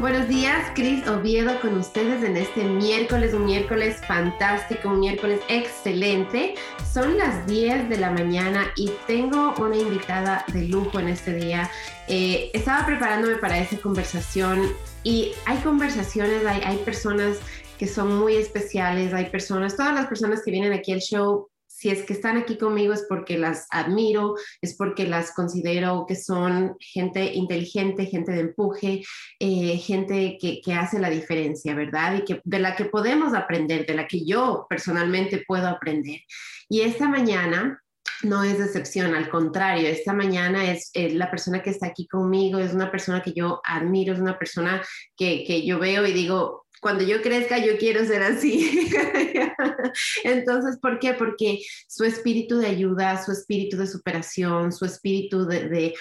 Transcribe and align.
Buenos 0.00 0.28
días, 0.28 0.72
Cris 0.74 1.06
Oviedo 1.06 1.60
con 1.60 1.76
ustedes 1.76 2.24
en 2.24 2.38
este 2.38 2.64
miércoles, 2.64 3.34
un 3.34 3.44
miércoles 3.44 4.00
fantástico, 4.08 4.88
un 4.88 5.00
miércoles 5.00 5.40
excelente. 5.50 6.54
Son 6.90 7.18
las 7.18 7.46
10 7.46 7.90
de 7.90 7.98
la 7.98 8.10
mañana 8.10 8.72
y 8.76 8.90
tengo 9.06 9.52
una 9.58 9.76
invitada 9.76 10.46
de 10.54 10.68
lujo 10.68 11.00
en 11.00 11.08
este 11.08 11.34
día. 11.34 11.70
Eh, 12.08 12.50
estaba 12.54 12.86
preparándome 12.86 13.36
para 13.36 13.58
esa 13.58 13.76
conversación 13.76 14.72
y 15.04 15.32
hay 15.44 15.58
conversaciones, 15.58 16.46
hay, 16.46 16.62
hay 16.64 16.78
personas 16.78 17.36
que 17.76 17.86
son 17.86 18.18
muy 18.18 18.36
especiales, 18.36 19.12
hay 19.12 19.26
personas, 19.26 19.76
todas 19.76 19.92
las 19.92 20.06
personas 20.06 20.40
que 20.42 20.50
vienen 20.50 20.72
aquí 20.72 20.92
al 20.92 21.00
show 21.00 21.49
si 21.80 21.88
es 21.88 22.02
que 22.02 22.12
están 22.12 22.36
aquí 22.36 22.58
conmigo 22.58 22.92
es 22.92 23.06
porque 23.08 23.38
las 23.38 23.66
admiro, 23.70 24.34
es 24.60 24.76
porque 24.76 25.06
las 25.06 25.32
considero 25.32 26.04
que 26.06 26.14
son 26.14 26.76
gente 26.78 27.32
inteligente, 27.32 28.04
gente 28.04 28.32
de 28.32 28.40
empuje, 28.40 29.02
eh, 29.38 29.78
gente 29.78 30.36
que, 30.38 30.60
que, 30.60 30.74
hace 30.74 30.98
la 30.98 31.08
diferencia, 31.08 31.74
¿verdad? 31.74 32.18
Y 32.18 32.24
que, 32.26 32.42
de 32.44 32.58
la 32.58 32.76
que 32.76 32.84
podemos 32.84 33.32
aprender, 33.32 33.86
de 33.86 33.94
la 33.94 34.06
que 34.06 34.26
yo 34.26 34.66
personalmente 34.68 35.42
puedo 35.46 35.68
aprender. 35.68 36.20
Y 36.68 36.82
esta 36.82 37.08
mañana 37.08 37.82
no 38.22 38.44
es 38.44 38.60
excepción, 38.60 39.14
al 39.14 39.28
contrario, 39.28 39.88
esta 39.88 40.12
mañana 40.12 40.70
es, 40.70 40.90
la 40.94 41.30
persona 41.30 41.62
que 41.62 41.70
está 41.70 41.86
aquí 41.86 42.06
conmigo, 42.06 42.58
es 42.58 42.74
una 42.74 42.90
persona 42.90 43.22
que 43.22 43.32
yo 43.32 43.60
admiro, 43.64 44.12
es 44.12 44.20
una 44.20 44.38
persona 44.38 44.82
que, 45.16 45.44
que 45.44 45.64
yo 45.64 45.78
veo 45.78 46.06
y 46.06 46.12
digo, 46.12 46.66
cuando 46.80 47.04
yo 47.04 47.20
crezca 47.22 47.58
yo 47.58 47.76
quiero 47.78 48.04
ser 48.04 48.22
así. 48.22 48.90
Entonces, 50.24 50.78
¿por 50.80 50.98
qué? 50.98 51.14
Porque 51.14 51.60
su 51.86 52.04
espíritu 52.04 52.58
de 52.58 52.68
ayuda, 52.68 53.22
su 53.22 53.32
espíritu 53.32 53.76
de 53.76 53.86
superación, 53.86 54.72
su 54.72 54.86
espíritu 54.86 55.46
de, 55.46 55.94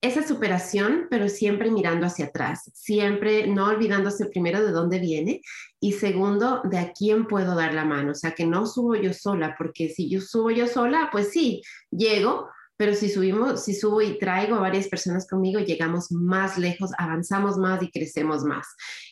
esa 0.00 0.26
superación, 0.26 1.06
pero 1.10 1.28
siempre 1.28 1.70
mirando 1.70 2.06
hacia 2.06 2.26
atrás, 2.26 2.70
siempre 2.74 3.46
no 3.46 3.66
olvidándose 3.66 4.26
primero 4.26 4.64
de 4.64 4.72
dónde 4.72 4.98
viene 4.98 5.40
y 5.80 5.92
segundo, 5.92 6.60
de 6.64 6.78
a 6.78 6.92
quién 6.92 7.26
puedo 7.26 7.54
dar 7.54 7.74
la 7.74 7.84
mano. 7.84 8.12
O 8.12 8.14
sea, 8.14 8.32
que 8.32 8.46
no 8.46 8.66
subo 8.66 8.94
yo 8.94 9.12
sola, 9.12 9.54
porque 9.58 9.88
si 9.88 10.08
yo 10.08 10.20
subo 10.20 10.50
yo 10.50 10.66
sola, 10.66 11.08
pues 11.10 11.30
sí, 11.30 11.62
llego, 11.90 12.48
pero 12.76 12.94
si 12.94 13.08
subimos, 13.08 13.64
si 13.64 13.74
subo 13.74 14.02
y 14.02 14.18
traigo 14.18 14.56
a 14.56 14.60
varias 14.60 14.88
personas 14.88 15.26
conmigo, 15.26 15.60
llegamos 15.60 16.12
más 16.12 16.58
lejos, 16.58 16.90
avanzamos 16.98 17.56
más 17.56 17.82
y 17.82 17.90
crecemos 17.90 18.44
más. 18.44 18.66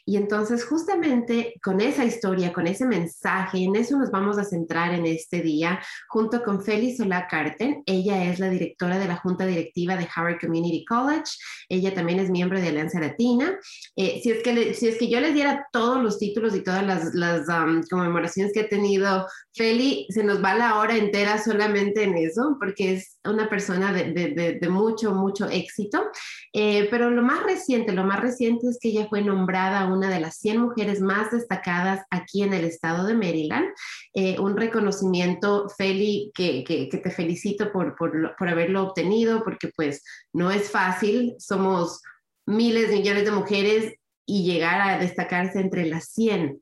Y 0.06 0.16
entonces 0.16 0.64
justamente 0.64 1.54
con 1.62 1.80
esa 1.80 2.04
historia, 2.04 2.52
con 2.52 2.66
ese 2.66 2.86
mensaje, 2.86 3.64
en 3.64 3.76
eso 3.76 3.98
nos 3.98 4.10
vamos 4.10 4.38
a 4.38 4.44
centrar 4.44 4.92
en 4.92 5.06
este 5.06 5.40
día, 5.40 5.80
junto 6.08 6.42
con 6.42 6.62
Félix 6.62 6.98
Solá 6.98 7.26
Carten. 7.26 7.82
Ella 7.86 8.24
es 8.30 8.38
la 8.38 8.50
directora 8.50 8.98
de 8.98 9.08
la 9.08 9.16
Junta 9.16 9.46
Directiva 9.46 9.96
de 9.96 10.08
Harvard 10.14 10.40
Community 10.40 10.84
College. 10.84 11.32
Ella 11.68 11.94
también 11.94 12.18
es 12.18 12.30
miembro 12.30 12.60
de 12.60 12.68
Alianza 12.68 13.00
Latina. 13.00 13.58
Eh, 13.96 14.20
si, 14.22 14.30
es 14.30 14.42
que 14.42 14.74
si 14.74 14.88
es 14.88 14.98
que 14.98 15.08
yo 15.08 15.20
les 15.20 15.34
diera 15.34 15.66
todos 15.72 16.02
los 16.02 16.18
títulos 16.18 16.54
y 16.54 16.62
todas 16.62 16.84
las, 16.84 17.14
las 17.14 17.48
um, 17.48 17.82
conmemoraciones 17.88 18.52
que 18.52 18.60
ha 18.60 18.68
tenido 18.68 19.26
Feli, 19.54 20.06
se 20.10 20.24
nos 20.24 20.42
va 20.42 20.54
la 20.54 20.78
hora 20.78 20.96
entera 20.96 21.42
solamente 21.42 22.02
en 22.02 22.16
eso, 22.16 22.56
porque 22.58 22.94
es 22.94 23.18
una 23.24 23.48
persona 23.48 23.92
de, 23.92 24.12
de, 24.12 24.58
de 24.60 24.68
mucho, 24.68 25.14
mucho 25.14 25.48
éxito. 25.48 26.04
Eh, 26.52 26.88
pero 26.90 27.10
lo 27.10 27.22
más 27.22 27.42
reciente, 27.42 27.92
lo 27.92 28.04
más 28.04 28.20
reciente 28.20 28.68
es 28.68 28.78
que 28.80 28.88
ella 28.88 29.06
fue 29.08 29.22
nombrada 29.22 29.86
una 29.94 30.10
de 30.10 30.20
las 30.20 30.36
100 30.36 30.60
mujeres 30.60 31.00
más 31.00 31.30
destacadas 31.30 32.04
aquí 32.10 32.42
en 32.42 32.52
el 32.52 32.64
estado 32.64 33.06
de 33.06 33.14
Maryland. 33.14 33.68
Eh, 34.12 34.38
un 34.38 34.56
reconocimiento, 34.56 35.68
Feli, 35.68 36.30
que, 36.34 36.64
que, 36.64 36.86
te 36.86 37.10
felicito 37.10 37.72
por, 37.72 37.96
por, 37.96 38.36
por, 38.36 38.48
haberlo 38.48 38.82
obtenido, 38.82 39.42
porque 39.42 39.70
pues 39.74 40.02
no 40.32 40.50
es 40.50 40.70
fácil, 40.70 41.34
somos 41.38 42.02
miles, 42.46 42.90
millones 42.90 43.24
de 43.24 43.30
mujeres 43.30 43.94
y 44.26 44.44
llegar 44.44 44.80
a 44.80 44.98
destacarse 44.98 45.60
entre 45.60 45.86
las 45.86 46.10
100 46.10 46.60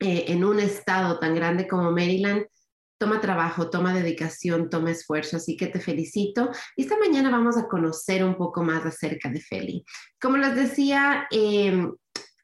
eh, 0.00 0.24
en 0.28 0.44
un 0.44 0.60
estado 0.60 1.18
tan 1.18 1.34
grande 1.34 1.66
como 1.66 1.90
Maryland 1.90 2.46
toma 2.98 3.20
trabajo, 3.20 3.70
toma 3.70 3.94
dedicación, 3.94 4.68
toma 4.68 4.90
esfuerzo, 4.90 5.36
así 5.36 5.56
que 5.56 5.68
te 5.68 5.80
felicito. 5.80 6.50
Y 6.76 6.82
esta 6.82 6.98
mañana 6.98 7.30
vamos 7.30 7.56
a 7.56 7.68
conocer 7.68 8.24
un 8.24 8.36
poco 8.36 8.62
más 8.62 8.84
acerca 8.84 9.30
de 9.30 9.40
Feli. 9.40 9.84
Como 10.20 10.36
les 10.36 10.54
decía, 10.56 11.26
eh, 11.30 11.88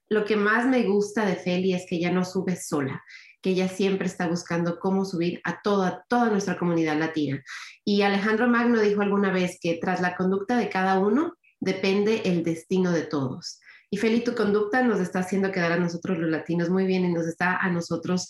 lo 0.09 0.25
que 0.25 0.37
más 0.37 0.67
me 0.67 0.83
gusta 0.85 1.25
de 1.25 1.37
Feli 1.37 1.75
es 1.75 1.87
que 1.89 1.97
ella 1.97 2.11
no 2.11 2.25
sube 2.25 2.57
sola, 2.57 3.03
que 3.43 3.51
ella 3.51 3.69
siempre 3.69 4.07
está 4.07 4.27
buscando 4.29 4.79
cómo 4.79 5.05
subir 5.05 5.41
a 5.45 5.61
toda, 5.63 6.05
toda 6.09 6.31
nuestra 6.31 6.59
comunidad 6.59 6.99
latina. 6.99 7.43
Y 7.85 8.03
Alejandro 8.03 8.49
Magno 8.49 8.81
dijo 8.81 9.03
alguna 9.03 9.33
vez 9.33 9.59
que 9.61 9.79
tras 9.81 10.01
la 10.01 10.17
conducta 10.17 10.57
de 10.57 10.69
cada 10.69 10.99
uno 10.99 11.35
depende 11.61 12.23
el 12.25 12.43
destino 12.43 12.91
de 12.93 13.03
todos. 13.03 13.61
Y 13.91 13.97
Feli, 13.97 14.25
tu 14.25 14.35
conducta 14.35 14.83
nos 14.83 15.01
está 15.01 15.21
haciendo 15.21 15.53
quedar 15.53 15.73
a 15.73 15.79
nosotros 15.79 16.19
los 16.19 16.31
latinos 16.31 16.69
muy 16.69 16.85
bien 16.85 17.05
y 17.05 17.13
nos 17.13 17.27
está 17.27 17.57
a 17.57 17.71
nosotros 17.71 18.29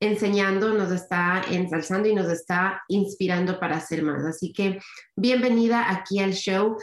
enseñando, 0.00 0.74
nos 0.74 0.90
está 0.90 1.42
ensalzando 1.50 2.08
y 2.08 2.14
nos 2.14 2.28
está 2.28 2.82
inspirando 2.88 3.60
para 3.60 3.76
hacer 3.76 4.02
más. 4.02 4.24
Así 4.24 4.52
que 4.52 4.80
bienvenida 5.16 5.90
aquí 5.90 6.18
al 6.18 6.32
show. 6.32 6.76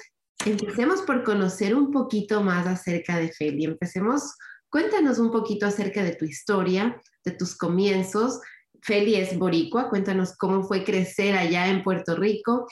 Empecemos 0.46 1.02
por 1.02 1.24
conocer 1.24 1.76
un 1.76 1.92
poquito 1.92 2.42
más 2.42 2.66
acerca 2.66 3.18
de 3.18 3.30
Feli. 3.30 3.66
Empecemos, 3.66 4.36
cuéntanos 4.70 5.20
un 5.20 5.32
poquito 5.32 5.66
acerca 5.66 6.02
de 6.02 6.16
tu 6.16 6.24
historia, 6.24 7.02
de 7.26 7.32
tus 7.32 7.58
comienzos. 7.58 8.40
Feli 8.82 9.16
es 9.16 9.38
boricua, 9.38 9.90
cuéntanos 9.90 10.38
cómo 10.38 10.64
fue 10.64 10.86
crecer 10.86 11.36
allá 11.36 11.68
en 11.68 11.84
Puerto 11.84 12.16
Rico. 12.16 12.68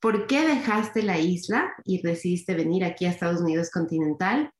¿Por 0.00 0.26
qué 0.26 0.46
dejaste 0.46 1.02
la 1.02 1.18
isla 1.18 1.72
y 1.84 2.00
decidiste 2.00 2.54
venir 2.54 2.82
aquí 2.82 3.04
a 3.04 3.10
Estados 3.10 3.42
Unidos 3.42 3.70
continental? 3.70 4.50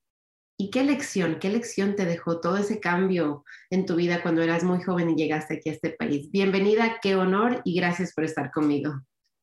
¿Y 0.58 0.70
qué 0.70 0.84
lección, 0.84 1.38
qué 1.40 1.48
lección 1.48 1.96
te 1.96 2.04
dejó 2.04 2.40
todo 2.40 2.58
ese 2.58 2.80
cambio 2.80 3.44
en 3.70 3.86
tu 3.86 3.96
vida 3.96 4.22
cuando 4.22 4.42
eras 4.42 4.62
muy 4.62 4.82
joven 4.82 5.10
y 5.10 5.16
llegaste 5.16 5.54
aquí 5.54 5.70
a 5.70 5.72
este 5.72 5.90
país? 5.90 6.30
Bienvenida, 6.30 6.98
qué 7.02 7.16
honor 7.16 7.62
y 7.64 7.74
gracias 7.74 8.12
por 8.12 8.24
estar 8.24 8.52
conmigo. 8.52 8.92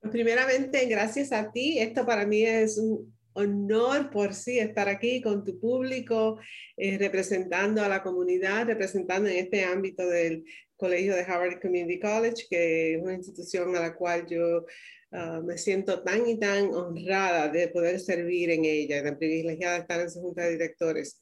Primeramente, 0.02 0.86
gracias 0.86 1.32
a 1.32 1.52
ti. 1.52 1.78
Esto 1.80 2.06
para 2.06 2.26
mí 2.26 2.44
es 2.44 2.78
un 2.78 3.14
honor 3.34 4.10
por 4.10 4.34
sí 4.34 4.58
estar 4.58 4.88
aquí 4.88 5.22
con 5.22 5.44
tu 5.44 5.60
público, 5.60 6.40
eh, 6.78 6.98
representando 6.98 7.84
a 7.84 7.90
la 7.90 8.02
comunidad, 8.02 8.66
representando 8.66 9.30
en 9.30 9.38
este 9.38 9.64
ámbito 9.64 10.08
del 10.08 10.46
Colegio 10.76 11.16
de 11.16 11.24
Harvard 11.24 11.62
Community 11.62 12.00
College, 12.00 12.46
que 12.50 12.96
es 12.96 13.02
una 13.02 13.14
institución 13.14 13.76
a 13.76 13.82
la 13.82 13.96
cual 13.96 14.26
yo 14.28 14.66
uh, 15.12 15.44
me 15.44 15.58
siento 15.58 16.02
tan 16.04 16.28
y 16.28 16.40
tan 16.40 16.74
honrada 16.74 17.50
de 17.50 17.68
poder 17.68 18.00
servir 18.00 18.50
en 18.52 18.64
ella, 18.64 19.04
tan 19.04 19.18
privilegiada 19.18 19.76
de 19.76 19.82
estar 19.82 20.00
en 20.00 20.10
su 20.10 20.22
junta 20.22 20.44
de 20.44 20.52
directores. 20.52 21.22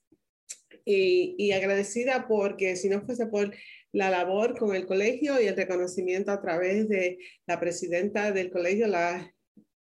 Y, 0.85 1.35
y 1.37 1.51
agradecida 1.51 2.27
porque 2.27 2.75
si 2.75 2.87
no 2.87 3.01
fuese 3.01 3.25
por 3.25 3.51
la 3.97 4.11
labor 4.11 4.55
con 4.55 4.75
el 4.75 4.85
colegio 4.85 5.41
y 5.41 5.47
el 5.47 5.55
reconocimiento 5.55 6.31
a 6.31 6.39
través 6.39 6.87
de 6.87 7.17
la 7.47 7.59
presidenta 7.59 8.31
del 8.31 8.51
colegio, 8.51 8.85
la 8.85 9.33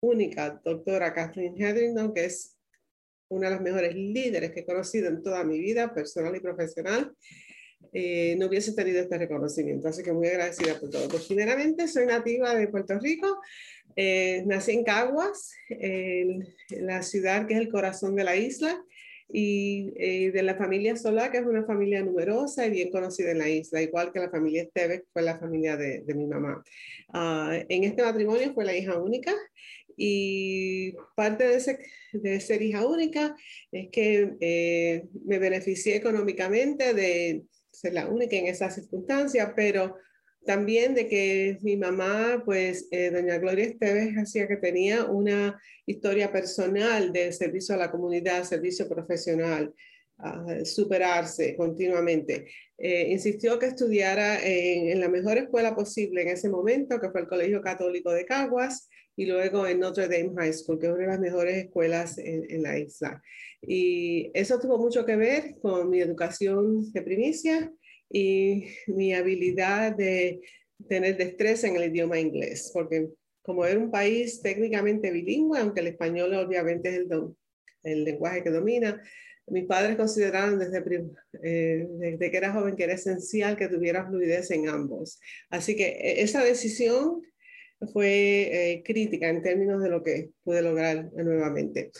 única 0.00 0.60
doctora 0.64 1.12
Kathleen 1.12 1.60
Hetherington, 1.60 2.14
que 2.14 2.26
es 2.26 2.56
una 3.28 3.48
de 3.48 3.56
las 3.56 3.60
mejores 3.60 3.97
líderes 3.97 4.53
que 4.53 4.60
he 4.60 4.64
conocido 4.64 5.08
en 5.08 5.20
toda 5.20 5.42
mi 5.42 5.58
vida 5.58 5.92
personal 5.92 6.37
y 6.37 6.38
profesional, 6.38 7.12
eh, 7.92 8.37
no 8.38 8.47
hubiese 8.47 8.72
tenido 8.72 9.00
este 9.00 9.19
reconocimiento. 9.19 9.88
Así 9.88 10.04
que 10.04 10.12
muy 10.12 10.28
agradecida 10.28 10.78
por 10.78 10.91
todo. 10.91 11.08
Pues 11.08 11.25
primeramente 11.25 11.88
soy 11.88 12.06
nativa 12.06 12.54
de 12.54 12.69
Puerto 12.69 12.97
Rico, 13.00 13.41
eh, 13.97 14.44
nací 14.47 14.75
en 14.75 14.84
Caguas, 14.84 15.53
en 15.70 16.47
la 16.70 17.03
ciudad 17.03 17.48
que 17.48 17.54
es 17.54 17.60
el 17.60 17.69
corazón 17.69 18.14
de 18.14 18.22
la 18.22 18.37
isla, 18.37 18.81
y 19.31 19.93
eh, 19.97 20.31
de 20.33 20.43
la 20.43 20.56
familia 20.56 20.97
Solá, 20.97 21.31
que 21.31 21.39
es 21.39 21.47
una 21.47 21.65
familia 21.65 22.03
numerosa 22.03 22.66
y 22.66 22.71
bien 22.71 22.91
conocida 22.91 23.33
en 23.33 23.39
la 23.39 23.49
isla, 23.49 23.83
igual 23.83 24.12
que 24.12 24.21
la 24.21 24.31
familia 24.31 24.62
Esteves, 24.62 25.03
fue 25.12 25.22
la 25.22 25.39
familia 25.39 25.77
de, 25.77 26.00
de 26.00 26.15
mi 26.15 26.27
mamá. 26.27 26.65
Uh, 27.12 27.65
en 27.69 27.84
este 27.84 28.03
matrimonio 28.03 28.53
fue 28.55 28.65
la 28.65 28.77
hija 28.77 28.99
única 28.99 29.34
y 29.99 30.93
parte 31.17 31.47
de, 31.47 31.56
ese, 31.56 31.78
de 32.12 32.41
ser 32.41 32.62
hija 32.62 32.87
única 32.87 33.34
es 33.72 33.88
que 33.91 34.37
eh, 34.41 35.05
me 35.25 35.38
beneficié 35.41 35.97
económicamente 35.97 36.94
de 36.94 37.43
ser 37.73 37.94
la 37.94 38.06
única 38.06 38.37
en 38.37 38.47
esa 38.47 38.70
circunstancia, 38.70 39.52
pero 39.56 39.97
también 40.44 40.94
de 40.94 41.08
que 41.08 41.58
mi 41.62 41.76
mamá, 41.76 42.43
pues 42.44 42.88
eh, 42.90 43.11
doña 43.11 43.38
Gloria 43.38 43.67
Esteves, 43.67 44.17
hacía 44.17 44.49
que 44.49 44.56
tenía 44.56 45.05
una 45.05 45.61
historia 45.87 46.32
personal 46.32 47.12
de 47.12 47.32
servicio 47.32 47.75
a 47.75 47.79
la 47.79 47.90
comunidad, 47.90 48.44
servicio 48.44 48.88
profesional, 48.88 49.75
superarse 50.64 51.56
continuamente. 51.56 52.46
Eh, 52.76 53.08
insistió 53.11 53.58
que 53.58 53.67
estudiara 53.67 54.38
en, 54.40 55.00
la 55.00 55.08
mejor 55.08 55.37
escuela 55.38 55.75
posible 55.75 56.23
en 56.23 56.29
ese 56.29 56.49
momento, 56.49 57.00
que 57.00 57.11
fue 57.11 57.23
el 57.23 57.29
Colegio 57.29 57.61
Católico 57.61 58.12
de 58.12 58.25
Caguas, 58.25 58.88
y 59.17 59.26
luego 59.26 59.67
en 59.67 59.81
Notre 59.81 60.06
Dame 60.06 60.32
High 60.37 60.52
School, 60.52 60.79
que 60.79 60.87
es 60.87 60.93
una 60.93 61.02
de 61.02 61.08
las 61.08 61.19
mejores 61.19 61.56
escuelas 61.56 62.19
en, 62.19 62.49
en 62.49 62.62
la 62.62 62.79
isla. 62.79 63.20
Y 63.61 64.31
eso 64.32 64.61
tuvo 64.61 64.79
mucho 64.79 65.05
que 65.05 65.17
ver 65.17 65.56
con 65.61 65.90
mi 65.90 66.00
educación 66.00 66.93
de 66.93 67.02
primicia, 67.02 67.73
y 68.10 68.69
mi 68.87 69.14
habilidad 69.14 69.96
de 69.96 70.40
tener 70.88 71.16
destreza 71.16 71.69
en 71.69 71.76
el 71.76 71.90
idioma 71.90 72.19
inglés, 72.19 72.70
porque 72.72 73.08
como 73.43 73.64
era 73.64 73.78
un 73.78 73.90
país 73.90 74.43
técnicamente 74.43 75.10
bilingüe, 75.10 75.58
aunque 75.58 75.81
el 75.81 75.88
español 75.88 76.34
obviamente 76.34 76.90
es 76.90 76.96
el, 76.99 77.08
el 77.82 78.05
lenguaje 78.05 78.43
que 78.43 78.50
domina, 78.50 79.02
mis 79.50 79.64
padres 79.64 79.96
consideraron 79.96 80.58
desde, 80.58 80.82
eh, 81.43 81.87
desde 81.88 82.31
que 82.31 82.37
era 82.37 82.52
joven 82.52 82.76
que 82.76 82.84
era 82.84 82.94
esencial 82.94 83.56
que 83.56 83.69
tuviera 83.69 84.06
fluidez 84.06 84.50
en 84.50 84.69
ambos. 84.69 85.20
Así 85.50 85.76
que 85.76 85.88
e, 85.88 86.22
esa 86.22 86.44
decisión 86.44 87.22
fue 87.93 88.72
eh, 88.72 88.82
crítica 88.84 89.28
en 89.28 89.43
términos 89.43 89.82
de 89.82 89.88
lo 89.88 90.02
que 90.02 90.31
pude 90.43 90.62
lograr 90.62 91.11
nuevamente. 91.14 91.90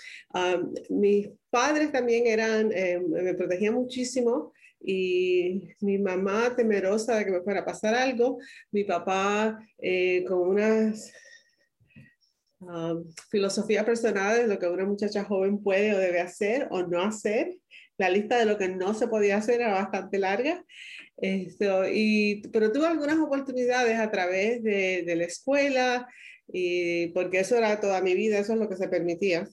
mis 0.90 1.31
padres 1.50 1.93
también 1.93 2.26
eran, 2.26 2.72
eh, 2.72 3.00
me 3.00 3.34
protegían 3.34 3.75
muchísimo 3.75 4.52
y 4.80 5.75
mi 5.80 5.98
mamá 5.98 6.54
temerosa 6.56 7.16
de 7.16 7.25
que 7.25 7.30
me 7.30 7.42
fuera 7.42 7.60
a 7.60 7.64
pasar 7.64 7.94
algo, 7.94 8.38
mi 8.70 8.84
papá 8.84 9.58
eh, 9.78 10.25
con 10.26 10.40
unas 10.40 11.12
filosofía 13.30 13.84
personal 13.84 14.36
de 14.36 14.48
lo 14.48 14.58
que 14.58 14.66
una 14.66 14.84
muchacha 14.84 15.22
joven 15.22 15.62
puede 15.62 15.94
o 15.94 15.98
debe 15.98 16.20
hacer 16.20 16.66
o 16.72 16.82
no 16.82 17.02
hacer. 17.02 17.56
La 17.96 18.10
lista 18.10 18.36
de 18.36 18.46
lo 18.46 18.58
que 18.58 18.69
no 18.69 18.94
se 18.94 19.06
podía 19.06 19.36
hacer 19.36 19.60
era 19.60 19.75
bastante 19.75 20.19
larga 20.19 20.64
esto, 21.20 21.82
y, 21.90 22.42
pero 22.52 22.70
tuve 22.70 22.86
algunas 22.86 23.19
oportunidades 23.19 23.98
a 23.98 24.10
través 24.10 24.62
de, 24.62 25.02
de, 25.04 25.16
la 25.16 25.25
escuela, 25.25 26.08
y 26.46 27.08
porque 27.08 27.40
eso 27.40 27.56
era 27.56 27.80
toda 27.80 28.00
mi 28.00 28.14
vida, 28.14 28.38
eso 28.38 28.52
es 28.52 28.58
lo 28.58 28.69
que 28.69 28.76
se 28.76 28.88
permitía, 28.88 29.48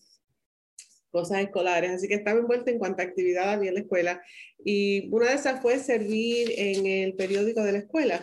cosas 1.15 1.39
escolares. 1.39 1.91
Así 1.91 2.09
que 2.09 2.15
estaba 2.15 2.39
envuelta 2.39 2.71
en 2.71 2.77
cuanto 2.77 3.01
a 3.01 3.05
actividad 3.05 3.53
había 3.53 3.69
en 3.69 3.75
la 3.75 3.81
escuela. 3.81 4.21
Y 4.63 5.07
una 5.11 5.29
de 5.29 5.35
esas 5.35 5.61
fue 5.61 5.79
servir 5.79 6.51
en 6.57 6.85
el 6.85 7.15
periódico 7.15 7.63
de 7.63 7.71
la 7.71 7.77
escuela. 7.77 8.21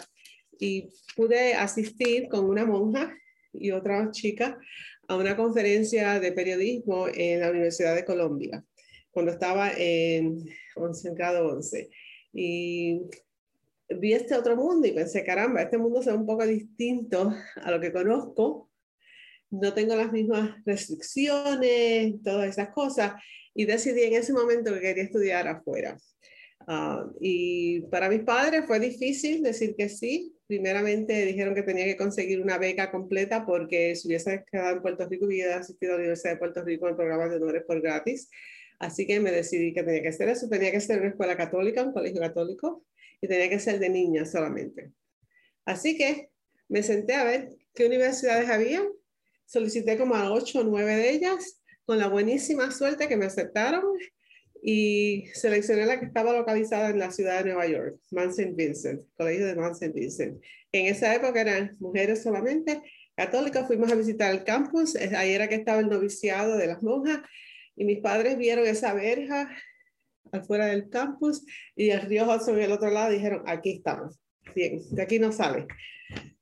Y 0.59 0.91
pude 1.17 1.55
asistir 1.55 2.29
con 2.29 2.45
una 2.45 2.67
monja 2.67 3.17
y 3.55 3.71
otra 3.71 4.11
chica 4.11 4.59
a 5.09 5.17
una 5.17 5.37
conferencia 5.37 6.21
de 6.21 6.33
periodismo 6.33 7.07
en 7.13 7.41
la 7.41 7.51
Universidad 7.51 7.95
de 7.95 8.05
Colombia, 8.05 8.63
cuando 9.11 9.33
estaba 9.33 9.71
en 9.75 10.45
11 10.77 11.15
grado 11.15 11.49
11. 11.49 11.89
Y 12.35 13.01
vi 13.89 14.13
este 14.13 14.35
otro 14.35 14.55
mundo 14.55 14.87
y 14.87 14.93
pensé, 14.93 15.25
caramba, 15.25 15.63
este 15.63 15.79
mundo 15.79 16.01
es 16.01 16.07
un 16.09 16.27
poco 16.27 16.47
distinto 16.47 17.35
a 17.57 17.71
lo 17.71 17.81
que 17.81 17.91
conozco. 17.91 18.71
No 19.53 19.75
tengo 19.75 19.95
las 19.95 20.11
mismas 20.11 20.57
restricciones, 20.65 22.15
todas 22.25 22.49
esas 22.49 22.71
cosas. 22.71 23.15
Y 23.55 23.67
decidí 23.67 24.03
en 24.03 24.15
ese 24.15 24.33
momento 24.33 24.73
que 24.73 24.81
quería 24.81 25.05
estudiar 25.05 25.47
afuera. 25.47 25.97
Ah, 26.67 27.07
y 27.21 27.83
para 27.83 28.09
mis 28.09 28.23
padres 28.23 28.65
fue 28.67 28.81
difícil 28.81 29.43
decir 29.43 29.75
que 29.77 29.89
sí. 29.89 30.35
Primeramente 30.47 31.25
dijeron 31.25 31.55
que 31.55 31.63
tenía 31.63 31.85
que 31.85 31.97
conseguir 31.97 32.41
una 32.41 32.59
beca 32.59 32.91
completa 32.91 33.47
porque 33.47 33.95
si 33.95 34.09
hubiese 34.09 34.45
quedado 34.51 34.77
en 34.77 34.83
Puerto 34.83 35.09
Rico 35.09 35.27
hubiera 35.27 35.59
asistido 35.59 35.93
a 35.93 35.95
la 35.97 36.01
Universidad 36.01 36.33
de 36.33 36.39
Puerto 36.39 36.63
Rico 36.65 36.89
en 36.89 36.97
programa 36.97 37.29
de 37.29 37.37
honores 37.37 37.63
por 37.67 37.81
gratis. 37.81 38.31
Así 38.79 39.07
que 39.07 39.21
me 39.21 39.31
decidí 39.31 39.73
que 39.73 39.83
tenía 39.83 40.03
que 40.03 40.09
hacer 40.09 40.29
eso. 40.29 40.49
Tenía 40.49 40.73
que 40.73 40.81
ser 40.81 41.01
una 41.01 41.11
escuela 41.11 41.37
católica, 41.37 41.83
un 41.83 41.93
colegio 41.93 42.21
católico 42.21 42.85
y 43.21 43.29
tenía 43.29 43.49
que 43.49 43.59
ser 43.59 43.79
de 43.79 43.91
niñas 43.91 44.33
solamente. 44.33 44.93
Así 45.65 45.97
que 45.97 46.31
me 46.69 46.83
senté 46.83 47.15
a 47.15 47.25
ver 47.25 47.51
qué 47.75 47.87
universidades 47.87 48.49
había, 48.49 48.83
solicité 49.53 49.99
como 49.99 50.15
a 50.15 50.33
ocho 50.33 50.61
o 50.61 50.65
nueve 50.65 50.97
de 50.97 51.11
ellas, 51.11 51.61
con 51.85 51.99
la 51.99 52.09
buenísima 52.09 52.71
suerte 52.71 53.07
que 53.07 53.19
me 53.19 53.27
aceptaron 53.27 53.85
y 54.63 55.27
seleccioné 55.35 55.85
la 55.85 56.01
que 56.01 56.07
estaba 56.07 56.33
localizada 56.33 56.89
en 56.89 56.99
la 56.99 57.11
ciudad 57.11 57.39
de 57.39 57.51
Nueva 57.51 57.67
York, 57.67 57.99
Mount 58.13 58.31
St. 58.31 58.55
Vincent, 58.55 59.03
Colegio 59.15 59.47
de 59.47 59.57
Mount 59.57 59.75
St. 59.75 59.93
Vincent. 59.93 60.43
En 60.73 60.87
esa 60.87 61.15
época 61.15 61.43
eran 61.43 61.77
mujeres 61.81 62.23
solamente, 62.23 62.81
católicas, 63.15 63.67
fuimos 63.67 63.93
a 63.93 63.95
visitar 63.95 64.33
el 64.33 64.45
campus, 64.45 64.97
ahí 64.97 65.33
era 65.33 65.49
que 65.49 65.57
estaba 65.57 65.81
el 65.81 65.91
noviciado 65.91 66.57
de 66.57 66.69
las 66.69 66.83
monjas 66.83 67.21
y 67.77 67.85
mis 67.85 68.01
padres 68.01 68.39
vieron 68.39 68.67
esa 68.67 68.95
verja 68.95 69.55
afuera 70.31 70.67
del 70.67 70.89
campus 70.89 71.45
y 71.77 71.91
el 71.91 72.01
río 72.01 72.25
Hudson 72.25 72.57
en 72.57 72.63
el 72.63 72.73
otro 72.73 72.91
lado 72.91 73.11
dijeron, 73.11 73.43
aquí 73.47 73.73
estamos, 73.73 74.19
bien, 74.55 74.81
de 74.91 75.03
aquí 75.03 75.19
no 75.19 75.33
sale. 75.33 75.67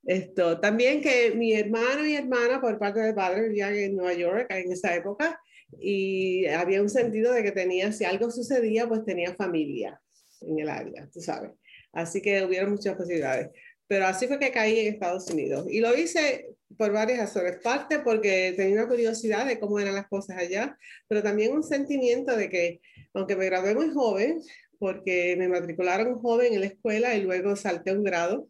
Esto, 0.04 0.58
también 0.58 1.00
que 1.00 1.32
mi 1.32 1.52
hermano 1.52 2.04
y 2.04 2.14
hermana 2.14 2.60
por 2.60 2.78
parte 2.78 3.00
de 3.00 3.14
padre 3.14 3.48
vivían 3.48 3.74
en 3.74 3.96
Nueva 3.96 4.14
York 4.14 4.46
en 4.50 4.72
esa 4.72 4.94
época 4.94 5.40
y 5.78 6.46
había 6.46 6.82
un 6.82 6.88
sentido 6.88 7.32
de 7.32 7.42
que 7.42 7.52
tenía, 7.52 7.92
si 7.92 8.04
algo 8.04 8.30
sucedía, 8.30 8.88
pues 8.88 9.04
tenía 9.04 9.34
familia 9.34 10.00
en 10.40 10.58
el 10.58 10.68
área, 10.68 11.08
tú 11.12 11.20
sabes. 11.20 11.52
Así 11.92 12.22
que 12.22 12.44
hubieron 12.44 12.70
muchas 12.70 12.96
posibilidades. 12.96 13.50
Pero 13.86 14.06
así 14.06 14.26
fue 14.26 14.38
que 14.38 14.52
caí 14.52 14.78
en 14.80 14.94
Estados 14.94 15.28
Unidos. 15.30 15.66
Y 15.68 15.80
lo 15.80 15.96
hice 15.96 16.54
por 16.78 16.92
varias 16.92 17.18
razones. 17.18 17.56
Parte 17.56 17.98
porque 17.98 18.54
tenía 18.56 18.74
una 18.74 18.88
curiosidad 18.88 19.46
de 19.46 19.58
cómo 19.58 19.78
eran 19.80 19.94
las 19.94 20.08
cosas 20.08 20.38
allá, 20.38 20.78
pero 21.08 21.22
también 21.22 21.52
un 21.52 21.64
sentimiento 21.64 22.36
de 22.36 22.48
que, 22.48 22.80
aunque 23.12 23.36
me 23.36 23.46
gradué 23.46 23.74
muy 23.74 23.90
joven, 23.90 24.40
porque 24.80 25.36
me 25.36 25.46
matricularon 25.46 26.18
joven 26.20 26.54
en 26.54 26.60
la 26.60 26.66
escuela 26.66 27.14
y 27.14 27.22
luego 27.22 27.54
salté 27.54 27.92
un 27.92 28.02
grado, 28.02 28.48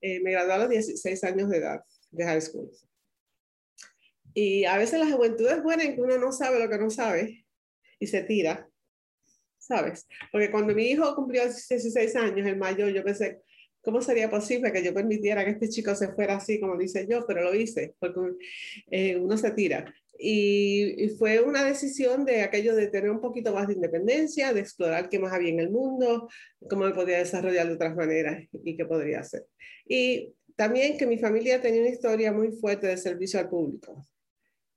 eh, 0.00 0.20
me 0.20 0.32
gradué 0.32 0.52
a 0.54 0.58
los 0.58 0.70
16 0.70 1.22
años 1.24 1.50
de 1.50 1.58
edad 1.58 1.80
de 2.10 2.24
high 2.24 2.40
school. 2.40 2.70
Y 4.32 4.64
a 4.64 4.78
veces 4.78 4.98
la 4.98 5.10
juventud 5.10 5.46
es 5.46 5.62
buena 5.62 5.84
en 5.84 5.94
que 5.94 6.00
uno 6.00 6.16
no 6.16 6.32
sabe 6.32 6.58
lo 6.58 6.68
que 6.68 6.78
no 6.78 6.88
sabe 6.88 7.44
y 8.00 8.06
se 8.06 8.22
tira, 8.22 8.68
¿sabes? 9.58 10.08
Porque 10.32 10.50
cuando 10.50 10.74
mi 10.74 10.86
hijo 10.86 11.14
cumplió 11.14 11.42
16 11.42 12.16
años, 12.16 12.46
el 12.46 12.56
mayor, 12.56 12.90
yo 12.90 13.04
pensé, 13.04 13.42
¿Cómo 13.84 14.00
sería 14.00 14.30
posible 14.30 14.72
que 14.72 14.82
yo 14.82 14.94
permitiera 14.94 15.44
que 15.44 15.50
este 15.50 15.68
chico 15.68 15.94
se 15.94 16.08
fuera 16.14 16.36
así, 16.36 16.58
como 16.58 16.78
dice 16.78 17.06
yo? 17.06 17.26
Pero 17.26 17.42
lo 17.42 17.54
hice, 17.54 17.94
porque 17.98 18.18
eh, 18.90 19.16
uno 19.16 19.36
se 19.36 19.50
tira. 19.50 19.94
Y, 20.18 21.08
fue 21.18 21.40
una 21.40 21.64
decisión 21.64 22.24
de 22.24 22.42
aquello 22.42 22.74
de 22.74 22.88
tener 22.88 23.10
un 23.10 23.20
poquito 23.20 23.52
más 23.52 23.66
de 23.66 23.74
independencia, 23.74 24.52
de 24.52 24.60
explorar 24.60 25.08
qué 25.08 25.18
más 25.18 25.32
había 25.32 25.50
en 25.50 25.60
el 25.60 25.70
mundo, 25.70 26.28
cómo 26.68 26.84
me 26.84 26.94
podía 26.94 27.18
desarrollar 27.18 27.66
de 27.66 27.74
otras 27.74 27.96
maneras 27.96 28.44
y 28.52 28.76
qué 28.76 28.84
podría 28.84 29.20
hacer. 29.20 29.46
Y 29.86 30.34
también 30.56 30.96
que 30.96 31.06
mi 31.06 31.18
familia 31.18 31.60
tenía 31.60 31.80
una 31.80 31.90
historia 31.90 32.32
muy 32.32 32.52
fuerte 32.52 32.86
de 32.86 32.96
servicio 32.96 33.40
al 33.40 33.48
público. 33.48 34.06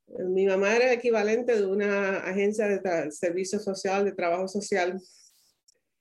Mi 0.07 0.45
mamá 0.45 0.75
era 0.75 0.94
equivalente 0.94 1.56
de 1.56 1.66
una 1.66 2.19
agencia 2.19 2.68
de 2.68 3.12
servicio 3.12 3.60
social, 3.60 4.06
de 4.06 4.13
trabajo 4.13 4.48
social, 4.48 5.00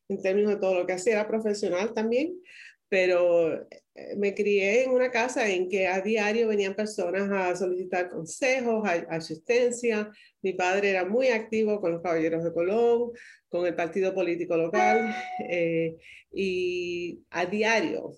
en 0.09 0.23
términos 0.23 0.53
de 0.53 0.61
todo 0.61 0.75
lo 0.75 0.87
que 0.87 0.93
hacía, 0.93 1.15
era 1.15 1.29
profesional 1.29 1.93
también, 1.93 2.41
pero 2.89 3.53
eh, 3.95 4.15
me 4.17 4.35
crié 4.35 4.85
en 4.85 4.91
una 4.91 5.11
casa 5.11 5.49
en 5.49 5.69
que 5.69 5.89
a 5.89 6.01
diario 6.01 6.49
venían 6.49 6.75
personas 6.75 7.31
a 7.31 7.57
solicitar 7.57 8.11
consejos, 8.11 8.89
asistencia. 9.09 10.11
Mi 10.43 10.53
padre 10.53 10.91
era 10.91 11.05
muy 11.05 11.29
activo 11.29 11.81
con 11.81 11.93
los 11.93 12.03
Caballeros 12.03 12.45
de 12.45 12.53
Colón, 12.53 13.13
con 13.49 13.67
el 13.67 13.75
partido 13.75 14.15
político 14.15 14.57
local 14.57 15.15
eh, 15.51 15.97
y 16.33 17.25
a 17.31 17.47
diario. 17.47 18.13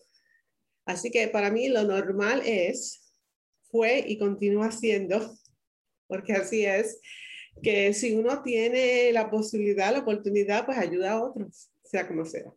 Así 0.85 1.11
que 1.11 1.29
para 1.29 1.51
mí 1.51 1.69
lo 1.69 1.85
normal 1.85 2.43
es, 2.45 3.13
fue 3.71 4.05
y 4.07 4.19
continúa 4.19 4.71
siendo, 4.73 5.21
porque 6.07 6.33
así 6.33 6.65
es, 6.65 7.01
que 7.63 7.93
si 7.93 8.15
uno 8.15 8.43
tiene 8.43 9.13
la 9.13 9.31
posibilidad, 9.31 9.93
la 9.93 10.01
oportunidad, 10.01 10.65
pues 10.65 10.79
ayuda 10.79 11.13
a 11.13 11.23
otros, 11.23 11.71
sea 11.85 12.07
como 12.07 12.25
sea. 12.25 12.53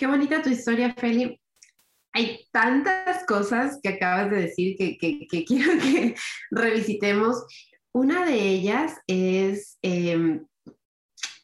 Qué 0.00 0.06
bonita 0.06 0.40
tu 0.40 0.48
historia, 0.48 0.94
Feli. 0.94 1.38
Hay 2.14 2.46
tantas 2.52 3.22
cosas 3.26 3.78
que 3.82 3.90
acabas 3.90 4.30
de 4.30 4.36
decir 4.38 4.74
que, 4.74 4.96
quiero 5.46 5.72
que 5.78 6.14
revisitemos. 6.50 7.44
Una 7.92 8.24
de 8.24 8.40
ellas 8.40 8.94
es 9.06 9.78
em, 9.82 10.46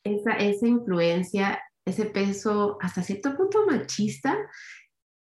esa, 0.02 0.38
esa 0.38 0.66
influencia, 0.66 1.60
ese 1.84 2.06
peso 2.06 2.78
hasta 2.80 3.02
cierto 3.02 3.36
punto 3.36 3.66
machista 3.66 4.38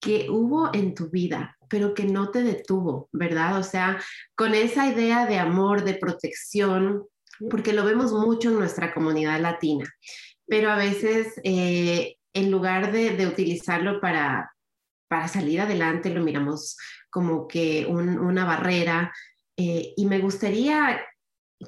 que 0.03 0.27
hubo 0.29 0.69
en 0.75 0.95
tu 0.95 1.09
vida, 1.09 1.57
pero 1.71 1.95
que 1.95 2.05
no 2.05 2.31
te 2.31 2.43
detuvo, 2.43 3.09
¿verdad? 3.11 3.59
O 3.59 3.63
sea, 3.63 3.99
con 4.35 4.53
esa 4.53 4.87
idea 4.87 5.25
de 5.25 5.39
amor, 5.39 5.85
de 5.85 5.95
protección, 5.95 7.07
porque 7.49 7.73
lo 7.73 7.87
vemos 7.87 8.13
mucho 8.13 8.51
en 8.51 8.59
nuestra 8.59 8.93
comunidad 8.93 9.41
latina, 9.41 9.87
pero 10.47 10.71
a 10.71 10.77
veces 10.77 11.41
eh, 11.43 12.19
en 12.35 12.51
lugar 12.51 12.93
de, 12.93 13.27
utilizarlo 13.27 14.01
para, 14.01 14.53
para 15.09 15.29
salir 15.29 15.61
adelante, 15.61 16.11
lo 16.11 16.23
miramos 16.23 16.77
como 17.09 17.47
que 17.47 17.87
una 17.87 18.45
barrera. 18.45 19.13
Eh, 19.57 19.95
y 19.97 20.07
me 20.07 20.19
gustaría 20.19 21.01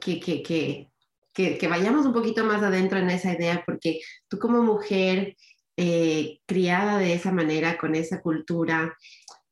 que, 0.01 0.21
que, 0.21 0.91
que, 1.33 1.69
vayamos 1.69 2.05
un 2.05 2.13
poquito 2.13 2.45
más 2.45 2.63
adentro 2.63 2.99
en 2.99 3.11
esa 3.11 3.33
idea, 3.33 3.63
porque 3.65 4.01
tú 4.29 4.39
como 4.39 4.63
mujer 4.63 5.37
eh, 5.77 6.41
criada 6.47 6.99
de 6.99 7.15
esa 7.15 7.31
manera, 7.31 7.79
con 7.79 7.95
esa 7.95 8.21
cultura, 8.21 8.97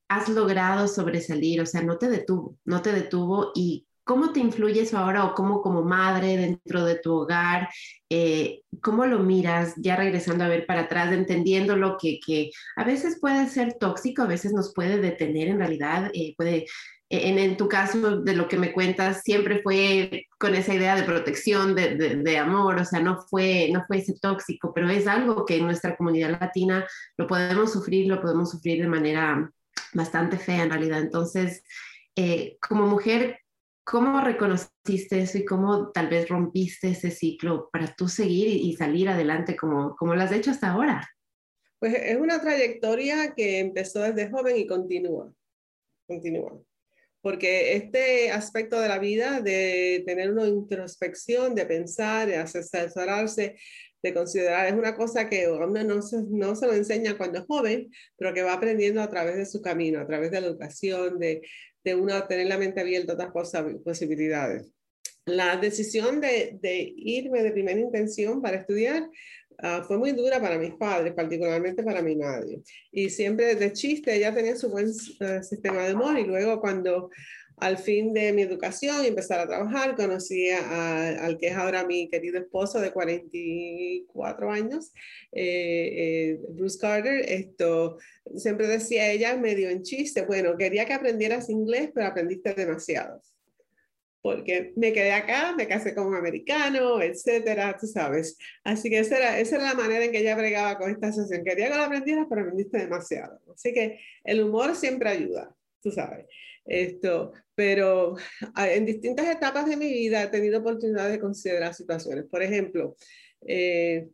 has 0.09 0.29
logrado 0.29 0.89
sobresalir, 0.89 1.61
o 1.61 1.67
sea, 1.67 1.83
no 1.83 1.97
te 1.97 2.09
detuvo, 2.09 2.59
no 2.65 2.83
te 2.83 2.93
detuvo 2.93 3.53
y 3.55 3.87
¿Cómo 4.05 4.33
te 4.33 4.41
influye 4.41 4.83
eso 4.83 4.99
ahora 4.99 5.25
o 5.25 5.35
cómo 5.35 5.63
como 5.63 5.83
madre 5.83 6.37
dentro 6.37 6.85
de 6.85 6.97
tu 6.97 7.15
hogar? 7.15 7.69
Eh, 8.11 8.61
¿Cómo 8.83 9.07
lo 9.07 9.21
miras 9.21 9.75
ya 9.77 9.97
regresando 9.97 10.45
a 10.45 10.49
ver 10.49 10.67
para 10.67 10.83
atrás, 10.83 11.13
entendiendo 11.13 11.77
lo 11.77 11.97
que, 11.97 12.21
que, 12.25 12.51
a 12.77 12.85
veces 12.85 13.19
puede 13.21 13.49
ser 13.49 13.75
tóxico, 13.81 14.23
a 14.23 14.27
veces 14.27 14.53
nos 14.53 14.75
puede 14.75 14.99
detener 14.99 15.49
en 15.49 15.59
realidad, 15.59 16.11
eh, 16.13 16.35
puede 16.37 16.67
en, 17.11 17.39
en, 17.39 17.57
tu 17.57 17.69
caso, 17.69 18.21
de 18.21 18.35
lo 18.35 18.49
que 18.49 18.59
me 18.59 18.73
cuentas, 18.73 19.23
siempre 19.23 19.61
fue 19.63 20.27
con 20.39 20.55
esa 20.55 20.75
idea 20.75 20.97
de 20.97 21.03
protección, 21.05 21.75
de, 21.75 21.97
de, 21.97 22.17
de, 22.17 22.39
amor, 22.39 22.79
o 22.79 22.85
sea, 22.85 23.01
no 23.01 23.21
fue, 23.29 23.69
no 23.73 23.85
fue 23.87 23.99
ese 23.99 24.15
tóxico, 24.21 24.73
pero 24.75 24.89
es 24.89 25.07
algo 25.07 25.45
que 25.45 25.59
en 25.59 25.65
nuestra 25.65 25.97
comunidad 25.97 26.39
latina 26.41 26.87
lo 27.17 27.27
podemos 27.27 27.73
sufrir, 27.73 28.09
lo 28.09 28.21
podemos 28.21 28.51
sufrir 28.51 28.83
de 28.83 28.89
manera 28.89 29.51
bastante 29.93 30.39
fea 30.39 30.65
en 30.65 30.71
realidad. 30.71 31.01
Entonces, 31.01 31.63
eh, 32.17 32.57
como 32.61 32.87
mujer, 32.87 33.39
¿cómo 33.85 34.21
reconociste 34.21 35.21
eso 35.21 35.39
y 35.39 35.45
cómo 35.45 35.93
tal 35.93 36.09
vez 36.09 36.29
rompiste 36.29 36.89
ese 36.89 37.11
ciclo 37.11 37.69
para 37.71 37.95
tú 37.95 38.09
seguir 38.09 38.49
y, 38.49 38.75
salir 38.75 39.09
adelante 39.09 39.57
como, 39.57 39.95
como 39.97 40.15
lo 40.15 40.23
has 40.23 40.33
hecho 40.33 40.51
hasta 40.51 40.73
ahora? 40.73 41.09
Pues 41.79 41.95
es 41.95 42.17
una 42.17 42.41
trayectoria 42.41 43.35
que 43.35 43.61
empezó 43.61 44.01
desde 44.01 44.31
joven 44.31 44.57
y 44.57 44.67
continúa, 44.67 45.33
continúa. 46.07 46.59
Porque 47.21 47.77
este 47.77 48.31
aspecto 48.31 48.81
de 48.81 48.89
la 48.89 48.99
vida, 48.99 49.41
de 49.41 50.03
tener 50.07 50.31
una 50.31 50.47
introspección, 50.47 51.55
de 51.55 51.65
pensar, 51.65 52.27
de 52.27 52.37
asesorarse, 52.37 53.57
de 54.03 54.15
considerar, 54.15 54.67
es 54.67 54.75
una 54.75 54.95
cosa 54.95 55.29
que 55.31 55.49
uno 55.49 55.67
no 55.67 56.03
se, 56.03 56.23
no 56.29 56.55
se 56.55 56.67
lo 56.67 56.75
enseña 56.75 57.17
cuando 57.17 57.39
es 57.39 57.47
joven, 57.47 57.91
pero 58.17 58.35
que 58.35 58.43
va 58.43 58.53
aprendiendo 58.53 59.01
a 59.01 59.09
través 59.09 59.37
de 59.37 59.47
su 59.47 59.63
camino, 59.63 60.01
a 60.01 60.07
través 60.07 60.31
de 60.31 60.43
la 60.43 60.49
educación, 60.49 61.19
de, 61.19 61.41
de 61.85 61.95
uno 61.95 62.27
tener 62.27 62.47
la 62.47 62.59
mente 62.59 62.81
abierta 62.81 63.13
a 63.13 63.15
otras 63.15 63.31
posibilidades. 63.85 64.73
La 65.27 65.57
decisión 65.57 66.21
de, 66.21 66.59
de 66.61 66.93
irme 66.97 67.43
de 67.43 67.53
primera 67.53 67.81
intención 67.81 68.43
para 68.43 68.59
estudiar 68.59 69.09
Uh, 69.63 69.85
fue 69.85 69.99
muy 69.99 70.11
dura 70.11 70.41
para 70.41 70.59
mis 70.59 70.75
padres, 70.75 71.13
particularmente 71.15 71.85
para 71.85 72.03
mi 72.03 72.17
madre. 72.17 72.61
Y 72.91 73.09
siempre 73.09 73.55
de 73.55 73.73
chiste, 73.73 74.15
ella 74.15 74.35
tenía 74.35 74.57
su 74.57 74.69
buen 74.69 74.89
uh, 74.89 75.43
sistema 75.43 75.87
de 75.87 75.95
humor 75.95 76.19
y 76.19 76.25
luego 76.25 76.61
cuando 76.61 77.11
al 77.57 77.79
fin 77.79 78.13
de 78.13 78.33
mi 78.33 78.43
educación 78.43 79.05
y 79.05 79.09
empezar 79.09 79.41
a 79.41 79.47
trabajar, 79.47 79.95
conocí 79.97 80.51
a, 80.51 81.25
al 81.25 81.39
que 81.39 81.49
es 81.49 81.57
ahora 81.57 81.87
mi 81.87 82.09
querido 82.09 82.39
esposo 82.39 82.81
de 82.81 82.93
44 82.93 84.51
años, 84.51 84.93
eh, 85.33 85.91
eh, 85.97 86.41
Bruce 86.51 86.79
Carter. 86.79 87.25
Esto 87.29 87.99
siempre 88.37 88.67
decía 88.67 89.11
ella 89.11 89.37
medio 89.37 89.69
en 89.69 89.83
chiste, 89.83 90.23
bueno, 90.23 90.57
quería 90.57 90.85
que 90.85 90.95
aprendieras 90.95 91.49
inglés, 91.49 91.91
pero 91.95 92.07
aprendiste 92.07 92.55
demasiado 92.55 93.23
porque 94.25 94.73
me 94.77 94.95
quedé 94.95 95.13
acá, 95.13 95.55
me 95.55 95.69
casé 95.69 95.95
con 95.95 96.07
un 96.07 96.15
americano, 96.15 97.03
etcétera, 97.03 97.77
tú 97.79 97.87
sabes. 97.87 98.39
Así 98.65 98.89
que 98.89 99.01
esa 99.01 99.19
era, 99.19 99.39
esa 99.39 99.57
era 99.57 99.65
la 99.67 99.75
manera 99.75 100.03
en 100.03 100.13
que 100.13 100.21
ella 100.21 100.35
bregaba 100.35 100.79
con 100.79 100.91
esta 100.91 101.13
sesión. 101.13 101.45
Quería 101.45 101.69
que 101.69 101.77
lo 101.77 101.83
aprendieras, 101.83 102.25
pero 102.27 102.41
aprendiste 102.41 102.79
demasiado. 102.79 103.39
Así 103.55 103.75
que 103.75 104.01
el 104.25 104.43
humor 104.43 104.75
siempre 104.77 105.11
ayuda, 105.11 105.55
tú 105.83 105.91
sabes. 105.91 106.25
Esto, 106.65 107.33
pero 107.55 108.17
en 108.57 108.87
distintas 108.87 109.29
etapas 109.29 109.67
de 109.67 109.77
mi 109.77 109.93
vida 109.93 110.23
he 110.23 110.29
tenido 110.29 110.61
oportunidad 110.61 111.11
de 111.11 111.21
considerar 111.21 111.75
situaciones. 111.75 112.25
Por 112.31 112.43
ejemplo, 112.43 112.97
eh, 113.47 114.09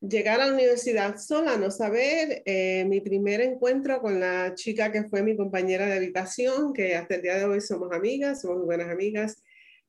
llegar 0.00 0.40
a 0.40 0.46
la 0.46 0.54
universidad 0.54 1.16
sola, 1.16 1.56
no 1.56 1.70
saber, 1.70 2.42
eh, 2.44 2.84
mi 2.86 3.00
primer 3.00 3.40
encuentro 3.40 4.00
con 4.00 4.20
la 4.20 4.54
chica 4.54 4.92
que 4.92 5.04
fue 5.04 5.22
mi 5.22 5.36
compañera 5.36 5.86
de 5.86 5.94
habitación, 5.94 6.72
que 6.72 6.94
hasta 6.94 7.16
el 7.16 7.22
día 7.22 7.36
de 7.36 7.44
hoy 7.44 7.60
somos 7.60 7.90
amigas, 7.92 8.40
somos 8.40 8.58
muy 8.58 8.66
buenas 8.66 8.88
amigas. 8.88 9.42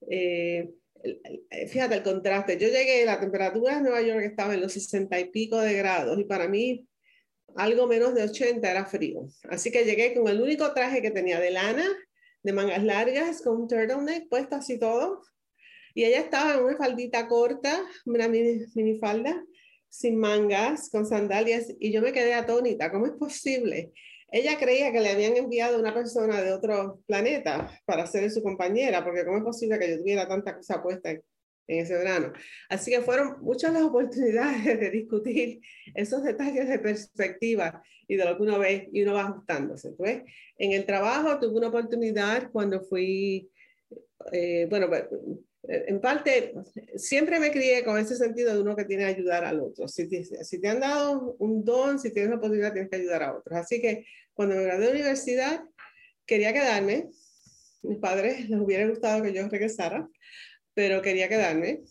Eh, 0.10 0.70
fíjate 1.70 1.96
el 1.96 2.04
contraste, 2.04 2.58
yo 2.58 2.68
llegué, 2.68 3.06
la 3.06 3.20
temperatura 3.20 3.78
en 3.78 3.84
Nueva 3.84 4.02
York 4.02 4.24
estaba 4.24 4.56
en 4.56 4.62
los 4.62 4.74
60 4.74 5.20
y 5.20 5.30
pico 5.30 5.60
de 5.62 5.74
grados 5.74 6.20
y 6.20 6.24
para 6.24 6.48
mí 6.48 6.88
algo 7.58 7.88
menos 7.88 8.14
de 8.14 8.24
80 8.24 8.70
era 8.70 8.86
frío. 8.86 9.28
Así 9.50 9.72
que 9.72 9.84
llegué 9.84 10.14
con 10.14 10.28
el 10.28 10.42
único 10.42 10.74
traje 10.74 11.02
que 11.02 11.12
tenía 11.12 11.40
de 11.40 11.52
lana, 11.52 11.86
de 12.44 12.54
mangas 12.54 12.84
largas, 12.84 13.42
con 13.42 13.62
un 13.62 13.68
turtleneck 13.68 14.30
puesto 14.30 14.56
así 14.56 14.80
todo. 14.80 15.22
Y 15.94 16.06
ella 16.06 16.20
estaba 16.20 16.54
en 16.56 16.64
una 16.64 16.78
faldita 16.78 17.28
corta, 17.28 17.84
una 18.06 18.28
mini, 18.28 18.66
mini 18.76 19.00
sin 19.90 20.18
mangas, 20.18 20.90
con 20.90 21.06
sandalias, 21.06 21.74
y 21.80 21.92
yo 21.92 22.02
me 22.02 22.14
quedé 22.14 22.34
atónita. 22.34 22.92
¿Cómo 22.92 23.08
es 23.08 23.14
posible? 23.14 23.92
Ella 24.30 24.60
creía 24.60 24.92
que 24.92 25.00
le 25.00 25.10
habían 25.10 25.38
enviado 25.38 25.80
una 25.80 25.94
persona 25.94 26.42
de 26.42 26.52
otro 26.52 27.02
planeta 27.08 27.72
para 27.86 28.06
ser 28.06 28.30
su 28.30 28.44
compañera, 28.44 29.04
porque 29.04 29.26
¿cómo 29.26 29.38
es 29.38 29.44
posible 29.44 29.80
que 29.80 29.90
yo 29.90 29.98
tuviera 30.00 30.28
tanta 30.28 30.56
cosa 30.56 30.84
puesta 30.84 31.12
en, 31.68 31.80
ese 31.80 31.98
verano? 31.98 32.34
Así 32.70 32.92
que 32.92 33.02
fueron 33.02 33.42
muchas 33.42 33.74
las 33.74 33.84
oportunidades 33.84 34.80
de 34.80 34.90
discutir 34.92 35.62
esos 35.94 36.24
detalles 36.24 36.68
de 36.68 36.80
perspectiva 36.80 37.82
y 38.08 38.16
de 38.16 38.26
lo 38.26 38.38
que 38.38 38.44
uno 38.44 38.60
ve 38.60 38.90
y 38.92 39.04
uno 39.04 39.14
va 39.14 39.24
ajustándose. 39.24 39.94
¿ves? 40.00 40.24
En 40.58 40.72
el 40.72 40.86
trabajo 40.86 41.40
tuve 41.40 41.58
una 41.58 41.68
oportunidad 41.68 42.50
cuando 42.52 42.82
fui, 42.82 43.50
eh, 44.32 44.68
bueno, 44.70 44.90
eh, 45.68 45.86
en 45.88 46.00
parte, 46.00 46.54
siempre 46.96 47.40
me 47.40 47.52
crié 47.52 47.84
con 47.84 47.98
ese 47.98 48.16
sentido 48.16 48.54
de 48.54 48.62
uno 48.62 48.76
que 48.76 48.86
tiene 48.86 49.04
que 49.04 49.20
ayudar 49.20 49.44
al 49.44 49.60
otro. 49.60 49.88
Si 49.88 50.08
te, 50.08 50.24
si 50.24 50.62
te 50.62 50.68
han 50.70 50.80
dado 50.80 51.36
un 51.40 51.64
don, 51.66 52.00
si 52.00 52.12
tienes 52.12 52.30
la 52.32 52.38
oportunidad, 52.38 52.74
tienes 52.74 52.90
que 52.90 52.98
ayudar 52.98 53.24
a 53.24 53.38
otros. 53.38 53.58
Así 53.58 53.82
que 53.82 54.06
cuando 54.34 54.56
me 54.56 54.64
gradué 54.64 54.86
de 54.86 54.92
universidad, 54.92 55.64
quería 56.26 56.54
quedarme. 56.54 57.10
Mis 57.84 58.00
padres 58.00 58.50
les 58.50 58.60
hubiera 58.60 58.88
gustado 58.88 59.24
que 59.24 59.34
yo 59.34 59.48
regresara, 59.48 60.10
pero 60.78 61.02
quería 61.02 61.28
quedarme. 61.28 61.82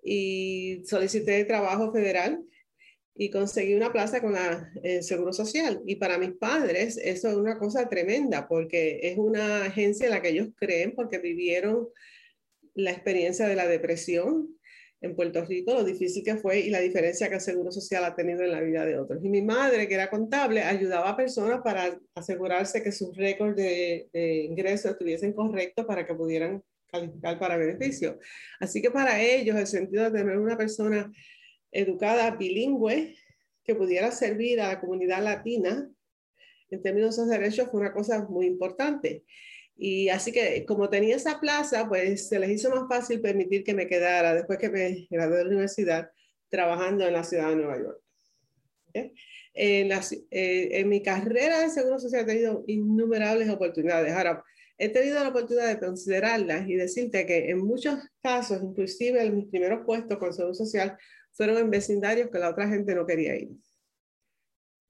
Y 0.00 0.84
solicité 0.86 1.44
trabajo 1.44 1.92
federal 1.92 2.40
y 3.16 3.30
conseguí 3.30 3.74
una 3.74 3.92
plaza 3.92 4.20
con 4.20 4.36
el 4.84 5.02
Seguro 5.02 5.32
Social. 5.32 5.82
Y 5.86 5.96
para 5.96 6.18
mis 6.18 6.34
padres 6.34 7.00
eso 7.02 7.28
es 7.28 7.34
una 7.34 7.58
cosa 7.58 7.88
tremenda 7.88 8.46
porque 8.46 9.00
es 9.02 9.18
una 9.18 9.64
agencia 9.64 10.06
en 10.06 10.12
la 10.12 10.22
que 10.22 10.28
ellos 10.28 10.50
creen 10.54 10.94
porque 10.94 11.18
vivieron 11.18 11.88
la 12.74 12.92
experiencia 12.92 13.48
de 13.48 13.56
la 13.56 13.66
depresión 13.66 14.56
en 15.00 15.16
Puerto 15.16 15.44
Rico, 15.44 15.74
lo 15.74 15.82
difícil 15.82 16.22
que 16.22 16.36
fue 16.36 16.60
y 16.60 16.70
la 16.70 16.78
diferencia 16.78 17.28
que 17.28 17.36
el 17.36 17.40
Seguro 17.40 17.72
Social 17.72 18.04
ha 18.04 18.14
tenido 18.14 18.42
en 18.42 18.52
la 18.52 18.60
vida 18.60 18.84
de 18.86 19.00
otros. 19.00 19.18
Y 19.24 19.28
mi 19.28 19.42
madre, 19.42 19.88
que 19.88 19.94
era 19.94 20.10
contable, 20.10 20.62
ayudaba 20.62 21.10
a 21.10 21.16
personas 21.16 21.60
para 21.62 21.98
asegurarse 22.14 22.84
que 22.84 22.92
sus 22.92 23.16
récords 23.16 23.56
de, 23.56 24.08
ingresos 24.44 24.92
estuviesen 24.92 25.32
correctos 25.32 25.84
para 25.86 26.06
que 26.06 26.14
pudieran 26.14 26.62
calificar 26.90 27.38
para 27.38 27.56
beneficio. 27.56 28.18
Así 28.60 28.82
que 28.82 28.90
para 28.90 29.20
ellos 29.20 29.56
el 29.56 29.66
sentido 29.66 30.04
de 30.04 30.18
tener 30.18 30.38
una 30.38 30.56
persona 30.56 31.12
educada, 31.70 32.30
bilingüe, 32.32 33.16
que 33.64 33.74
pudiera 33.74 34.10
servir 34.10 34.60
a 34.60 34.68
la 34.68 34.80
comunidad 34.80 35.22
latina 35.22 35.90
en 36.70 36.82
términos 36.82 37.16
de 37.16 37.26
derechos 37.26 37.68
fue 37.70 37.80
una 37.80 37.92
cosa 37.92 38.26
muy 38.28 38.46
importante. 38.46 39.24
Y 39.76 40.08
así 40.08 40.32
que 40.32 40.64
como 40.66 40.88
tenía 40.90 41.16
esa 41.16 41.40
plaza, 41.40 41.88
pues 41.88 42.28
se 42.28 42.38
les 42.38 42.50
hizo 42.50 42.70
más 42.70 42.88
fácil 42.88 43.20
permitir 43.20 43.64
que 43.64 43.74
me 43.74 43.86
quedara 43.86 44.34
después 44.34 44.58
que 44.58 44.70
me 44.70 45.06
gradué 45.08 45.38
de 45.38 45.44
la 45.44 45.50
universidad 45.50 46.10
trabajando 46.48 47.06
en 47.06 47.12
la 47.12 47.24
ciudad 47.24 47.50
de 47.50 47.56
Nueva 47.56 47.78
York. 47.78 48.00
En, 49.54 49.92
eh, 49.92 50.68
en, 50.72 50.88
mi 50.88 51.02
carrera 51.02 51.60
de 51.60 51.70
Seguro 51.70 51.98
Social 51.98 52.22
he 52.22 52.26
tenido 52.26 52.64
innumerables 52.66 53.48
oportunidades. 53.48 54.12
Ahora, 54.12 54.42
he 54.78 54.88
tenido 54.88 55.22
la 55.22 55.28
oportunidad 55.30 55.68
de 55.68 55.78
considerarlas 55.78 56.68
y 56.68 56.76
decirte 56.76 57.26
que 57.26 57.50
en 57.50 57.58
muchos 57.58 57.98
casos, 58.22 58.62
inclusive 58.62 59.22
en 59.22 59.36
mis 59.36 59.46
primeros 59.46 59.84
puestos 59.84 60.18
con 60.18 60.32
Seguro 60.32 60.54
Social, 60.54 60.96
fueron 61.32 61.58
en 61.58 61.70
vecindarios 61.70 62.30
que 62.30 62.38
la 62.38 62.50
otra 62.50 62.68
gente 62.68 62.94
no 62.94 63.04
quería 63.04 63.36
ir 63.36 63.50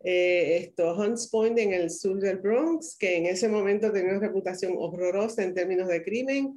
eh, 0.00 0.58
esto, 0.58 0.94
Hunts 0.96 1.28
Point 1.28 1.58
en 1.58 1.72
el 1.72 1.90
sur 1.90 2.20
del 2.20 2.38
Bronx, 2.38 2.96
que 2.96 3.16
en 3.16 3.26
ese 3.26 3.48
momento 3.48 3.90
tenía 3.90 4.12
una 4.12 4.20
reputación 4.20 4.74
horrorosa 4.76 5.42
en 5.42 5.54
términos 5.54 5.88
de 5.88 6.04
crimen, 6.04 6.54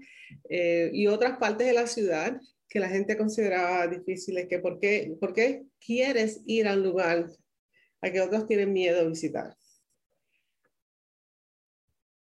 eh, 0.50 0.92
y 0.94 1.08
otras 1.08 1.38
partes 1.38 1.68
de 1.68 1.74
la 1.74 1.88
ciudad 1.88 2.40
que 2.70 2.80
la 2.80 2.90
gente 2.90 3.18
consideraba 3.18 3.88
difíciles, 3.88 4.48
que 4.48 4.60
por 4.60 4.80
qué, 4.80 5.16
por 5.20 5.34
qué 5.34 5.64
quieres 5.84 6.42
ir 6.46 6.68
a 6.68 6.74
un 6.74 6.84
lugar 6.84 7.28
a 8.02 8.12
que 8.12 8.22
otros 8.22 8.48
tienen 8.48 8.72
miedo 8.72 9.02
a 9.02 9.10
visitar. 9.10 9.56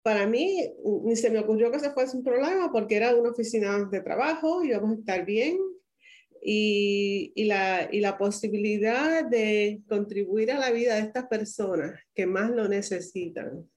Para 0.08 0.26
mí, 0.26 0.66
ni 1.04 1.16
se 1.16 1.28
me 1.28 1.38
ocurrió 1.38 1.70
que 1.70 1.76
ese 1.76 1.90
fuese 1.90 2.16
un 2.16 2.24
problema 2.24 2.72
porque 2.72 2.96
era 2.96 3.14
una 3.14 3.28
oficina 3.28 3.84
de 3.92 4.00
trabajo, 4.00 4.64
íbamos 4.64 4.92
a 4.92 5.00
estar 5.00 5.26
bien, 5.26 5.58
y, 6.40 7.30
y, 7.34 7.44
la, 7.44 7.90
y, 7.92 8.00
la, 8.00 8.16
posibilidad 8.16 9.22
de 9.28 9.82
contribuir 9.86 10.50
a 10.50 10.58
la 10.58 10.70
vida 10.70 10.94
de 10.94 11.02
estas 11.02 11.26
personas 11.26 12.00
que 12.14 12.24
más 12.24 12.48
lo 12.48 12.66
necesitan, 12.68 13.68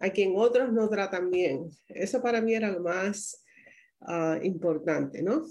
a 0.00 0.10
quien 0.10 0.34
otros 0.36 0.70
no 0.70 0.86
tratan 0.90 1.30
bien. 1.30 1.70
Eso 1.88 2.20
para 2.20 2.42
mí 2.42 2.52
era 2.52 2.70
lo 2.70 2.80
más 2.80 3.42
uh, 4.00 4.44
importante, 4.44 5.22
¿no? 5.22 5.46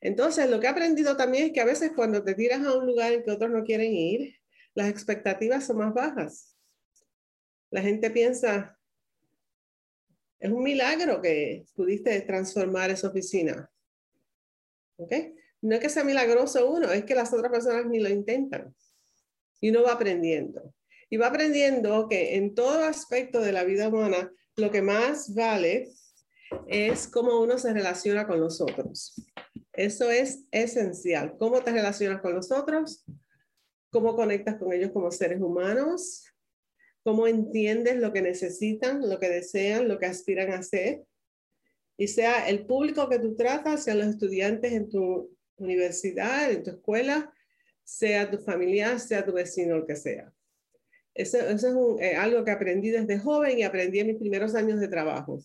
Entonces, 0.00 0.48
lo 0.48 0.60
que 0.60 0.68
he 0.68 0.70
aprendido 0.70 1.16
también 1.16 1.46
es 1.46 1.52
que 1.52 1.62
a 1.62 1.64
veces 1.64 1.90
cuando 1.96 2.22
te 2.22 2.36
tiras 2.36 2.64
a 2.64 2.78
un 2.78 2.86
lugar 2.86 3.12
en 3.12 3.24
que 3.24 3.32
otros 3.32 3.50
no 3.50 3.64
quieren 3.64 3.92
ir, 3.92 4.36
las 4.76 4.88
expectativas 4.88 5.66
son 5.66 5.78
más 5.78 5.92
bajas. 5.92 6.49
La 7.70 7.82
gente 7.82 8.10
piensa, 8.10 8.78
es 10.38 10.50
un 10.50 10.62
milagro 10.62 11.20
que 11.20 11.64
pudiste 11.74 12.20
transformar 12.22 12.90
esa 12.90 13.08
oficina 13.08 13.70
no 15.62 15.74
es 15.74 15.80
que 15.80 15.88
sea 15.88 16.04
milagroso 16.04 16.70
uno, 16.70 16.90
es 16.92 17.04
que 17.04 17.14
las 17.14 17.32
otras 17.32 17.50
personas 17.50 17.86
ni 17.86 18.00
lo 18.00 18.08
intentan. 18.08 18.74
Y 19.60 19.70
uno 19.70 19.82
va 19.82 19.92
aprendiendo. 19.92 20.74
y 21.12 21.16
va 21.16 21.26
aprendiendo 21.26 22.06
que 22.08 22.36
en 22.36 22.54
todo 22.54 22.84
aspecto 22.84 23.40
de 23.40 23.50
la 23.50 23.64
vida 23.64 23.88
humana, 23.88 24.32
lo 24.54 24.70
que 24.70 24.80
más 24.80 25.34
vale 25.34 25.88
es 26.68 27.08
cómo 27.08 27.40
uno 27.40 27.58
se 27.58 27.72
relaciona 27.72 28.28
con 28.28 28.40
los 28.40 28.60
otros. 28.60 29.20
Eso 29.72 30.08
es 30.08 30.44
esencial. 30.52 31.36
¿Cómo 31.36 31.62
te 31.62 31.72
relacionas 31.72 32.20
con 32.22 32.34
los 32.34 32.52
otros? 32.52 33.04
¿Cómo 33.90 34.14
conectas 34.14 34.56
con 34.56 34.72
ellos 34.72 34.92
como 34.92 35.10
seres 35.10 35.40
humanos? 35.40 36.29
¿Cómo 37.02 37.26
entiendes 37.26 37.96
lo 37.96 38.12
que 38.12 38.22
necesitan, 38.22 39.08
lo 39.08 39.18
que 39.18 39.28
desean, 39.28 39.88
lo 39.88 39.98
que 39.98 40.06
aspiran 40.06 40.52
a 40.52 40.62
ser? 40.62 41.02
Y 41.96 42.08
sea 42.08 42.48
el 42.48 42.66
público 42.66 43.08
que 43.08 43.18
tú 43.18 43.36
tratas, 43.36 43.84
sean 43.84 43.98
los 43.98 44.08
estudiantes 44.08 44.72
en 44.72 44.88
tu 44.88 45.36
universidad, 45.56 46.50
en 46.50 46.62
tu 46.62 46.70
escuela, 46.70 47.32
sea 47.84 48.30
tu 48.30 48.38
familia, 48.38 48.98
sea 48.98 49.24
tu 49.24 49.32
vecino, 49.32 49.78
lo 49.78 49.86
que 49.86 49.96
sea. 49.96 50.32
Eso, 51.14 51.38
es 51.38 51.64
eh, 52.00 52.16
algo 52.16 52.44
que 52.44 52.50
aprendí 52.50 52.90
desde 52.90 53.18
joven 53.18 53.58
y 53.58 53.62
aprendí 53.64 53.98
en 54.00 54.08
mis 54.08 54.16
primeros 54.16 54.54
años 54.54 54.80
de 54.80 54.88
trabajo 54.88 55.40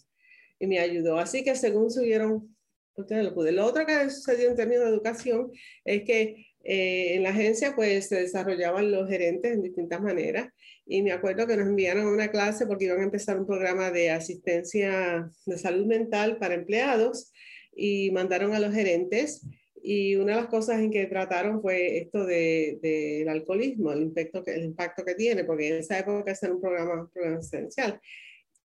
y 0.60 0.68
me 0.68 0.80
ayudó. 0.80 1.18
Así 1.18 1.44
que 1.44 1.56
según 1.56 1.90
subieron, 1.90 2.56
ustedes 2.96 3.26
lo 3.26 3.34
pude. 3.34 3.52
Lo 3.52 3.66
otro 3.66 3.86
que 3.86 4.10
sucedió 4.10 4.50
en 4.50 4.56
términos 4.56 4.86
de 4.86 4.92
educación 4.92 5.52
es 5.84 6.04
que 6.04 6.48
eh, 6.64 7.16
en 7.16 7.24
la 7.24 7.30
agencia 7.30 7.76
pues 7.76 8.08
se 8.08 8.22
desarrollaban 8.22 8.92
los 8.92 9.10
gerentes 9.10 9.52
en 9.52 9.62
distintas 9.62 10.02
maneras 10.02 10.50
y 10.86 11.02
me 11.02 11.12
acuerdo 11.12 11.48
que 11.48 11.58
nos 11.58 11.68
enviaron 11.68 12.06
a 12.06 12.12
una 12.12 12.30
clase 12.30 12.68
porque 12.68 12.86
iban 12.86 13.00
a 13.00 13.04
empezar 13.04 13.40
un 13.40 13.48
programa 13.48 13.92
de 13.92 14.12
asistencia 14.12 15.32
de 15.46 15.58
salud 15.58 15.86
mental 15.86 16.38
para 16.38 16.54
empleados 16.54 17.32
y 17.76 18.12
mandaron 18.12 18.54
a 18.54 18.60
los 18.60 18.74
gerentes 18.74 19.42
y 19.88 20.16
una 20.16 20.36
de 20.36 20.42
las 20.42 20.50
cosas 20.50 20.80
en 20.80 20.90
que 20.90 21.06
trataron 21.06 21.62
fue 21.62 21.98
esto 22.00 22.26
del 22.26 22.80
de, 22.82 23.26
alcoholismo, 23.30 23.92
el 23.92 24.02
impacto, 24.02 24.44
que, 24.44 24.56
el 24.56 24.64
impacto 24.66 25.06
que 25.06 25.14
tiene, 25.14 25.44
porque 25.44 25.68
en 25.68 25.76
esa 25.76 26.00
época 26.00 26.34
era 26.42 26.54
un 26.54 26.60
programa, 26.60 27.02
un 27.02 27.10
programa 27.12 27.40
esencial. 27.40 28.00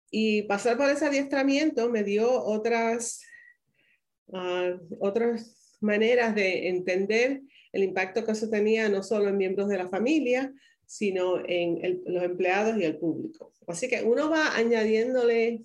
Y 0.10 0.44
pasar 0.44 0.78
por 0.78 0.90
ese 0.90 1.06
adiestramiento 1.06 1.90
me 1.90 2.04
dio 2.04 2.32
otras, 2.32 3.22
uh, 4.28 4.80
otras 5.00 5.78
maneras 5.82 6.36
de 6.36 6.70
entender 6.70 7.42
el 7.74 7.84
impacto 7.84 8.24
que 8.24 8.32
eso 8.32 8.50
tenía 8.50 8.88
no 8.88 9.04
solo 9.04 9.28
en 9.28 9.38
miembros 9.38 9.68
de 9.68 9.78
la 9.78 9.90
familia, 9.90 10.54
sino 10.90 11.40
en 11.46 12.02
los 12.08 12.24
empleados 12.24 12.76
y 12.76 12.84
el 12.84 12.98
público. 12.98 13.54
Así 13.68 13.88
que 13.88 14.02
uno 14.02 14.28
va 14.28 14.56
añadiéndole 14.56 15.62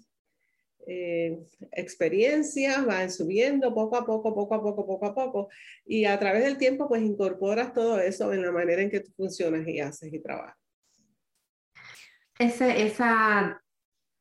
eh, 0.87 1.39
experiencias, 1.73 2.85
van 2.85 3.11
subiendo 3.11 3.75
poco 3.75 3.97
a 3.97 4.05
poco, 4.05 4.35
poco 4.35 4.55
a 4.55 4.63
poco, 4.63 4.87
poco 4.87 5.07
a 5.07 5.15
poco, 5.15 5.49
y 5.87 6.05
a 6.05 6.19
través 6.19 6.45
del 6.45 6.59
tiempo 6.59 6.87
pues 6.89 7.01
incorporas 7.03 7.73
todo 7.73 7.99
eso 8.01 8.35
en 8.35 8.43
la 8.43 8.53
manera 8.53 8.83
en 8.83 8.91
que 8.91 9.01
tú 9.01 9.13
funcionas 9.17 9.67
y 9.67 9.81
haces 9.81 10.13
y 10.13 10.19
trabajas. 10.19 10.59
esa 12.39 13.64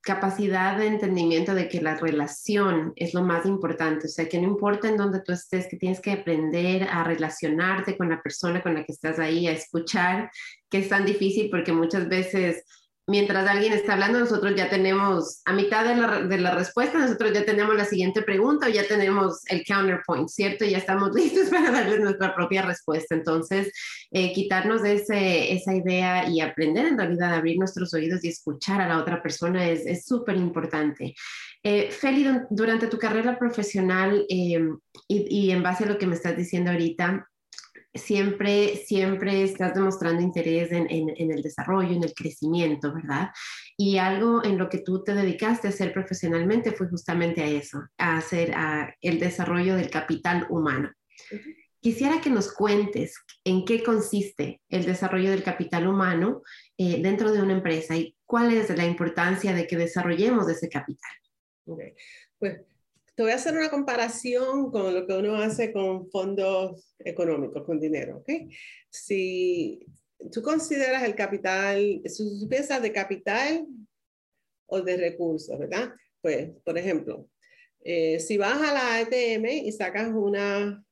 capacidad 0.04 0.78
de 0.78 0.88
entendimiento 0.88 1.56
de 1.56 1.70
que 1.70 1.82
la 1.82 1.96
relación 1.96 2.92
es 2.98 3.14
lo 3.14 3.24
más 3.24 3.46
importante, 3.46 4.08
o 4.08 4.10
sea, 4.10 4.28
que 4.28 4.38
no 4.38 4.50
importa 4.50 4.90
en 4.90 4.98
dónde 4.98 5.22
tú 5.22 5.32
estés, 5.32 5.68
que 5.70 5.78
tienes 5.78 6.02
que 6.02 6.12
aprender 6.12 6.84
a 6.92 7.06
relacionarte 7.06 7.98
con 7.98 8.10
la 8.10 8.22
persona 8.22 8.62
con 8.62 8.74
la 8.74 8.84
que 8.84 8.92
estás 8.92 9.18
ahí, 9.18 9.48
a 9.48 9.54
escuchar, 9.54 10.30
que 10.70 10.80
es 10.80 10.90
tan 10.90 11.06
difícil 11.06 11.50
porque 11.50 11.72
muchas 11.72 12.10
veces 12.10 12.66
mientras 13.08 13.48
alguien 13.48 13.74
está 13.74 13.94
hablando, 13.94 14.20
nosotros 14.20 14.56
ya 14.56 14.70
tenemos 14.70 15.42
a 15.46 15.54
mitad 15.54 15.86
de 15.86 15.96
la, 15.96 16.22
de 16.22 16.38
la, 16.38 16.56
respuesta, 16.56 17.00
nosotros 17.00 17.34
ya 17.34 17.46
tenemos 17.46 17.76
la 17.76 17.86
siguiente 17.86 18.22
pregunta 18.22 18.68
o 18.68 18.70
ya 18.70 18.88
tenemos 18.88 19.42
el 19.48 19.64
counterpoint, 19.66 20.30
¿cierto? 20.30 20.66
Ya 20.66 20.78
estamos 20.78 21.12
listos 21.16 21.50
para 21.50 21.72
darles 21.72 22.00
nuestra 22.00 22.34
propia 22.36 22.62
respuesta. 22.62 23.16
Entonces, 23.16 23.72
eh, 24.12 24.34
quitarnos 24.34 24.82
de 24.82 24.94
ese, 24.94 25.54
esa 25.54 25.76
idea 25.76 26.30
y 26.30 26.42
aprender 26.42 26.86
en 26.86 26.98
realidad 26.98 27.34
a 27.34 27.38
abrir 27.38 27.58
nuestros 27.58 27.94
oídos 27.94 28.24
y 28.24 28.30
escuchar 28.30 28.82
a 28.82 28.88
la 28.88 29.00
otra 29.00 29.22
persona 29.22 29.70
es 29.70 30.06
súper 30.06 30.38
importante. 30.38 31.16
Eh, 31.66 31.92
Feli, 31.92 32.28
durante 32.50 32.88
tu 32.88 33.00
carrera 33.00 33.40
profesional 33.40 34.26
eh, 34.28 34.60
y, 35.08 35.48
y 35.48 35.52
en 35.52 35.64
base 35.64 35.86
a 35.86 35.88
lo 35.88 35.98
que 35.98 36.06
me 36.06 36.16
estás 36.16 36.36
diciendo 36.36 36.72
ahorita, 36.72 37.30
siempre, 37.94 38.76
siempre 38.78 39.44
estás 39.44 39.74
demostrando 39.74 40.22
interés 40.22 40.72
en, 40.72 40.88
el 40.90 41.42
desarrollo, 41.42 41.92
en 41.92 42.04
el 42.04 42.14
crecimiento, 42.14 42.94
¿verdad? 42.94 43.30
Y 43.78 43.98
algo 43.98 44.44
en 44.44 44.58
lo 44.58 44.70
que 44.70 44.80
tú 44.80 45.04
te 45.04 45.14
dedicaste 45.14 45.68
a 45.68 45.72
hacer 45.72 45.94
profesionalmente 45.94 46.72
fue 46.72 46.88
justamente 46.90 47.42
a 47.42 47.48
eso, 47.48 47.84
a 47.98 48.18
hacer 48.18 48.54
el 49.02 49.20
desarrollo 49.20 49.76
del 49.76 49.90
capital 49.90 50.48
humano. 50.50 50.92
Quisiera 51.80 52.22
que 52.22 52.30
nos 52.30 52.52
cuentes 52.54 53.16
en 53.44 53.66
qué 53.66 53.84
consiste 53.84 54.62
el 54.70 54.86
desarrollo 54.86 55.32
del 55.32 55.44
capital 55.44 55.86
humano 55.86 56.42
eh, 56.78 57.02
dentro 57.02 57.32
de 57.32 57.42
una 57.42 57.54
empresa 57.54 57.96
y 57.98 58.16
cuál 58.26 58.54
es 58.54 58.70
la 58.76 58.86
importancia 58.86 59.54
de 59.54 59.68
que 59.68 59.76
desarrollemos 59.76 60.48
ese 60.50 60.70
capital. 60.70 61.12
Pues 62.40 62.62
te 63.16 63.24
voy 63.24 63.32
a 63.32 63.36
hacer 63.36 63.56
una 63.56 63.70
comparación 63.70 64.72
con 64.72 64.94
lo 64.94 65.06
que 65.06 65.14
uno 65.14 65.36
hace 65.36 65.72
con 65.72 66.10
fondos 66.10 66.96
económicos, 67.00 67.64
con 67.64 67.80
dinero. 67.80 68.18
¿okay? 68.18 68.50
Si 68.90 69.86
tú 70.32 70.42
consideras 70.42 71.04
el 71.04 71.16
capital, 71.16 72.02
si 72.06 72.40
tú 72.40 72.48
piensas 72.50 72.82
de 72.82 72.92
capital 72.92 73.68
o 74.66 74.82
de 74.82 74.98
recursos, 74.98 75.58
¿verdad? 75.60 75.94
Pues, 76.22 76.52
por 76.64 76.78
ejemplo, 76.78 77.30
eh, 77.82 78.20
si 78.20 78.38
vas 78.38 78.62
a 78.62 78.74
la 78.74 78.98
ATM 79.00 79.46
y 79.66 79.72
sacas 79.72 80.10
una, 80.14 80.84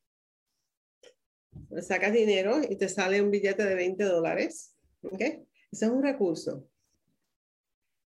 sacas 1.81 2.13
dinero 2.13 2.61
y 2.69 2.75
te 2.75 2.89
sale 2.89 3.21
un 3.21 3.31
billete 3.31 3.65
de 3.65 3.75
20 3.75 4.03
dólares, 4.03 4.75
¿ok? 5.01 5.21
Ese 5.21 5.85
es 5.85 5.91
un 5.91 6.03
recurso. 6.03 6.67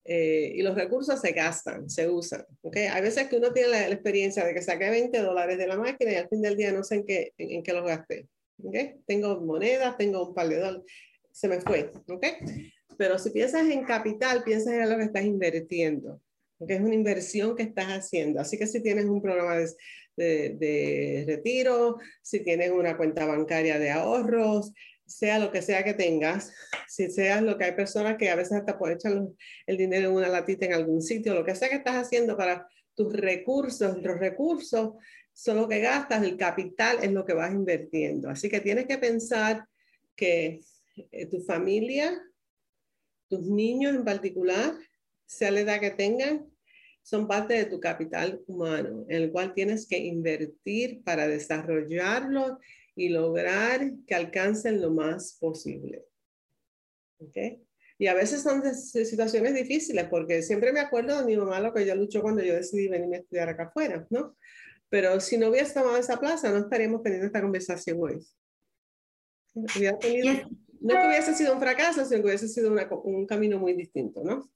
Eh, 0.05 0.53
y 0.57 0.63
los 0.63 0.75
recursos 0.75 1.21
se 1.21 1.33
gastan, 1.33 1.89
se 1.89 2.09
usan. 2.09 2.45
¿okay? 2.63 2.87
Hay 2.87 3.03
veces 3.03 3.29
que 3.29 3.37
uno 3.37 3.53
tiene 3.53 3.69
la, 3.69 3.89
experiencia 3.89 4.45
de 4.45 4.53
que 4.53 4.63
saqué 4.63 4.91
20 4.91 5.17
dólares 5.21 5.59
de 5.59 5.67
la 5.67 5.77
máquina 5.77 6.13
y 6.13 6.17
al 6.17 6.29
fin 6.29 6.43
del 6.43 6.57
día 6.57 6.73
no 6.73 6.83
sé 6.83 6.97
en 6.97 7.07
qué, 7.07 7.33
en, 7.39 7.63
qué 7.63 7.73
los 7.73 7.87
gasté. 7.87 8.27
¿okay? 8.65 8.97
Tengo 9.07 9.41
monedas, 9.41 9.97
tengo 9.97 10.29
un 10.29 10.35
par 10.35 10.49
de 10.49 10.59
dólares, 10.59 10.83
se 11.31 11.47
me 11.47 11.61
fue. 11.61 11.93
¿okay? 12.09 12.33
Pero 12.99 13.19
si 13.19 13.31
piensas 13.31 13.69
en 13.69 13.85
capital, 13.85 14.43
piensas 14.43 14.75
en 14.75 14.91
lo 14.91 14.97
que 14.97 15.05
estás 15.05 15.25
invirtiendo. 15.25 16.21
porque 16.59 16.75
Es 16.75 16.81
una 16.81 16.95
inversión 16.95 17.55
que 17.55 17.63
estás 17.63 17.87
haciendo. 17.87 18.41
Así 18.41 18.59
que 18.59 18.67
si 18.67 18.83
tienes 18.83 19.05
un 19.05 19.23
programa 19.23 19.57
de, 19.57 19.69
de, 20.17 20.57
de 20.59 21.25
retiro, 21.29 21.99
si 22.23 22.41
tienes 22.41 22.73
una 22.73 22.97
cuenta 22.97 23.25
bancaria 23.25 23.79
de 23.79 23.91
ahorros, 23.93 24.73
sea 25.07 25.39
lo 25.39 25.51
que 25.51 25.63
sea 25.63 25.85
que 25.85 25.95
tengas, 25.95 26.53
si 26.89 27.11
seas 27.11 27.43
lo 27.43 27.59
que 27.59 27.65
hay 27.65 27.73
personas 27.73 28.17
que 28.17 28.31
a 28.31 28.37
veces 28.37 28.53
hasta 28.53 28.79
pueden 28.79 28.97
echar 28.97 29.13
el 29.67 29.77
dinero 29.77 30.09
en 30.09 30.17
una 30.17 30.29
latita 30.29 30.67
en 30.67 30.75
algún 30.75 31.03
sitio, 31.03 31.35
lo 31.35 31.45
que 31.45 31.55
sea 31.55 31.69
que 31.69 31.77
estás 31.77 31.97
haciendo 31.97 32.37
para 32.37 32.69
tus 32.95 33.13
recursos, 33.13 34.03
los 34.03 34.19
recursos 34.19 34.95
son 35.33 35.57
lo 35.57 35.69
que 35.69 35.81
gastas, 35.81 36.23
el 36.23 36.37
capital 36.37 36.99
es 37.03 37.11
lo 37.13 37.25
que 37.25 37.33
vas 37.33 37.53
invirtiendo. 37.53 38.29
Así 38.29 38.49
que 38.49 38.61
tienes 38.61 38.87
que 38.87 38.99
pensar 38.99 39.67
que 40.15 40.61
eh, 41.11 41.27
tu 41.27 41.41
familia, 41.41 42.21
tus 43.29 43.49
niños 43.49 43.95
en 43.95 44.05
particular, 44.05 44.75
sea 45.25 45.51
la 45.51 45.61
edad 45.61 45.81
que 45.81 45.91
tengan, 45.91 46.47
son 47.03 47.27
parte 47.27 47.55
de 47.55 47.65
tu 47.65 47.81
capital 47.81 48.43
humano, 48.47 49.05
en 49.09 49.23
el 49.23 49.33
cual 49.33 49.55
tienes 49.55 49.87
que 49.87 49.99
invertir 49.99 51.03
para 51.03 51.27
desarrollarlo 51.27 52.59
y 52.95 53.09
lograr 53.09 53.93
que 54.07 54.15
alcancen 54.15 54.81
lo 54.81 54.91
más 54.91 55.37
posible. 55.41 56.05
¿Okay? 57.19 57.63
Y 57.99 58.09
a 58.09 58.15
veces 58.15 58.43
son 58.43 58.63
situaciones 58.75 59.55
difíciles, 59.55 60.07
porque 60.09 60.43
siempre 60.43 60.73
me 60.73 60.81
acuerdo 60.81 61.19
de 61.19 61.25
mi 61.25 61.37
mamá 61.37 61.61
lo 61.61 61.73
que 61.73 61.83
ella 61.83 61.95
luchó 61.95 62.21
cuando 62.21 62.43
yo 62.43 62.55
decidí 62.55 62.89
venirme 62.89 63.17
a 63.17 63.21
estudiar 63.21 63.49
acá 63.49 63.65
afuera, 63.65 64.07
¿no? 64.11 64.37
Pero 64.89 65.21
si 65.21 65.39
no 65.39 65.49
hubiese 65.49 65.75
tomado 65.75 65.97
esa 65.97 66.19
plaza, 66.19 66.51
no 66.51 66.59
estaríamos 66.59 67.03
teniendo 67.03 67.27
esta 67.27 67.41
conversación 67.41 67.99
hoy. 68.01 68.19
No 70.83 71.01
que 71.01 71.07
hubiese 71.07 71.35
sido 71.35 71.55
un 71.55 71.61
fracaso, 71.61 72.05
sino 72.05 72.21
que 72.21 72.29
hubiese 72.29 72.49
sido 72.49 72.73
un 73.05 73.27
camino 73.27 73.59
muy 73.59 73.75
distinto, 73.75 74.23
¿no? 74.25 74.51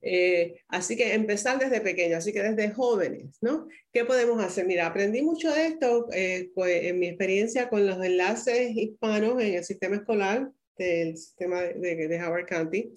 Eh, 0.00 0.60
así 0.68 0.96
que 0.96 1.14
empezar 1.14 1.58
desde 1.58 1.80
pequeño, 1.80 2.16
así 2.16 2.32
que 2.32 2.42
desde 2.42 2.70
jóvenes, 2.70 3.38
¿no? 3.40 3.68
¿Qué 3.92 4.04
podemos 4.04 4.42
hacer? 4.42 4.66
Mira, 4.66 4.86
aprendí 4.86 5.22
mucho 5.22 5.52
de 5.52 5.66
esto 5.66 6.06
eh, 6.12 6.50
pues, 6.54 6.84
en 6.84 6.98
mi 6.98 7.08
experiencia 7.08 7.68
con 7.68 7.86
los 7.86 8.02
enlaces 8.04 8.70
hispanos 8.76 9.42
en 9.42 9.54
el 9.54 9.64
sistema 9.64 9.96
escolar 9.96 10.50
del 10.76 11.16
sistema 11.16 11.62
de, 11.62 12.08
de 12.08 12.22
Howard 12.22 12.46
County. 12.46 12.92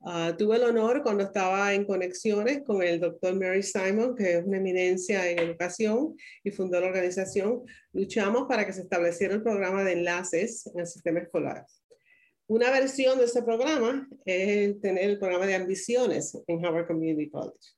Ah, 0.00 0.36
tuve 0.38 0.56
el 0.56 0.62
honor 0.62 1.02
cuando 1.02 1.24
estaba 1.24 1.74
en 1.74 1.84
conexiones 1.84 2.62
con 2.64 2.82
el 2.82 3.00
doctor 3.00 3.34
Mary 3.34 3.64
Simon, 3.64 4.14
que 4.14 4.38
es 4.38 4.44
una 4.44 4.58
eminencia 4.58 5.28
en 5.28 5.40
educación 5.40 6.16
y 6.44 6.52
fundó 6.52 6.80
la 6.80 6.86
organización. 6.86 7.64
Luchamos 7.92 8.46
para 8.48 8.64
que 8.64 8.72
se 8.72 8.82
estableciera 8.82 9.34
el 9.34 9.42
programa 9.42 9.82
de 9.82 9.94
enlaces 9.94 10.68
en 10.68 10.80
el 10.80 10.86
sistema 10.86 11.18
escolar. 11.18 11.66
Una 12.48 12.70
versión 12.70 13.18
de 13.18 13.26
ese 13.26 13.42
programa 13.42 14.08
es 14.24 14.80
tener 14.80 15.04
el 15.04 15.18
programa 15.18 15.46
de 15.46 15.54
ambiciones 15.54 16.34
en 16.46 16.64
Harvard 16.64 16.86
Community 16.86 17.28
College, 17.28 17.74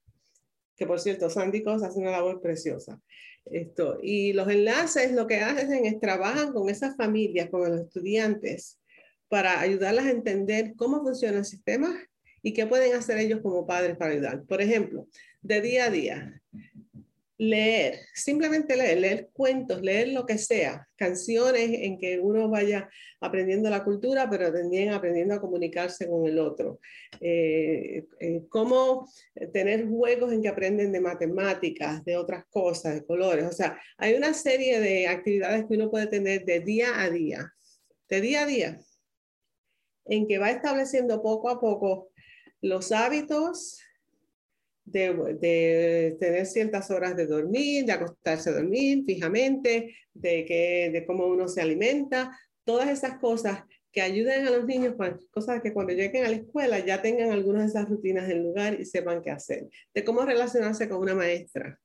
que 0.77 0.87
por 0.87 1.01
cierto, 1.01 1.29
Sandy 1.29 1.65
Cos 1.65 1.83
hace 1.83 1.99
una 1.99 2.13
labor 2.13 2.41
preciosa. 2.41 3.01
Esto, 3.47 3.99
y 4.01 4.33
los 4.33 4.49
enlaces 4.49 5.11
lo 5.11 5.27
que 5.27 5.39
hacen 5.39 5.87
es 5.87 5.99
trabajan 5.99 6.53
con 6.53 6.69
esas 6.69 6.97
familias, 6.97 7.51
con 7.51 7.69
los 7.69 7.81
estudiantes, 7.81 8.79
para 9.29 9.59
ayudarlas 9.59 10.07
a 10.07 10.11
entender 10.11 10.75
cómo 10.77 11.03
funciona 11.03 11.39
el 11.39 11.45
sistema 11.45 11.93
y 12.41 12.53
qué 12.53 12.65
pueden 12.65 12.95
hacer 12.95 13.19
ellos 13.19 13.41
como 13.43 13.67
padres 13.67 13.97
para 13.97 14.13
ayudar. 14.13 14.45
Por 14.45 14.63
ejemplo, 14.63 15.09
de 15.43 15.61
día 15.63 15.87
a 15.87 15.91
día, 15.91 16.43
leer, 17.41 18.01
simplemente 18.13 18.77
leer, 18.77 18.99
leer 18.99 19.31
cuentos, 19.33 19.81
leer 19.81 20.09
lo 20.09 20.27
que 20.27 20.37
sea, 20.37 20.87
canciones 20.95 21.71
en 21.73 21.99
que 21.99 22.19
uno 22.19 22.51
vaya 22.51 22.91
aprendiendo 23.19 23.71
la 23.71 23.83
cultura, 23.83 24.29
pero 24.29 24.53
también 24.53 24.91
aprendiendo 24.91 25.35
a 25.35 25.41
comunicarse 25.41 26.07
con 26.07 26.27
el 26.27 26.39
otro. 26.39 26.81
Eh, 27.19 28.07
eh, 28.21 28.43
cómo 28.51 29.09
tener 29.55 29.89
juegos 29.89 30.35
en 30.35 30.43
que 30.43 30.49
aprenden 30.49 30.93
de 30.93 31.01
matemáticas, 31.01 32.05
de 32.05 32.19
otras 32.19 32.45
cosas, 32.51 32.95
de 32.97 33.07
colores. 33.07 33.47
O 33.47 33.53
sea, 33.53 33.81
hay 33.97 34.13
una 34.13 34.35
serie 34.35 34.79
de 34.79 35.09
actividades 35.09 35.65
que 35.65 35.77
uno 35.77 35.91
puede 35.91 36.09
tener 36.09 36.45
de 36.45 36.61
día 36.61 37.01
a 37.01 37.09
día, 37.09 37.55
de 38.11 38.21
día 38.21 38.43
a 38.43 38.47
día, 38.47 38.81
en 40.05 40.27
que 40.27 40.37
va 40.37 40.51
estableciendo 40.51 41.23
poco 41.23 41.49
a 41.49 41.59
poco 41.59 42.11
los 42.61 42.93
hábitos, 42.93 43.81
de, 44.91 46.17
tener 46.19 46.47
ciertas 46.47 46.91
horas 46.91 47.17
de 47.17 47.27
dormir, 47.27 47.85
de 47.85 47.93
acostarse 47.93 48.51
a 48.51 48.55
dormir 48.55 49.05
fijamente, 49.05 49.97
de, 50.13 50.45
que, 50.45 50.91
de 50.93 51.07
cómo 51.07 51.27
uno 51.27 51.49
se 51.49 51.61
alimenta, 51.61 52.39
todas 52.65 52.89
esas 52.89 53.19
cosas 53.19 53.65
que 53.93 54.03
ayuden 54.03 54.47
a 54.47 54.51
los 54.51 54.65
niños, 54.67 54.95
cosas 55.31 55.61
que 55.63 55.73
cuando 55.73 55.93
lleguen 55.93 56.25
a 56.25 56.29
la 56.29 56.37
escuela 56.37 56.79
ya 56.79 57.03
tengan 57.03 57.33
algunas 57.33 57.63
de 57.63 57.69
esas 57.69 57.89
rutinas 57.89 58.31
en 58.31 58.45
lugar 58.45 58.81
y 58.81 58.85
sepan 58.85 59.23
qué 59.23 59.31
hacer, 59.31 59.69
de 59.93 60.05
cómo 60.05 60.23
relacionarse 60.23 60.89
con 60.89 61.01
una 61.01 61.15
maestra. 61.15 61.79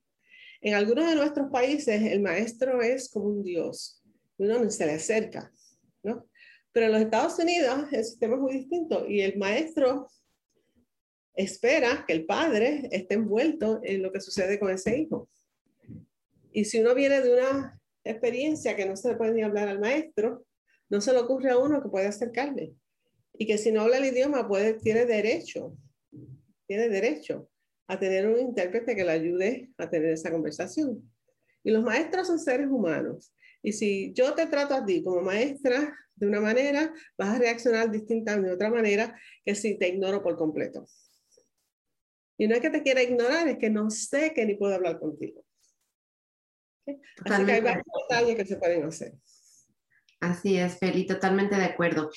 En 0.62 0.76
algunos 0.76 1.10
de 1.10 1.16
nuestros 1.16 1.50
países 1.52 2.02
el 2.04 2.22
maestro 2.22 2.82
es 2.82 3.10
como 3.10 3.28
un 3.28 3.44
dios, 3.44 4.04
uno 4.38 4.70
se 4.70 4.86
le 4.86 4.94
acerca, 4.94 5.52
¿no? 6.04 6.28
Pero 6.72 6.88
en 6.88 6.92
los 6.92 7.02
Estados 7.02 7.40
Unidos 7.40 7.88
el 7.92 8.04
sistema 8.04 8.36
es 8.36 8.42
muy 8.42 8.54
distinto 8.54 9.08
y 9.08 9.22
el 9.22 9.38
maestro 9.38 10.08
espera 11.36 12.06
que 12.08 12.14
el 12.14 12.26
padre 12.26 12.88
esté 12.92 13.16
envuelto 13.16 13.82
en 13.84 14.02
lo 14.02 14.12
que 14.12 14.22
sucede 14.22 14.60
con 14.60 14.72
ese 14.72 14.98
hijo. 14.98 15.30
Y 16.52 16.66
si 16.66 16.80
uno 16.80 16.96
viene 16.96 17.22
de 17.22 17.34
una 17.34 17.80
experiencia 18.04 18.76
que 18.76 18.86
no 18.86 18.96
se 18.96 19.10
le 19.10 19.16
puede 19.16 19.34
ni 19.34 19.44
hablar 19.44 19.68
al 19.68 19.80
maestro, 19.80 20.46
no 20.90 21.02
se 21.02 21.12
le 21.12 21.20
ocurre 21.20 21.52
a 21.52 21.58
uno 21.58 21.82
que 21.82 21.90
puede 21.90 22.08
acercarle. 22.08 22.74
Y 23.34 23.46
que 23.46 23.58
si 23.58 23.72
no 23.72 23.82
habla 23.82 23.98
el 23.98 24.06
idioma, 24.06 24.48
puede, 24.48 24.76
tiene 24.76 25.06
derecho, 25.06 25.76
tiene 26.68 26.88
derecho 26.88 27.50
a 27.88 28.00
tener 28.00 28.28
un 28.28 28.40
intérprete 28.40 28.96
que 28.96 29.04
le 29.04 29.12
ayude 29.12 29.70
a 29.78 29.90
tener 29.90 30.12
esa 30.12 30.32
conversación. 30.32 31.12
Y 31.64 31.72
los 31.72 31.84
maestros 31.84 32.28
son 32.28 32.40
seres 32.40 32.68
humanos. 32.68 33.34
Y 33.62 33.74
si 33.74 34.14
yo 34.14 34.34
te 34.34 34.46
trato 34.46 34.76
a 34.76 34.86
ti 34.86 35.04
como 35.04 35.22
maestra 35.22 35.94
de 36.16 36.28
una 36.28 36.40
manera, 36.40 36.94
vas 37.18 37.36
a 37.36 37.40
reaccionar 37.40 37.92
distinta 37.92 38.40
de 38.40 38.52
otra 38.52 38.70
manera 38.70 39.20
que 39.44 39.56
si 39.56 39.78
te 39.78 39.90
ignoro 39.90 40.24
por 40.24 40.38
completo. 40.38 40.86
Y 42.38 42.48
no 42.48 42.56
es 42.56 42.62
que 42.62 42.70
te 42.70 42.84
quiera 42.84 43.02
ignorar, 43.02 43.48
es 43.48 43.58
que 43.58 43.70
no 43.70 43.90
sé 43.90 44.34
que 44.34 44.46
ni 44.46 44.56
puedo 44.56 44.76
hablar 44.76 45.00
contigo. 45.00 45.44
Así 46.86 47.46
que 47.46 47.52
hay 47.52 47.62
varios 47.62 47.86
detalles 48.10 48.36
que 48.36 48.46
se 48.46 48.58
pueden 48.58 48.84
hacer. 48.84 49.14
Así 50.20 50.58
es, 50.58 50.78
Feli, 50.78 51.06
totalmente 51.06 51.56
de 51.56 51.66
acuerdo. 51.66 52.10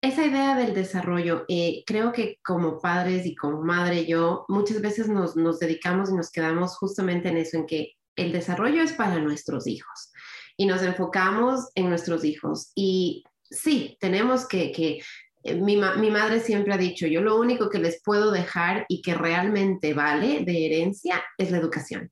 Esa 0.00 0.26
idea 0.26 0.56
del 0.56 0.74
desarrollo, 0.74 1.44
eh, 1.48 1.82
creo 1.86 2.12
que 2.12 2.38
como 2.44 2.78
padres 2.80 3.24
y 3.24 3.34
como 3.34 3.62
madre 3.62 4.04
yo, 4.04 4.44
muchas 4.48 4.82
veces 4.82 5.08
nos, 5.08 5.34
nos 5.36 5.58
dedicamos 5.58 6.10
y 6.10 6.14
nos 6.14 6.30
quedamos 6.30 6.76
justamente 6.76 7.28
en 7.28 7.38
eso, 7.38 7.56
en 7.56 7.66
que 7.66 7.94
el 8.16 8.32
desarrollo 8.32 8.82
es 8.82 8.92
para 8.92 9.18
nuestros 9.18 9.66
hijos 9.66 10.12
y 10.56 10.66
nos 10.66 10.82
enfocamos 10.82 11.70
en 11.74 11.88
nuestros 11.88 12.24
hijos. 12.24 12.70
Y 12.74 13.24
sí, 13.50 13.96
tenemos 14.00 14.46
que, 14.46 14.72
que 14.72 15.00
eh, 15.44 15.54
mi, 15.54 15.76
madre 15.76 16.40
siempre 16.40 16.72
ha 16.72 16.78
dicho, 16.78 17.06
yo 17.06 17.20
lo 17.20 17.38
único 17.38 17.68
que 17.68 17.78
les 17.78 18.02
puedo 18.02 18.30
dejar 18.32 18.86
y 18.88 19.02
que 19.02 19.14
realmente 19.14 19.92
vale 19.92 20.40
de 20.40 20.66
herencia 20.66 21.22
es 21.36 21.50
la 21.50 21.58
educación. 21.58 22.10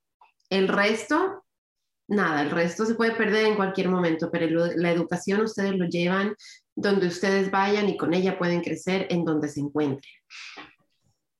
El 0.51 0.69
resto, 0.69 1.43
nada, 2.09 2.43
el 2.43 2.51
resto 2.51 2.85
se 2.85 2.95
puede 2.95 3.13
perder 3.13 3.47
en 3.47 3.57
cualquier 3.57 3.89
momento, 3.89 4.31
pero 4.31 4.67
la 4.77 4.93
educación 4.93 5.41
ustedes 5.41 5.75
lo 5.75 5.87
llevan 5.87 6.35
donde 6.75 7.07
ustedes 7.07 7.51
vayan 7.51 7.89
y 7.89 7.97
con 7.97 8.13
ella 8.13 8.39
pueden 8.39 8.61
crecer 8.61 9.07
en 9.11 9.25
donde 9.25 9.49
se 9.49 9.61
encuentren. 9.61 10.13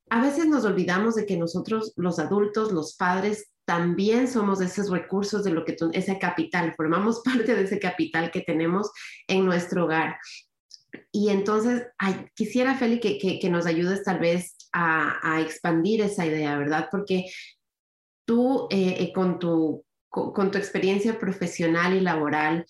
A 0.09 0.21
veces 0.21 0.47
nos 0.47 0.65
olvidamos 0.65 1.15
de 1.15 1.25
que 1.25 1.37
nosotros, 1.37 1.93
los 1.95 2.17
adultos, 2.19 2.71
los 2.71 2.95
padres, 2.95 3.51
también 3.65 4.27
somos 4.27 4.61
esos 4.61 4.89
recursos 4.89 5.43
de 5.43 5.51
lo 5.51 5.63
que 5.63 5.75
ese 5.93 6.19
capital, 6.19 6.73
formamos 6.75 7.21
parte 7.25 7.55
de 7.55 7.63
ese 7.63 7.79
capital 7.79 8.31
que 8.31 8.41
tenemos 8.41 8.91
en 9.27 9.45
nuestro 9.45 9.85
hogar. 9.85 10.17
Y 11.11 11.29
entonces, 11.29 11.87
quisiera, 12.35 12.75
Feli, 12.75 12.99
que, 12.99 13.17
que, 13.39 13.49
nos 13.49 13.65
ayudes 13.65 14.03
tal 14.03 14.19
vez 14.19 14.55
a, 14.71 15.41
expandir 15.41 16.01
esa 16.01 16.25
idea, 16.25 16.57
¿verdad? 16.57 16.87
Porque 16.91 17.25
tú, 18.25 18.67
eh, 18.69 18.97
eh, 18.99 19.13
con, 19.13 19.39
tu, 19.39 19.85
con, 20.09 20.51
tu 20.51 20.57
experiencia 20.57 21.19
profesional 21.19 21.95
y 21.95 21.99
laboral, 21.99 22.65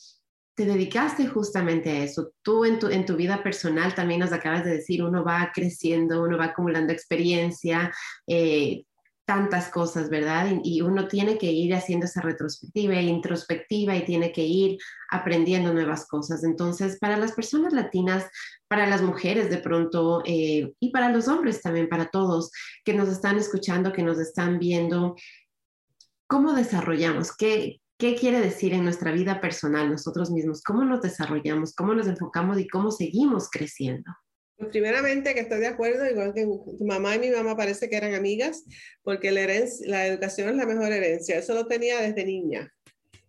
te 0.55 0.65
dedicaste 0.65 1.27
justamente 1.27 1.89
a 1.89 2.03
eso. 2.03 2.31
Tú 2.43 2.65
en 2.65 2.79
tu, 2.79 2.87
en 2.87 3.05
tu 3.05 3.15
vida 3.15 3.41
personal 3.41 3.95
también 3.95 4.19
nos 4.19 4.33
acabas 4.33 4.63
de 4.63 4.71
decir, 4.75 5.03
uno 5.03 5.23
va 5.23 5.51
creciendo, 5.53 6.23
uno 6.23 6.37
va 6.37 6.45
acumulando 6.45 6.93
experiencia, 6.93 7.91
eh, 8.27 8.83
tantas 9.33 9.69
cosas, 9.69 10.11
¿verdad? 10.11 10.59
Y, 10.63 10.81
uno 10.81 11.07
tiene 11.07 11.39
que 11.39 11.51
ir 11.51 11.73
haciendo 11.73 12.05
esa 12.05 12.21
retrospectiva 12.21 12.93
e 12.93 13.01
introspectiva 13.01 13.95
y 13.95 14.05
tiene 14.05 14.31
que 14.31 14.43
ir 14.43 14.77
aprendiendo 15.09 15.73
nuevas 15.73 16.07
cosas. 16.07 16.43
Entonces, 16.43 16.99
para 16.99 17.17
las 17.17 17.31
personas 17.31 17.73
latinas, 17.73 18.29
para 18.67 18.85
las 18.85 19.01
mujeres 19.01 19.49
de 19.49 19.57
pronto 19.57 20.21
eh, 20.25 20.73
y 20.79 20.91
para 20.91 21.09
los 21.09 21.27
hombres 21.27 21.63
también, 21.63 21.89
para 21.89 22.11
todos 22.11 22.51
que 22.85 22.93
nos 22.93 23.09
están 23.09 23.37
escuchando, 23.37 23.91
que 23.91 24.03
nos 24.03 24.19
están 24.19 24.59
viendo, 24.59 25.15
¿cómo 26.27 26.53
desarrollamos? 26.53 27.35
¿Qué, 27.35 27.81
¿Qué 27.97 28.13
quiere 28.15 28.39
decir 28.39 28.73
en 28.73 28.83
nuestra 28.83 29.11
vida 29.11 29.41
personal 29.41 29.89
nosotros 29.89 30.29
mismos? 30.29 30.61
¿Cómo 30.61 30.85
nos 30.85 31.01
desarrollamos? 31.01 31.73
¿Cómo 31.73 31.95
nos 31.95 32.05
enfocamos 32.05 32.59
y 32.59 32.67
cómo 32.67 32.91
seguimos 32.91 33.49
creciendo? 33.49 34.11
Pues 34.63 34.71
primeramente 34.71 35.33
que 35.33 35.41
estoy 35.41 35.59
de 35.59 35.67
acuerdo, 35.67 36.09
igual 36.09 36.33
que 36.33 36.43
tu 36.45 36.85
mamá 36.85 37.15
y 37.15 37.19
mi 37.19 37.31
mamá 37.31 37.57
parece 37.57 37.89
que 37.89 37.97
eran 37.97 38.13
amigas, 38.13 38.63
porque 39.01 39.29
la, 39.29 39.45
la 39.85 40.07
educación 40.07 40.49
es 40.49 40.55
la 40.55 40.65
mejor 40.65 40.91
herencia. 40.93 41.37
Eso 41.37 41.53
lo 41.53 41.67
tenía 41.67 41.99
desde 41.99 42.23
niña, 42.23 42.73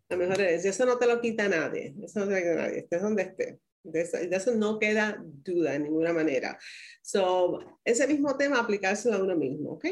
la 0.08 0.16
mejor 0.16 0.40
herencia. 0.40 0.70
Eso 0.70 0.86
no 0.86 0.96
te 0.96 1.08
lo 1.08 1.20
quita 1.20 1.48
nadie, 1.48 1.92
eso 2.04 2.20
no 2.20 2.28
te 2.28 2.34
lo 2.34 2.38
quita 2.38 2.54
nadie, 2.54 2.78
estés 2.78 3.02
donde 3.02 3.22
estés. 3.24 3.56
De 3.84 4.00
eso, 4.00 4.54
no 4.54 4.78
queda 4.78 5.22
duda 5.22 5.72
de 5.72 5.80
ninguna 5.80 6.12
manera. 6.12 6.58
So, 7.02 7.60
ese 7.84 8.06
mismo 8.06 8.34
tema 8.36 8.58
aplicárselo 8.58 9.16
a 9.16 9.22
uno 9.22 9.36
mismo, 9.36 9.72
¿ok? 9.72 9.86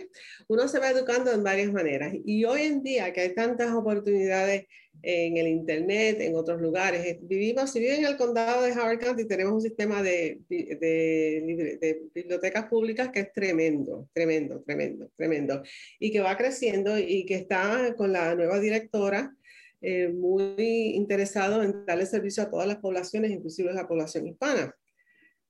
Uno 0.48 0.66
se 0.66 0.78
va 0.78 0.90
educando 0.90 1.30
en 1.30 1.44
varias 1.44 1.70
maneras 1.70 2.14
y 2.24 2.44
hoy 2.44 2.62
en 2.62 2.82
día 2.82 3.12
que 3.12 3.20
hay 3.20 3.34
tantas 3.34 3.70
oportunidades 3.72 4.66
en 5.02 5.36
el 5.36 5.48
Internet, 5.48 6.20
en 6.20 6.36
otros 6.36 6.60
lugares. 6.60 7.04
Eh, 7.04 7.18
vivimos, 7.22 7.70
si 7.70 7.80
viven 7.80 8.00
en 8.00 8.06
el 8.06 8.16
condado 8.16 8.62
de 8.62 8.72
Howard 8.72 8.98
County, 8.98 9.26
tenemos 9.26 9.52
un 9.52 9.60
sistema 9.60 10.02
de, 10.02 10.40
de, 10.48 10.78
de, 10.80 12.02
bibliotecas 12.14 12.66
públicas 12.66 13.10
que 13.10 13.20
es 13.20 13.32
tremendo, 13.32 14.08
tremendo, 14.12 14.62
tremendo, 14.62 15.10
tremendo. 15.16 15.62
Y 15.98 16.12
que 16.12 16.20
va 16.20 16.36
creciendo 16.36 16.98
y 16.98 17.26
que 17.26 17.34
está 17.34 17.94
con 17.96 18.12
la 18.12 18.34
nueva 18.34 18.60
directora 18.60 19.34
eh, 19.82 20.08
muy 20.08 20.94
interesado 20.94 21.62
en 21.62 21.84
darle 21.84 22.06
servicio 22.06 22.44
a 22.44 22.50
todas 22.50 22.68
las 22.68 22.78
poblaciones, 22.78 23.32
inclusive 23.32 23.72
la 23.72 23.88
población 23.88 24.28
hispana. 24.28 24.74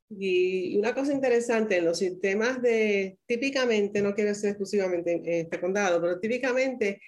Y 0.08 0.76
una 0.78 0.94
cosa 0.94 1.12
interesante, 1.12 1.76
en 1.76 1.84
los 1.84 1.98
sistemas 1.98 2.60
de, 2.62 3.18
típicamente, 3.26 4.02
no 4.02 4.14
quiero 4.14 4.30
decir 4.30 4.50
exclusivamente 4.50 5.12
en 5.12 5.26
este 5.26 5.60
condado, 5.60 6.00
pero 6.00 6.18
típicamente 6.18 7.00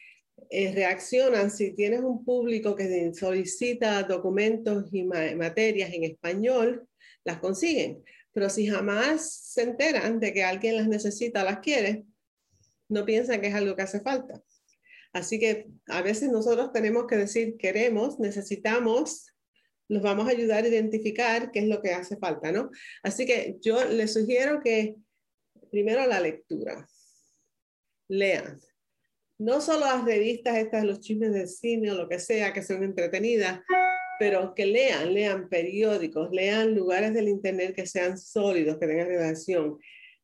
eh, 0.50 0.72
reaccionan 0.74 1.50
si 1.50 1.74
tienes 1.74 2.00
un 2.00 2.24
público 2.24 2.74
que 2.76 3.12
solicita 3.14 4.02
documentos 4.02 4.86
y 4.92 5.04
materias 5.04 5.92
en 5.92 6.04
español, 6.04 6.86
las 7.24 7.38
consiguen. 7.38 8.02
Pero 8.32 8.50
si 8.50 8.66
jamás 8.66 9.30
se 9.52 9.62
enteran 9.62 10.20
de 10.20 10.32
que 10.32 10.44
alguien 10.44 10.76
las 10.76 10.88
necesita, 10.88 11.44
las 11.44 11.60
quiere, 11.60 12.04
no 12.88 13.04
piensan 13.04 13.40
que 13.40 13.48
es 13.48 13.54
algo 13.54 13.76
que 13.76 13.82
hace 13.82 14.00
falta. 14.00 14.42
Así 15.14 15.38
que 15.38 15.68
a 15.86 16.02
veces 16.02 16.30
nosotros 16.30 16.72
tenemos 16.72 17.06
que 17.06 17.16
decir, 17.16 17.56
queremos, 17.56 18.18
necesitamos, 18.18 19.28
los 19.88 20.02
vamos 20.02 20.26
a 20.26 20.32
ayudar 20.32 20.64
a 20.64 20.68
identificar 20.68 21.52
qué 21.52 21.60
es 21.60 21.68
lo 21.68 21.80
que 21.80 21.92
hace 21.92 22.16
falta, 22.16 22.50
¿no? 22.50 22.70
Así 23.02 23.24
que 23.24 23.56
yo 23.60 23.84
les 23.84 24.12
sugiero 24.12 24.60
que 24.60 24.96
primero 25.70 26.04
la 26.06 26.18
lectura. 26.20 26.86
Lean, 28.08 28.60
no 29.38 29.60
solo 29.60 29.86
las 29.86 30.04
revistas 30.04 30.56
estas, 30.56 30.84
los 30.84 31.00
chismes 31.00 31.32
del 31.32 31.48
cine 31.48 31.92
o 31.92 31.94
lo 31.94 32.08
que 32.08 32.18
sea, 32.18 32.52
que 32.52 32.62
son 32.62 32.82
entretenidas, 32.82 33.60
pero 34.18 34.52
que 34.54 34.66
lean, 34.66 35.14
lean 35.14 35.48
periódicos, 35.48 36.30
lean 36.32 36.74
lugares 36.74 37.14
del 37.14 37.28
Internet 37.28 37.74
que 37.74 37.86
sean 37.86 38.18
sólidos, 38.18 38.78
que 38.78 38.86
tengan 38.88 39.08
relación, 39.08 39.78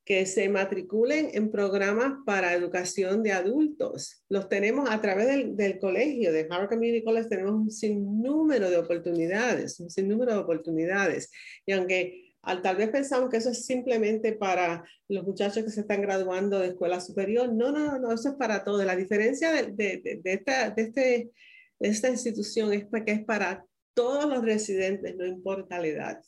que 0.04 0.26
se 0.26 0.48
matriculen 0.48 1.30
en 1.34 1.50
programas 1.50 2.14
para 2.26 2.54
educación 2.54 3.22
de 3.22 3.32
adultos. 3.32 4.24
Los 4.28 4.48
tenemos 4.48 4.90
a 4.90 5.00
través 5.00 5.26
del, 5.26 5.56
del 5.56 5.78
colegio, 5.78 6.32
de 6.32 6.48
Harvard 6.50 6.68
Community 6.68 7.04
College, 7.04 7.28
tenemos 7.28 7.52
un 7.52 7.70
sinnúmero 7.70 8.70
de 8.70 8.78
oportunidades, 8.78 9.78
un 9.80 9.90
sinnúmero 9.90 10.32
de 10.32 10.38
oportunidades. 10.38 11.30
Y 11.66 11.72
aunque 11.72 12.26
Al, 12.42 12.62
tal 12.62 12.76
vez 12.76 12.88
pensamos 12.88 13.28
que 13.28 13.36
eso 13.36 13.50
es 13.50 13.66
simplemente 13.66 14.32
para 14.32 14.82
los 15.08 15.24
muchachos 15.24 15.62
que 15.62 15.70
se 15.70 15.82
están 15.82 16.00
graduando 16.00 16.58
de 16.58 16.68
escuela 16.68 16.98
superior. 16.98 17.52
No, 17.52 17.70
no, 17.70 17.98
no, 17.98 18.12
eso 18.12 18.30
es 18.30 18.34
para 18.36 18.64
todos. 18.64 18.84
La 18.86 18.96
diferencia 18.96 19.52
de, 19.52 19.72
de, 19.72 20.20
de, 20.24 20.32
esta, 20.32 20.70
de, 20.70 20.82
este, 20.82 21.30
esta 21.78 22.08
institución 22.08 22.72
es 22.72 22.86
que 23.04 23.12
es 23.12 23.24
para 23.26 23.66
todos 23.92 24.24
los 24.24 24.42
residentes, 24.42 25.14
no 25.16 25.26
importa 25.26 25.78
la 25.78 25.86
edad, 25.86 26.20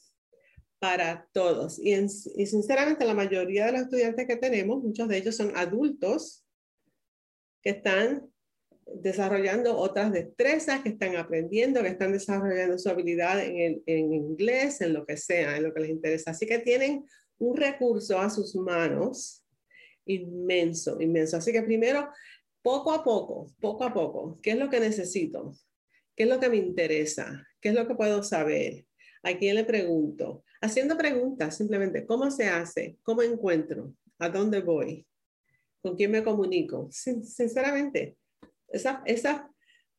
para 0.83 1.29
todos. 1.31 1.79
Y, 1.79 1.93
y 1.93 2.47
sinceramente 2.47 3.05
la 3.05 3.15
mayoría 3.15 3.67
de 3.67 3.73
los 3.73 3.83
estudiantes 3.83 4.27
que 4.27 4.35
tenemos, 4.35 4.83
muchos 4.83 5.07
de 5.07 5.19
ellos 5.19 5.37
son 5.37 5.57
adultos 5.57 6.45
que 7.63 7.71
están 7.71 8.29
desarrollando 8.93 9.79
otras 9.79 10.11
destrezas, 10.11 10.83
que 10.83 10.89
están 10.89 11.15
aprendiendo, 11.15 11.83
que 11.83 11.89
están 11.89 12.11
desarrollando 12.11 12.77
su 12.79 12.89
habilidad 12.89 13.45
en, 13.45 13.81
en, 13.87 14.13
inglés, 14.13 14.81
en 14.81 14.93
lo 14.93 15.07
que 15.07 15.17
sea, 15.17 15.57
en 15.57 15.63
lo 15.63 15.73
que 15.73 15.83
les 15.83 15.91
interesa. 15.91 16.33
Así 16.33 16.47
que 16.47 16.59
tienen 16.59 17.07
un 17.39 17.57
recurso 17.57 18.19
a 18.19 18.29
sus 18.29 18.57
manos 18.57 19.45
inmenso, 20.05 21.01
inmenso. 21.01 21.37
Así 21.37 21.53
que 21.53 21.63
primero, 21.63 22.09
poco 22.61 22.91
a 22.91 23.05
poco, 23.05 23.55
poco 23.61 23.85
a 23.85 23.95
poco, 23.95 24.41
¿qué 24.43 24.51
es 24.51 24.59
lo 24.59 24.69
que 24.69 24.81
necesito? 24.81 25.55
¿Qué 26.17 26.25
es 26.25 26.29
lo 26.29 26.41
que 26.41 26.49
me 26.49 26.57
interesa? 26.57 27.47
¿Qué 27.61 27.69
es 27.69 27.77
lo 27.77 27.87
que 27.87 27.95
puedo 27.95 28.25
saber? 28.25 28.85
¿A 29.23 29.39
quién 29.39 29.55
le 29.55 29.63
pregunto? 29.63 30.43
Haciendo 30.63 30.97
preguntas, 30.97 31.57
simplemente, 31.57 32.07
¿cómo 32.07 32.31
se 32.31 32.49
hace? 32.49 32.97
¿Cómo 33.03 33.23
encuentro? 33.23 33.93
¿A 34.21 34.29
dónde 34.29 34.61
voy? 34.61 35.05
¿Con 35.83 35.97
quién 35.97 36.13
me 36.13 36.23
comunico? 36.23 36.89
Sinceramente, 36.93 38.17
esas, 38.69 39.43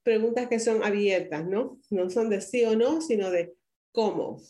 preguntas 0.03 0.47
que 0.47 0.59
son 0.59 0.81
abiertas, 0.81 1.45
¿no? 1.45 1.81
No 1.89 2.09
son 2.09 2.29
de 2.29 2.39
sí 2.39 2.63
o 2.63 2.77
no, 2.77 3.01
sino 3.01 3.29
de 3.29 3.53
cómo. 3.91 4.41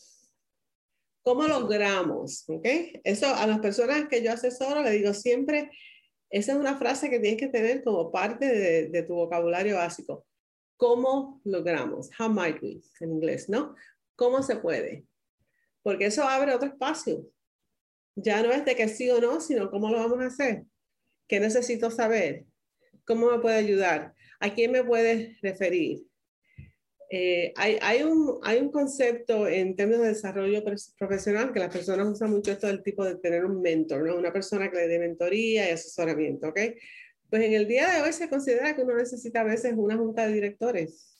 ¿Cómo 1.24 1.48
logramos? 1.48 2.44
¿Ok? 2.48 2.68
Eso 3.04 3.34
a 3.34 3.48
las 3.48 3.58
personas 3.58 4.08
que 4.08 4.24
yo 4.24 4.34
asesoro 4.34 4.84
le 4.84 4.92
digo 4.92 5.16
siempre, 5.16 5.72
esa 6.30 6.52
es 6.52 6.60
una 6.60 6.78
frase 6.78 7.10
que 7.10 7.20
tienes 7.20 7.40
que 7.40 7.48
tener 7.48 7.84
como 7.84 8.12
parte 8.12 8.46
de, 8.46 8.88
de 8.90 9.02
tu 9.02 9.16
vocabulario 9.16 9.78
básico. 9.78 10.28
¿Cómo 10.78 11.42
logramos? 11.44 12.12
How 12.20 12.30
might 12.30 12.62
we? 12.62 12.82
En 13.00 13.14
inglés, 13.14 13.50
¿no? 13.50 13.76
¿Cómo 14.16 14.44
se 14.44 14.58
puede? 14.58 15.08
Porque 15.84 16.06
eso 16.06 16.24
abre 16.24 16.56
otro 16.56 16.70
espacio. 16.70 17.28
Ya 18.16 18.42
no 18.42 18.52
es 18.52 18.66
de 18.66 18.76
que 18.76 18.88
sí 18.88 19.10
o 19.10 19.20
no, 19.22 19.40
sino 19.40 19.70
cómo 19.70 19.90
lo 19.90 19.98
vamos 19.98 20.20
a 20.20 20.28
hacer. 20.28 20.64
¿Qué 21.28 21.40
necesito 21.40 21.92
saber? 21.92 22.46
¿Cómo 23.06 23.30
me 23.30 23.40
puede 23.40 23.58
ayudar? 23.58 24.14
¿A 24.40 24.54
quién 24.54 24.72
me 24.72 24.84
puede 24.84 25.38
referir? 25.42 26.04
Eh, 27.16 27.54
hay, 27.58 27.78
hay, 27.82 28.02
un, 28.02 28.40
hay 28.42 28.60
un 28.60 28.72
concepto 28.72 29.48
en 29.48 29.76
términos 29.76 30.02
de 30.02 30.10
desarrollo 30.10 30.64
profesional 30.98 31.54
que 31.54 31.60
las 31.60 31.72
personas 31.72 32.08
usan 32.08 32.32
mucho 32.32 32.52
esto 32.52 32.66
del 32.66 32.82
tipo 32.82 33.06
de 33.06 33.18
tener 33.18 33.46
un 33.46 33.62
mentor, 33.62 34.08
¿no? 34.08 34.16
Una 34.16 34.34
persona 34.34 34.72
que 34.72 34.78
le 34.78 34.88
dé 34.88 34.98
mentoría 34.98 35.70
y 35.70 35.74
asesoramiento, 35.74 36.48
¿ok? 36.48 36.60
Pues 37.30 37.44
en 37.44 37.54
el 37.54 37.68
día 37.68 37.88
de 37.92 38.02
hoy 38.02 38.14
se 38.14 38.30
considera 38.30 38.76
que 38.76 38.82
uno 38.82 38.96
necesita 38.96 39.42
a 39.42 39.44
veces 39.44 39.74
una 39.76 39.96
junta 39.96 40.26
de 40.26 40.34
directores, 40.34 41.16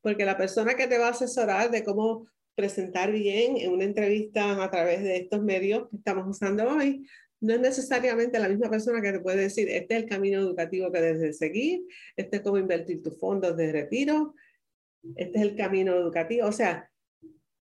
porque 0.00 0.24
la 0.24 0.36
persona 0.36 0.74
que 0.74 0.86
te 0.86 0.98
va 0.98 1.08
a 1.08 1.10
asesorar 1.10 1.68
de 1.70 1.82
cómo 1.82 2.28
presentar 2.54 3.12
bien 3.12 3.56
en 3.56 3.72
una 3.72 3.84
entrevista 3.84 4.62
a 4.62 4.70
través 4.70 5.02
de 5.02 5.16
estos 5.16 5.42
medios 5.42 5.88
que 5.90 5.96
estamos 5.96 6.26
usando 6.28 6.68
hoy, 6.68 7.06
no 7.40 7.54
es 7.54 7.60
necesariamente 7.60 8.38
la 8.38 8.48
misma 8.48 8.70
persona 8.70 9.02
que 9.02 9.12
te 9.12 9.20
puede 9.20 9.42
decir, 9.42 9.68
este 9.68 9.96
es 9.96 10.02
el 10.02 10.08
camino 10.08 10.40
educativo 10.40 10.90
que 10.90 11.00
debes 11.00 11.38
seguir, 11.38 11.82
este 12.16 12.36
es 12.36 12.42
cómo 12.42 12.58
invertir 12.58 13.02
tus 13.02 13.18
fondos 13.18 13.56
de 13.56 13.70
retiro, 13.70 14.34
este 15.16 15.38
es 15.38 15.44
el 15.44 15.56
camino 15.56 15.94
educativo. 15.94 16.46
O 16.46 16.52
sea, 16.52 16.90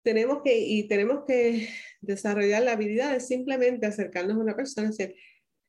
tenemos 0.05 0.43
que, 0.45 0.57
y 0.57 0.87
tenemos 0.87 1.25
que 1.27 1.69
desarrollar 2.01 2.63
la 2.63 2.73
habilidad 2.73 3.13
de 3.13 3.21
simplemente 3.21 3.87
acercarnos 3.87 4.37
a 4.37 4.41
una 4.41 4.55
persona 4.55 4.87
y 4.87 4.91
decir, 4.91 5.17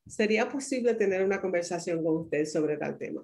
¿sería 0.05 0.49
posible 0.49 0.93
tener 0.93 1.23
una 1.23 1.41
conversación 1.41 2.03
con 2.03 2.17
usted 2.17 2.45
sobre 2.45 2.77
tal 2.77 2.97
tema? 2.97 3.23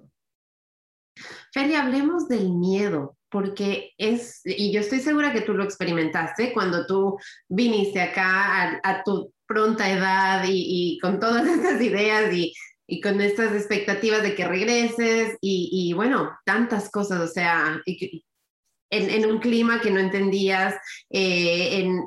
Feli, 1.52 1.74
hablemos 1.74 2.26
del 2.26 2.50
miedo, 2.50 3.16
porque 3.32 3.92
es, 3.96 4.42
y 4.44 4.72
yo 4.72 4.80
estoy 4.80 5.00
segura 5.00 5.32
que 5.32 5.40
tú 5.40 5.54
lo 5.54 5.64
experimentaste 5.64 6.52
cuando 6.52 6.86
tú 6.86 7.18
viniste 7.48 8.00
acá 8.00 8.62
a, 8.62 8.80
a 8.84 9.02
tu 9.02 9.32
pronta 9.46 9.90
edad 9.90 10.44
y, 10.46 10.98
con 11.00 11.18
todas 11.18 11.46
estas 11.48 11.80
ideas 11.80 12.32
y, 12.32 12.52
y, 12.86 13.00
con 13.00 13.20
estas 13.20 13.54
expectativas 13.54 14.22
de 14.22 14.34
que 14.34 14.46
regreses 14.46 15.38
y, 15.40 15.70
y 15.72 15.94
bueno, 15.94 16.30
tantas 16.44 16.90
cosas, 16.90 17.20
o 17.20 17.26
sea, 17.32 17.80
en, 17.86 19.10
en, 19.10 19.26
un 19.26 19.38
clima 19.38 19.80
que 19.80 19.90
no 19.90 19.98
entendías, 19.98 20.74
eh, 21.10 21.80
en, 21.80 22.04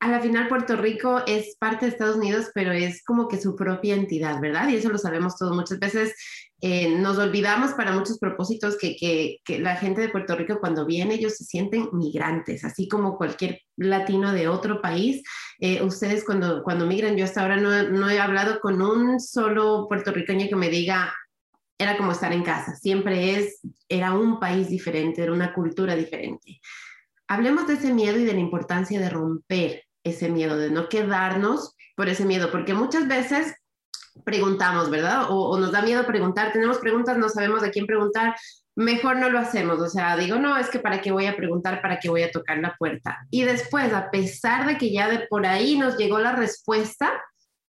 a 0.00 0.08
la 0.08 0.20
final 0.20 0.48
Puerto 0.48 0.76
Rico 0.76 1.22
es 1.26 1.56
parte 1.58 1.86
de 1.86 1.92
Estados 1.92 2.16
Unidos, 2.16 2.50
pero 2.52 2.72
es 2.72 3.02
como 3.04 3.26
que 3.26 3.40
su 3.40 3.56
propia 3.56 3.94
entidad, 3.94 4.38
¿verdad? 4.40 4.68
Y 4.68 4.76
eso 4.76 4.90
lo 4.90 4.98
sabemos 4.98 5.38
todos. 5.38 5.56
Muchas 5.56 5.78
veces 5.78 6.14
eh, 6.66 6.88
nos 6.88 7.18
olvidamos 7.18 7.72
para 7.72 7.92
muchos 7.92 8.18
propósitos 8.18 8.78
que, 8.78 8.96
que, 8.96 9.36
que, 9.44 9.58
la 9.58 9.76
gente 9.76 10.00
de 10.00 10.08
Puerto 10.08 10.34
Rico 10.34 10.60
cuando 10.60 10.86
viene 10.86 11.16
ellos 11.16 11.36
se 11.36 11.44
sienten 11.44 11.90
migrantes, 11.92 12.64
así 12.64 12.88
como 12.88 13.18
cualquier 13.18 13.60
latino 13.76 14.32
de 14.32 14.48
otro 14.48 14.80
país. 14.80 15.22
Eh, 15.60 15.82
ustedes 15.82 16.24
cuando, 16.24 16.62
cuando 16.62 16.86
migran, 16.86 17.18
yo 17.18 17.26
hasta 17.26 17.42
ahora 17.42 17.58
no, 17.58 17.90
no 17.90 18.08
he 18.08 18.18
hablado 18.18 18.60
con 18.60 18.80
un 18.80 19.20
solo 19.20 19.86
puertorriqueño 19.90 20.48
que 20.48 20.56
me 20.56 20.70
diga, 20.70 21.14
era 21.76 21.98
como 21.98 22.12
estar 22.12 22.32
en 22.32 22.42
casa, 22.42 22.74
siempre 22.76 23.36
es, 23.36 23.60
era 23.86 24.14
un 24.14 24.40
país 24.40 24.70
diferente, 24.70 25.22
era 25.22 25.32
una 25.32 25.52
cultura 25.52 25.94
diferente. 25.94 26.62
Hablemos 27.28 27.66
de 27.66 27.74
ese 27.74 27.92
miedo 27.92 28.18
y 28.18 28.24
de 28.24 28.32
la 28.32 28.40
importancia 28.40 28.98
de 28.98 29.10
romper 29.10 29.84
ese 30.02 30.30
miedo, 30.30 30.56
de 30.56 30.70
no 30.70 30.88
quedarnos 30.88 31.76
por 31.94 32.08
ese 32.08 32.24
miedo, 32.24 32.50
porque 32.50 32.72
muchas 32.72 33.06
veces 33.06 33.54
preguntamos, 34.24 34.90
¿verdad? 34.90 35.26
O, 35.30 35.58
nos 35.58 35.72
da 35.72 35.82
miedo 35.82 36.06
preguntar, 36.06 36.52
tenemos 36.52 36.78
preguntas, 36.78 37.18
no 37.18 37.28
sabemos 37.28 37.62
a 37.62 37.70
quién 37.70 37.86
preguntar, 37.86 38.36
mejor 38.76 39.16
no 39.16 39.30
lo 39.30 39.38
hacemos. 39.38 39.80
O 39.80 39.88
sea, 39.88 40.16
digo, 40.16 40.36
no, 40.36 40.56
es 40.56 40.68
que 40.68 40.78
para 40.78 41.00
qué 41.00 41.10
voy 41.10 41.26
a 41.26 41.36
preguntar, 41.36 41.82
para 41.82 41.98
qué 41.98 42.08
voy 42.08 42.22
a 42.22 42.30
tocar 42.30 42.58
la 42.58 42.74
puerta. 42.78 43.26
Y 43.30 43.42
después, 43.42 43.92
a 43.92 44.10
pesar 44.10 44.66
de 44.66 44.78
que 44.78 44.92
ya 44.92 45.08
de 45.08 45.26
por 45.28 45.46
ahí 45.46 45.78
nos 45.78 45.96
llegó 45.96 46.18
la 46.18 46.36
respuesta, 46.36 47.12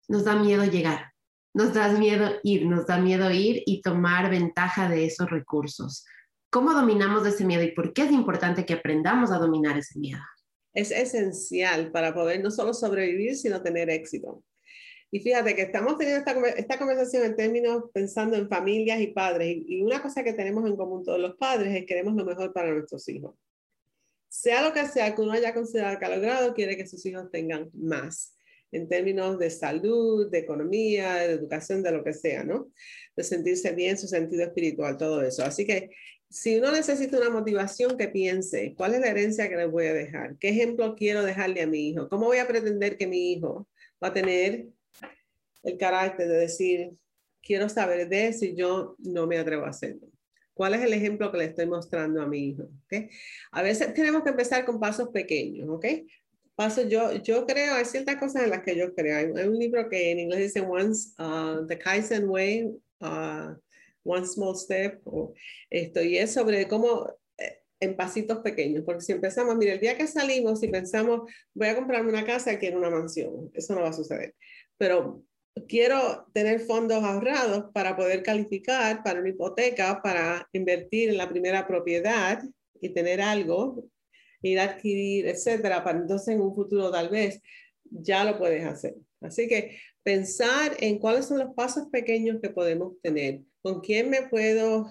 nos 0.08 0.24
da 0.24 0.36
miedo 0.36 0.64
llegar, 0.64 1.12
nos 1.54 1.74
da 1.74 1.88
miedo 1.88 2.36
ir, 2.42 2.66
nos 2.66 2.86
da 2.86 2.98
miedo 2.98 3.30
ir 3.30 3.62
y 3.66 3.82
tomar 3.82 4.30
ventaja 4.30 4.88
de 4.88 5.06
esos 5.06 5.28
recursos. 5.30 6.04
¿Cómo 6.50 6.72
dominamos 6.72 7.26
ese 7.26 7.44
miedo 7.44 7.62
y 7.62 7.72
por 7.72 7.92
qué 7.92 8.02
es 8.04 8.12
importante 8.12 8.64
que 8.64 8.74
aprendamos 8.74 9.30
a 9.32 9.38
dominar 9.38 9.76
ese 9.76 9.98
miedo? 9.98 10.20
es 10.78 10.92
esencial 10.92 11.90
para 11.90 12.14
poder 12.14 12.40
no 12.40 12.50
solo 12.50 12.72
sobrevivir, 12.72 13.36
sino 13.36 13.62
tener 13.62 13.90
éxito. 13.90 14.44
Y 15.10 15.20
fíjate 15.20 15.54
que 15.54 15.62
estamos 15.62 15.96
teniendo 15.96 16.24
esta, 16.56 16.78
conversación 16.78 17.24
en 17.24 17.36
términos 17.36 17.84
pensando 17.92 18.36
en 18.36 18.48
familias 18.48 19.00
y 19.00 19.08
padres. 19.08 19.56
Y, 19.66 19.80
una 19.82 20.02
cosa 20.02 20.22
que 20.22 20.34
tenemos 20.34 20.68
en 20.68 20.76
común 20.76 21.02
todos 21.02 21.18
los 21.18 21.36
padres 21.36 21.68
es 21.68 21.80
que 21.80 21.86
queremos 21.86 22.14
lo 22.14 22.24
mejor 22.24 22.52
para 22.52 22.72
nuestros 22.72 23.08
hijos. 23.08 23.34
Sea 24.28 24.62
lo 24.62 24.74
que 24.74 24.86
sea 24.86 25.14
que 25.14 25.22
uno 25.22 25.32
haya 25.32 25.54
considerado 25.54 25.98
que 25.98 26.04
ha 26.04 26.14
logrado, 26.14 26.54
quiere 26.54 26.76
que 26.76 26.86
sus 26.86 27.04
hijos 27.06 27.30
tengan 27.30 27.70
más 27.72 28.34
en 28.70 28.86
términos 28.86 29.38
de 29.38 29.48
salud, 29.48 30.30
de 30.30 30.40
economía, 30.40 31.14
de 31.14 31.32
educación, 31.32 31.82
de 31.82 31.90
lo 31.90 32.04
que 32.04 32.12
sea, 32.12 32.44
¿no? 32.44 32.70
De 33.16 33.24
sentirse 33.24 33.72
bien, 33.72 33.96
su 33.96 34.06
sentido 34.06 34.42
espiritual, 34.42 34.98
todo 34.98 35.22
eso. 35.22 35.42
Así 35.42 35.64
que 35.64 35.90
si 36.28 36.58
uno 36.58 36.70
necesita 36.70 37.16
una 37.16 37.30
motivación, 37.30 37.96
que 37.96 38.08
piense, 38.08 38.74
¿cuál 38.76 38.94
es 38.94 39.00
la 39.00 39.08
herencia 39.08 39.48
que 39.48 39.56
le 39.56 39.64
voy 39.64 39.86
a 39.86 39.94
dejar? 39.94 40.36
¿Qué 40.38 40.50
ejemplo 40.50 40.94
quiero 40.94 41.24
dejarle 41.24 41.62
a 41.62 41.66
mi 41.66 41.88
hijo? 41.88 42.10
¿Cómo 42.10 42.26
voy 42.26 42.36
a 42.36 42.46
pretender 42.46 42.98
que 42.98 43.06
mi 43.06 43.32
hijo 43.32 43.66
va 44.02 44.08
a 44.08 44.12
tener 44.12 44.68
el 45.68 45.78
carácter 45.78 46.28
de 46.28 46.36
decir, 46.36 46.90
quiero 47.42 47.68
saber 47.68 48.08
de 48.08 48.32
si 48.32 48.54
yo 48.54 48.96
no 48.98 49.26
me 49.26 49.38
atrevo 49.38 49.64
a 49.64 49.70
hacerlo? 49.70 50.08
¿Cuál 50.58 50.74
es 50.74 50.82
el 50.82 50.92
ejemplo 50.92 51.30
que 51.30 51.38
le 51.38 51.44
estoy 51.44 51.66
mostrando 51.66 52.20
a 52.20 52.26
mi 52.26 52.48
hijo? 52.48 52.68
¿Okay? 52.86 53.08
A 53.52 53.62
veces 53.62 53.94
tenemos 53.94 54.24
que 54.24 54.30
empezar 54.30 54.64
con 54.64 54.80
pasos 54.80 55.08
pequeños, 55.10 55.68
¿ok? 55.68 55.86
Pasos, 56.56 56.88
yo, 56.88 57.12
yo 57.22 57.46
creo, 57.46 57.74
hay 57.74 57.84
ciertas 57.84 58.16
cosas 58.16 58.42
en 58.42 58.50
las 58.50 58.64
que 58.64 58.76
yo 58.76 58.92
creo. 58.92 59.16
Hay, 59.16 59.46
un 59.46 59.56
libro 59.56 59.88
que 59.88 60.10
en 60.10 60.18
inglés 60.18 60.40
dice 60.40 60.60
Once, 60.60 61.10
uh, 61.22 61.64
The 61.64 61.78
Kaizen 61.78 62.28
Way, 62.28 62.64
uh, 63.00 63.54
One 64.02 64.26
Small 64.26 64.56
Step, 64.56 65.00
o 65.04 65.32
esto, 65.70 66.02
y 66.02 66.18
es 66.18 66.32
sobre 66.32 66.66
cómo 66.66 67.08
eh, 67.38 67.62
en 67.78 67.94
pasitos 67.94 68.38
pequeños, 68.38 68.82
porque 68.84 69.02
si 69.02 69.12
empezamos, 69.12 69.56
mira, 69.56 69.74
el 69.74 69.80
día 69.80 69.96
que 69.96 70.08
salimos 70.08 70.60
y 70.64 70.68
pensamos, 70.68 71.30
voy 71.54 71.68
a 71.68 71.76
comprarme 71.76 72.10
una 72.10 72.24
casa, 72.24 72.58
quiero 72.58 72.78
una 72.78 72.90
mansión, 72.90 73.50
eso 73.54 73.76
no 73.76 73.82
va 73.82 73.90
a 73.90 73.92
suceder, 73.92 74.34
pero 74.76 75.22
quiero 75.66 76.26
tener 76.32 76.60
fondos 76.60 77.02
ahorrados 77.02 77.70
para 77.72 77.96
poder 77.96 78.22
calificar 78.22 79.02
para 79.02 79.20
una 79.20 79.30
hipoteca, 79.30 80.00
para 80.02 80.48
invertir 80.52 81.10
en 81.10 81.16
la 81.16 81.28
primera 81.28 81.66
propiedad 81.66 82.42
y 82.80 82.90
tener 82.90 83.20
algo, 83.20 83.84
ir 84.42 84.60
a 84.60 84.64
adquirir, 84.64 85.26
etcétera, 85.26 85.82
para 85.82 85.98
entonces 85.98 86.34
en 86.34 86.40
un 86.40 86.54
futuro 86.54 86.90
tal 86.90 87.08
vez 87.08 87.40
ya 87.84 88.24
lo 88.24 88.38
puedes 88.38 88.64
hacer. 88.64 88.94
Así 89.20 89.48
que 89.48 89.78
pensar 90.02 90.76
en 90.80 90.98
cuáles 90.98 91.26
son 91.26 91.38
los 91.38 91.54
pasos 91.54 91.88
pequeños 91.90 92.38
que 92.40 92.50
podemos 92.50 93.00
tener, 93.02 93.40
con 93.62 93.80
quién 93.80 94.10
me 94.10 94.22
puedo 94.22 94.86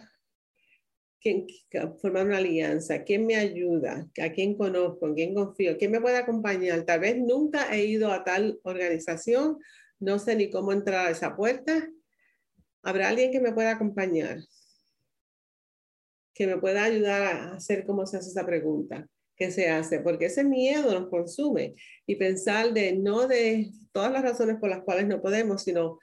¿Quién, 1.19 1.47
formar 1.99 2.27
una 2.27 2.37
alianza, 2.37 3.03
quién 3.03 3.25
me 3.25 3.35
ayuda, 3.35 4.07
a 4.21 4.31
quién 4.31 4.55
conozco, 4.55 5.07
en 5.07 5.15
quién 5.15 5.33
confío, 5.33 5.75
quién 5.75 5.91
me 5.91 5.99
puede 5.99 6.17
acompañar. 6.17 6.83
Tal 6.83 6.99
vez 6.99 7.17
nunca 7.17 7.75
he 7.75 7.85
ido 7.85 8.11
a 8.11 8.23
tal 8.23 8.59
organización, 8.63 9.57
no 9.99 10.19
sé 10.19 10.35
ni 10.35 10.49
cómo 10.49 10.71
entrar 10.71 11.07
a 11.07 11.11
esa 11.11 11.35
puerta. 11.35 11.89
¿Habrá 12.83 13.09
alguien 13.09 13.31
que 13.31 13.39
me 13.39 13.53
pueda 13.53 13.71
acompañar? 13.71 14.39
Que 16.33 16.47
me 16.47 16.57
pueda 16.57 16.83
ayudar 16.83 17.21
a 17.21 17.53
hacer 17.53 17.85
cómo 17.85 18.05
se 18.05 18.17
hace 18.17 18.29
esa 18.29 18.45
pregunta 18.45 19.07
que 19.35 19.51
se 19.51 19.69
hace, 19.69 19.99
porque 19.99 20.25
ese 20.25 20.43
miedo 20.43 20.99
nos 20.99 21.09
consume 21.09 21.75
y 22.07 22.15
pensar 22.15 22.73
de 22.73 22.93
no 22.93 23.27
de 23.27 23.69
todas 23.91 24.11
las 24.11 24.23
razones 24.23 24.57
por 24.59 24.69
las 24.69 24.81
cuales 24.81 25.07
no 25.07 25.21
podemos, 25.21 25.63
sino 25.63 25.99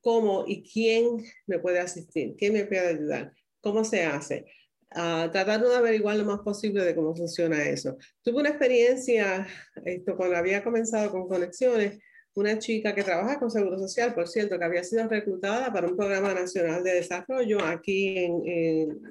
cómo 0.00 0.44
y 0.46 0.62
quién 0.62 1.16
me 1.46 1.58
puede 1.58 1.80
asistir, 1.80 2.36
quién 2.36 2.52
me 2.52 2.64
puede 2.64 2.86
ayudar, 2.86 3.32
cómo 3.60 3.84
se 3.84 4.04
hace. 4.04 4.46
Uh, 4.94 5.30
tratando 5.30 5.70
de 5.70 5.76
averiguar 5.76 6.16
lo 6.16 6.24
más 6.24 6.40
posible 6.40 6.84
de 6.84 6.94
cómo 6.94 7.16
funciona 7.16 7.64
eso. 7.64 7.96
Tuve 8.22 8.40
una 8.40 8.50
experiencia, 8.50 9.46
esto, 9.84 10.16
cuando 10.16 10.36
había 10.36 10.62
comenzado 10.62 11.10
con 11.10 11.26
Conexiones, 11.26 11.98
una 12.34 12.58
chica 12.58 12.94
que 12.94 13.02
trabaja 13.02 13.38
con 13.38 13.50
Seguro 13.50 13.78
Social, 13.78 14.14
por 14.14 14.28
cierto, 14.28 14.58
que 14.58 14.64
había 14.64 14.84
sido 14.84 15.06
reclutada 15.08 15.72
para 15.72 15.86
un 15.86 15.96
programa 15.96 16.32
nacional 16.32 16.82
de 16.82 16.94
desarrollo 16.94 17.62
aquí 17.64 18.18
en, 18.18 19.02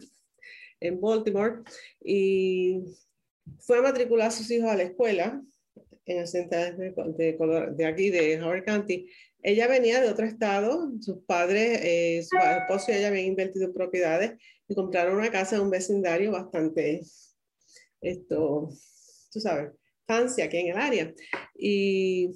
en, 0.79 0.99
Baltimore 0.99 1.61
y 2.03 2.81
fue 3.59 3.77
a 3.77 3.81
matricular 3.83 4.29
a 4.29 4.31
sus 4.31 4.49
hijos 4.49 4.69
a 4.69 4.75
la 4.75 4.83
escuela 4.83 5.41
en 6.05 6.19
el 6.19 6.27
centro 6.27 6.57
de, 6.59 7.35
de, 7.75 7.85
aquí, 7.85 8.09
de 8.09 8.41
Howard 8.41 8.65
County. 8.65 9.07
Ella 9.43 9.67
venía 9.67 10.01
de 10.01 10.09
otro 10.09 10.25
estado, 10.25 10.91
sus 10.99 11.23
padres, 11.25 11.79
eh, 11.83 12.23
su 12.27 12.37
esposo 12.37 12.91
y 12.91 12.95
ella 12.95 13.07
habían 13.07 13.27
invertido 13.27 13.65
en 13.65 13.73
propiedades 13.73 14.33
y 14.67 14.75
compraron 14.75 15.15
una 15.15 15.31
casa 15.31 15.55
en 15.55 15.63
un 15.63 15.69
vecindario 15.69 16.31
bastante, 16.31 17.01
esto, 18.01 18.69
tú 19.31 19.39
sabes, 19.39 19.71
fancy 20.07 20.41
aquí 20.41 20.57
en 20.57 20.67
el 20.69 20.77
área. 20.77 21.13
Y 21.55 22.31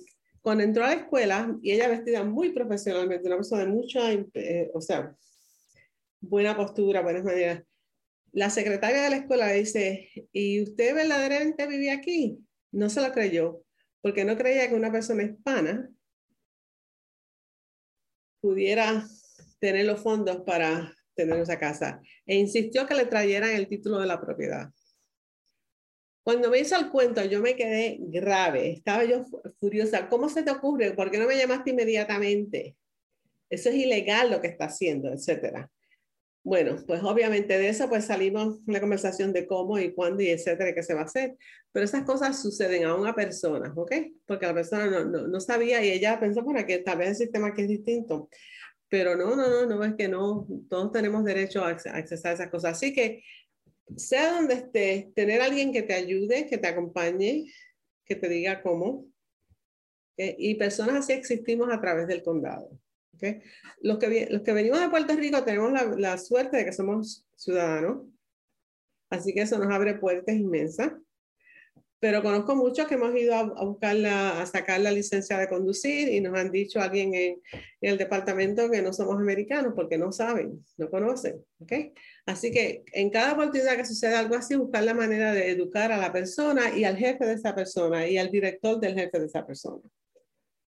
cuando 0.46 0.64
entró 0.64 0.86
a 0.86 0.90
la 0.90 0.94
escuela, 0.94 1.58
y 1.64 1.72
ella 1.72 1.88
vestida 1.88 2.24
muy 2.24 2.52
profesionalmente, 2.52 3.26
una 3.26 3.38
persona 3.38 3.66
de 3.66 3.72
mucha, 3.72 4.14
eh, 4.14 4.70
o 4.76 4.80
sea, 4.80 5.16
buena 6.22 6.56
postura, 6.56 7.02
buenas 7.02 7.24
maneras, 7.24 7.64
la 8.32 8.52
secretaria 8.52 9.02
de 9.02 9.10
la 9.10 9.16
escuela 9.16 9.52
dice, 9.52 10.08
¿y 10.32 10.62
usted 10.62 10.94
verdaderamente 10.94 11.66
vivía 11.66 11.96
aquí? 11.96 12.46
No 12.72 12.92
se 12.92 13.02
lo 13.02 13.12
creyó, 13.12 13.64
porque 14.02 14.24
no 14.24 14.38
creía 14.38 14.70
que 14.70 14.76
una 14.76 14.92
persona 14.92 15.24
hispana 15.24 15.90
pudiera 18.40 19.04
tener 19.58 19.88
los 19.88 20.00
fondos 20.00 20.44
para 20.46 20.96
tener 21.16 21.40
esa 21.40 21.58
casa. 21.58 22.00
E 22.28 22.36
insistió 22.36 22.86
que 22.86 22.94
le 22.94 23.08
trajeran 23.08 23.50
el 23.50 23.68
título 23.68 24.00
de 24.00 24.06
la 24.06 24.22
propiedad. 24.22 24.70
Cuando 26.26 26.50
me 26.50 26.58
hizo 26.58 26.76
el 26.76 26.90
cuento, 26.90 27.24
yo 27.24 27.40
me 27.40 27.56
quedé 27.56 27.98
grave. 28.00 28.72
Estaba 28.72 29.04
yo 29.06 29.24
furiosa. 29.60 30.10
¿Cómo 30.10 30.28
se 30.28 30.42
te 30.42 30.50
ocurre? 30.50 30.94
¿Por 30.94 31.12
qué 31.12 31.20
no 31.20 31.28
me 31.28 31.38
llamaste 31.38 31.70
inmediatamente? 31.70 32.76
Eso 33.48 33.70
es 33.70 33.76
ilegal 33.76 34.32
lo 34.32 34.42
que 34.42 34.48
está 34.48 34.66
haciendo, 34.66 35.14
etcétera. 35.14 35.70
Bueno, 36.44 36.78
pues 36.88 37.04
obviamente 37.04 37.60
de 37.60 37.70
eso 37.70 37.88
pues 37.88 38.06
salimos 38.06 38.60
una 38.66 38.82
conversación 38.82 39.34
de 39.34 39.46
cómo 39.46 39.78
y 39.78 39.94
cuándo 39.94 40.24
y 40.24 40.30
etcétera, 40.30 40.74
qué 40.74 40.82
se 40.82 40.96
va 40.96 41.02
a 41.02 41.06
hacer. 41.06 41.38
Pero 41.72 41.86
esas 41.86 42.02
cosas 42.06 42.42
suceden 42.42 42.86
a 42.86 42.96
una 42.96 43.14
persona, 43.14 43.72
¿ok? 43.76 43.92
Porque 44.26 44.48
la 44.48 44.56
persona 44.56 44.88
no, 44.88 45.06
no, 45.06 45.28
no 45.28 45.40
sabía 45.40 45.86
y 45.86 45.92
ella 45.92 46.20
pensó, 46.20 46.42
bueno, 46.42 46.66
que 46.66 46.80
tal 46.80 46.98
vez 46.98 47.10
el 47.10 47.16
sistema 47.18 47.50
aquí 47.50 47.62
es 47.62 47.68
distinto. 47.68 48.30
Pero 48.90 49.16
no, 49.16 49.36
no, 49.36 49.48
no, 49.48 49.68
no, 49.68 49.84
es 49.84 49.94
que 49.94 50.08
no, 50.08 50.48
todos 50.72 50.92
tenemos 50.92 51.24
derecho 51.24 51.64
a 51.64 51.70
accesar 51.70 52.32
a 52.32 52.34
esas 52.34 52.50
cosas. 52.50 52.72
Así 52.74 52.94
que, 52.94 53.22
sea 53.96 54.34
donde 54.34 54.56
estés, 54.56 55.14
tener 55.14 55.42
alguien 55.42 55.72
que 55.72 55.84
te 55.84 55.94
ayude, 55.94 56.48
que 56.48 56.58
te 56.58 56.68
acompañe, 56.68 57.46
que 58.06 58.16
te 58.16 58.30
diga 58.30 58.62
cómo. 58.62 59.08
Y 60.18 60.56
personas 60.56 60.96
así 60.96 61.14
existimos 61.14 61.70
a 61.72 61.82
través 61.82 62.08
del 62.08 62.24
condado. 62.24 62.70
Okay. 63.16 63.42
Los, 63.82 63.98
que, 63.98 64.28
los 64.30 64.42
que 64.42 64.54
venimos 64.54 64.80
de 64.80 64.90
Puerto 64.90 65.16
Rico 65.16 65.44
tenemos 65.44 65.72
la, 65.72 65.84
la, 65.98 66.18
suerte 66.18 66.58
de 66.58 66.66
que 66.66 66.74
somos 66.74 67.26
ciudadanos, 67.38 68.08
así 69.10 69.34
que 69.34 69.42
eso 69.42 69.58
nos 69.58 69.74
abre 69.74 69.96
puertas 69.96 70.36
inmensas. 70.36 70.92
Pero 72.00 72.22
conozco 72.22 72.56
muchos 72.56 72.88
que 72.88 72.96
hemos 72.96 73.16
ido 73.16 73.34
a, 73.34 73.40
a 73.40 73.66
buscar 73.66 73.96
la, 73.96 74.42
a 74.42 74.46
sacar 74.46 74.82
la 74.82 74.92
licencia 74.92 75.38
de 75.38 75.48
conducir 75.48 76.10
y 76.10 76.20
nos 76.20 76.38
han 76.38 76.52
dicho 76.52 76.82
alguien 76.82 77.14
en, 77.14 77.42
en, 77.82 77.92
el 77.92 77.98
departamento 77.98 78.70
que 78.70 78.82
no 78.82 78.92
somos 78.92 79.16
americanos 79.16 79.74
porque 79.76 79.98
no 79.98 80.12
saben, 80.12 80.64
no 80.78 80.90
conocen. 80.90 81.44
¿okay? 81.60 81.94
Así 82.26 82.52
que 82.52 82.84
en 82.94 83.10
cada 83.12 83.34
oportunidad 83.34 83.78
que 83.78 83.86
suceda 83.86 84.20
algo 84.20 84.36
así, 84.36 84.56
buscar 84.56 84.84
la 84.84 84.94
manera 84.94 85.34
de 85.34 85.52
educar 85.52 85.92
a 85.92 85.98
la 85.98 86.12
persona 86.12 86.76
y 86.76 86.84
al 86.84 86.98
jefe 86.98 87.26
de 87.26 87.34
esa 87.34 87.54
persona 87.54 88.08
y 88.08 88.18
al 88.18 88.32
director 88.32 88.80
del 88.80 88.96
jefe 88.96 89.20
de 89.20 89.26
esa 89.28 89.46
persona. 89.46 89.84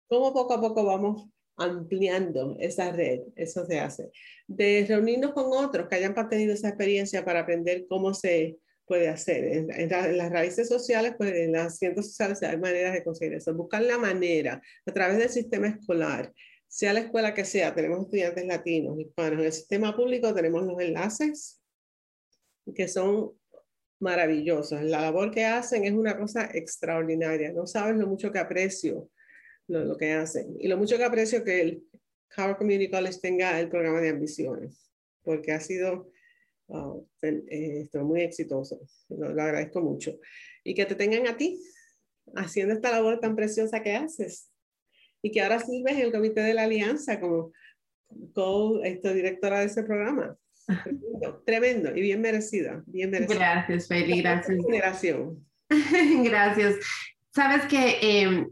¿Cómo 0.07 0.33
poco 0.33 0.53
a 0.53 0.61
poco 0.61 0.85
vamos 0.85 1.29
ampliando 1.57 2.55
esa 2.59 2.91
red, 2.91 3.21
eso 3.35 3.65
se 3.65 3.79
hace. 3.79 4.11
De 4.47 4.85
reunirnos 4.87 5.33
con 5.33 5.45
otros 5.51 5.87
que 5.87 5.95
hayan 5.95 6.13
tenido 6.29 6.53
esa 6.53 6.69
experiencia 6.69 7.25
para 7.25 7.41
aprender 7.41 7.87
cómo 7.89 8.13
se 8.13 8.57
puede 8.85 9.09
hacer. 9.09 9.43
En, 9.69 9.89
las 9.89 10.31
raíces 10.31 10.69
sociales, 10.69 11.15
pues 11.17 11.33
en 11.33 11.51
las 11.51 11.77
ciencias 11.77 12.07
sociales 12.07 12.41
hay 12.43 12.57
maneras 12.57 12.93
de 12.93 13.03
conseguir 13.03 13.35
eso. 13.35 13.53
Buscar 13.53 13.81
la 13.81 13.97
manera 13.97 14.61
a 14.85 14.93
través 14.93 15.17
del 15.17 15.29
sistema 15.29 15.67
escolar, 15.67 16.31
sea 16.67 16.93
la 16.93 16.99
escuela 16.99 17.33
que 17.33 17.45
sea, 17.45 17.73
tenemos 17.73 18.03
estudiantes 18.03 18.45
latinos, 18.45 18.99
hispanos. 18.99 19.39
En 19.39 19.45
el 19.45 19.53
sistema 19.53 19.95
público 19.95 20.33
tenemos 20.33 20.63
los 20.63 20.79
enlaces 20.79 21.61
que 22.75 22.87
son 22.87 23.31
maravillosos. 23.99 24.83
La 24.83 25.01
labor 25.01 25.31
que 25.31 25.45
hacen 25.45 25.85
es 25.85 25.93
una 25.93 26.17
cosa 26.17 26.49
extraordinaria. 26.53 27.51
No 27.51 27.65
sabes 27.65 27.95
lo 27.97 28.07
mucho 28.07 28.31
que 28.31 28.39
aprecio 28.39 29.09
lo, 29.67 29.97
que 29.97 30.11
hacen. 30.13 30.55
Y 30.59 30.67
lo 30.67 30.77
mucho 30.77 30.97
que 30.97 31.03
aprecio 31.03 31.43
que 31.43 31.61
el 31.61 31.83
Howard 32.37 32.57
Community 32.57 32.89
College 32.89 33.19
tenga 33.21 33.59
el 33.59 33.69
programa 33.69 34.01
de 34.01 34.09
ambiciones, 34.09 34.91
porque 35.23 35.51
ha 35.51 35.59
sido 35.59 36.11
uh, 36.67 37.05
esto, 37.21 38.03
muy 38.03 38.21
exitoso. 38.21 38.79
Lo, 39.09 39.33
lo, 39.33 39.41
agradezco 39.41 39.81
mucho. 39.81 40.19
Y 40.63 40.73
que 40.73 40.85
te 40.85 40.95
tengan 40.95 41.27
a 41.27 41.37
ti 41.37 41.61
haciendo 42.35 42.73
esta 42.73 42.91
labor 42.91 43.19
tan 43.19 43.35
preciosa 43.35 43.81
que 43.81 43.95
haces. 43.95 44.49
Y 45.21 45.31
que 45.31 45.41
ahora 45.41 45.59
sirves 45.59 45.95
en 45.95 46.01
el 46.01 46.11
comité 46.11 46.41
de 46.41 46.53
la 46.53 46.63
alianza 46.63 47.19
como 47.19 47.51
co-directora 48.33 49.59
de 49.59 49.65
ese 49.65 49.83
programa. 49.83 50.37
Tremendo, 50.65 51.43
tremendo, 51.45 51.95
y 51.95 52.01
bien 52.01 52.21
merecida, 52.21 52.83
bien 52.87 53.09
merecida. 53.09 53.35
Gracias, 53.37 53.87
Feli, 53.87 54.21
gracias. 54.21 54.57
Generación. 54.65 55.45
gracias. 56.23 56.75
Sabes 57.33 57.65
que 57.67 57.99
eh, 58.01 58.47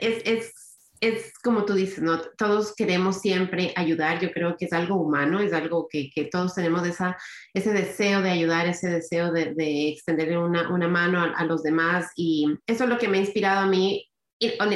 es, 0.00 0.22
es, 0.24 0.52
es, 1.00 1.32
como 1.42 1.66
tú 1.66 1.74
dices, 1.74 2.00
¿no? 2.00 2.20
Todos 2.38 2.74
queremos 2.74 3.20
siempre 3.20 3.74
ayudar, 3.76 4.20
yo 4.20 4.32
creo 4.32 4.56
que 4.56 4.64
es 4.64 4.72
algo 4.72 4.96
humano, 4.96 5.40
es 5.40 5.52
algo 5.52 5.86
que, 5.90 6.10
que 6.14 6.24
todos 6.24 6.54
tenemos 6.54 6.86
esa, 6.86 7.16
ese 7.52 7.72
deseo 7.72 8.22
de 8.22 8.30
ayudar, 8.30 8.66
ese 8.66 8.88
deseo 8.88 9.30
de, 9.30 9.54
de 9.54 9.90
extenderle 9.90 10.38
una, 10.38 10.72
una 10.72 10.88
mano 10.88 11.20
a, 11.20 11.32
a, 11.32 11.44
los 11.44 11.62
demás 11.62 12.10
y 12.16 12.46
eso 12.66 12.84
es 12.84 12.90
lo 12.90 12.98
que 12.98 13.08
me 13.08 13.18
ha 13.18 13.20
inspirado 13.20 13.60
a 13.60 13.66
mí 13.66 14.07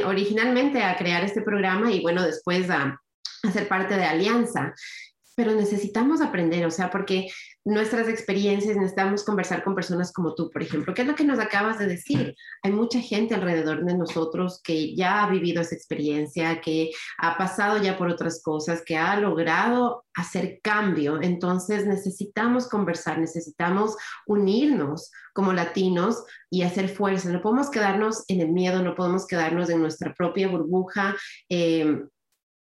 originalmente 0.05 0.83
a 0.83 0.96
crear 0.96 1.25
este 1.25 1.42
programa 1.42 1.90
y 1.90 2.01
bueno, 2.01 2.22
después 2.25 2.70
a, 2.70 3.01
a 3.42 3.51
ser 3.51 3.68
parte 3.68 3.96
de 3.96 4.05
Alianza. 4.05 4.75
Pero 5.35 5.53
necesitamos 5.53 6.20
aprender, 6.20 6.66
o 6.66 6.70
sea, 6.70 6.90
porque 6.90 7.29
nuestras 7.64 8.09
experiencias, 8.09 8.77
necesitamos 8.77 9.25
conversar 9.25 9.62
con 9.62 9.75
personas 9.75 10.12
como 10.12 10.35
tú, 10.35 10.51
por 10.51 10.62
ejemplo. 10.62 10.94
¿Qué 10.94 11.03
es 11.03 11.09
lo 11.09 11.14
que 11.14 11.25
nos 11.25 11.38
acabas 11.38 11.79
de 11.79 11.87
decir? 11.87 12.35
Hay 12.62 12.72
mucha 12.72 13.01
gente 13.01 13.35
alrededor 13.35 13.85
de 13.85 13.96
nosotros 13.96 14.61
que 14.62 14.94
ya 14.96 15.22
ha 15.22 15.31
vivido 15.31 15.62
esa 15.62 15.75
experiencia, 15.75 16.61
que 16.61 16.90
ha 17.18 17.38
pasado 17.38 17.81
ya 17.81 17.96
por 17.96 18.09
otras 18.09 18.42
cosas, 18.42 18.83
que 18.85 18.96
ha 18.96 19.18
logrado 19.20 20.05
hacer 20.14 20.61
cambio. 20.62 21.20
Entonces 21.22 21.87
necesitamos 21.87 22.68
conversar, 22.68 23.18
necesitamos 23.18 23.96
unirnos 24.27 25.11
como 25.33 25.53
latinos 25.53 26.25
y 26.51 26.62
hacer 26.62 26.88
fuerza. 26.88 27.31
No 27.31 27.40
podemos 27.40 27.70
quedarnos 27.70 28.25
en 28.29 28.40
el 28.40 28.48
miedo, 28.48 28.83
no 28.83 28.94
podemos 28.94 29.27
quedarnos 29.27 29.70
en 29.70 29.81
nuestra 29.81 30.12
propia 30.14 30.48
burbuja. 30.48 31.14
Eh, 31.48 32.03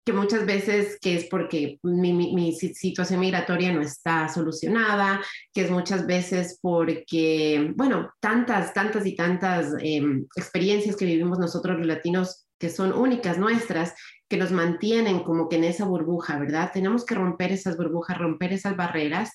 que 0.08 0.14
muchas 0.14 0.46
veces 0.46 0.98
que 1.02 1.16
es 1.16 1.26
porque 1.26 1.78
mi, 1.82 2.14
mi, 2.14 2.34
mi, 2.34 2.54
situación 2.54 3.20
migratoria 3.20 3.70
no 3.74 3.82
está 3.82 4.26
solucionada, 4.30 5.20
que 5.52 5.60
es 5.60 5.70
muchas 5.70 6.06
veces 6.06 6.58
porque, 6.62 7.74
bueno, 7.76 8.10
tantas, 8.18 8.72
tantas 8.72 9.04
y 9.04 9.14
tantas 9.14 9.74
eh, 9.82 10.00
experiencias 10.34 10.96
que 10.96 11.04
vivimos 11.04 11.38
nosotros 11.38 11.76
los 11.76 11.86
latinos 11.86 12.46
que 12.58 12.70
son 12.70 12.94
únicas 12.94 13.36
nuestras, 13.36 13.92
que 14.30 14.38
nos 14.38 14.50
mantienen 14.50 15.24
como 15.24 15.46
que 15.46 15.56
en 15.56 15.64
esa 15.64 15.84
burbuja, 15.84 16.38
¿verdad? 16.38 16.70
Tenemos 16.72 17.04
que 17.04 17.14
romper 17.14 17.52
esas 17.52 17.76
burbujas, 17.76 18.16
romper 18.16 18.54
esas 18.54 18.76
barreras. 18.76 19.32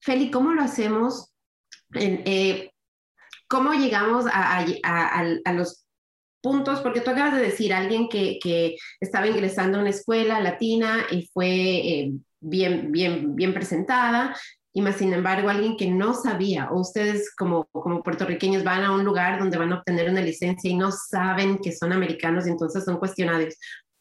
Feli, 0.00 0.30
¿cómo 0.30 0.54
lo 0.54 0.62
hacemos? 0.62 1.34
En, 1.92 2.22
eh, 2.24 2.70
¿Cómo 3.48 3.74
llegamos 3.74 4.24
a, 4.32 4.60
a, 4.60 4.64
a, 4.82 5.26
a 5.44 5.52
los 5.52 5.79
puntos, 6.40 6.80
porque 6.80 7.00
tú 7.00 7.10
acabas 7.10 7.34
de 7.34 7.42
decir, 7.42 7.72
alguien 7.72 8.08
que, 8.08 8.38
que 8.42 8.76
estaba 9.00 9.26
ingresando 9.26 9.78
a 9.78 9.80
una 9.80 9.90
escuela 9.90 10.40
latina 10.40 11.06
y 11.10 11.26
fue 11.32 11.48
eh, 11.48 12.12
bien, 12.40 12.90
bien, 12.92 13.34
bien 13.36 13.54
presentada, 13.54 14.34
y 14.72 14.82
más 14.82 14.96
sin 14.96 15.12
embargo 15.12 15.48
alguien 15.48 15.76
que 15.76 15.90
no 15.90 16.14
sabía, 16.14 16.70
o 16.70 16.80
ustedes 16.80 17.34
como, 17.36 17.66
como 17.72 18.02
puertorriqueños 18.02 18.64
van 18.64 18.84
a 18.84 18.92
un 18.92 19.04
lugar 19.04 19.38
donde 19.38 19.58
van 19.58 19.72
a 19.72 19.78
obtener 19.78 20.08
una 20.08 20.20
licencia 20.20 20.70
y 20.70 20.76
no 20.76 20.92
saben 20.92 21.58
que 21.58 21.72
son 21.72 21.92
americanos 21.92 22.46
y 22.46 22.50
entonces 22.50 22.84
son 22.84 22.98
cuestionados. 22.98 23.56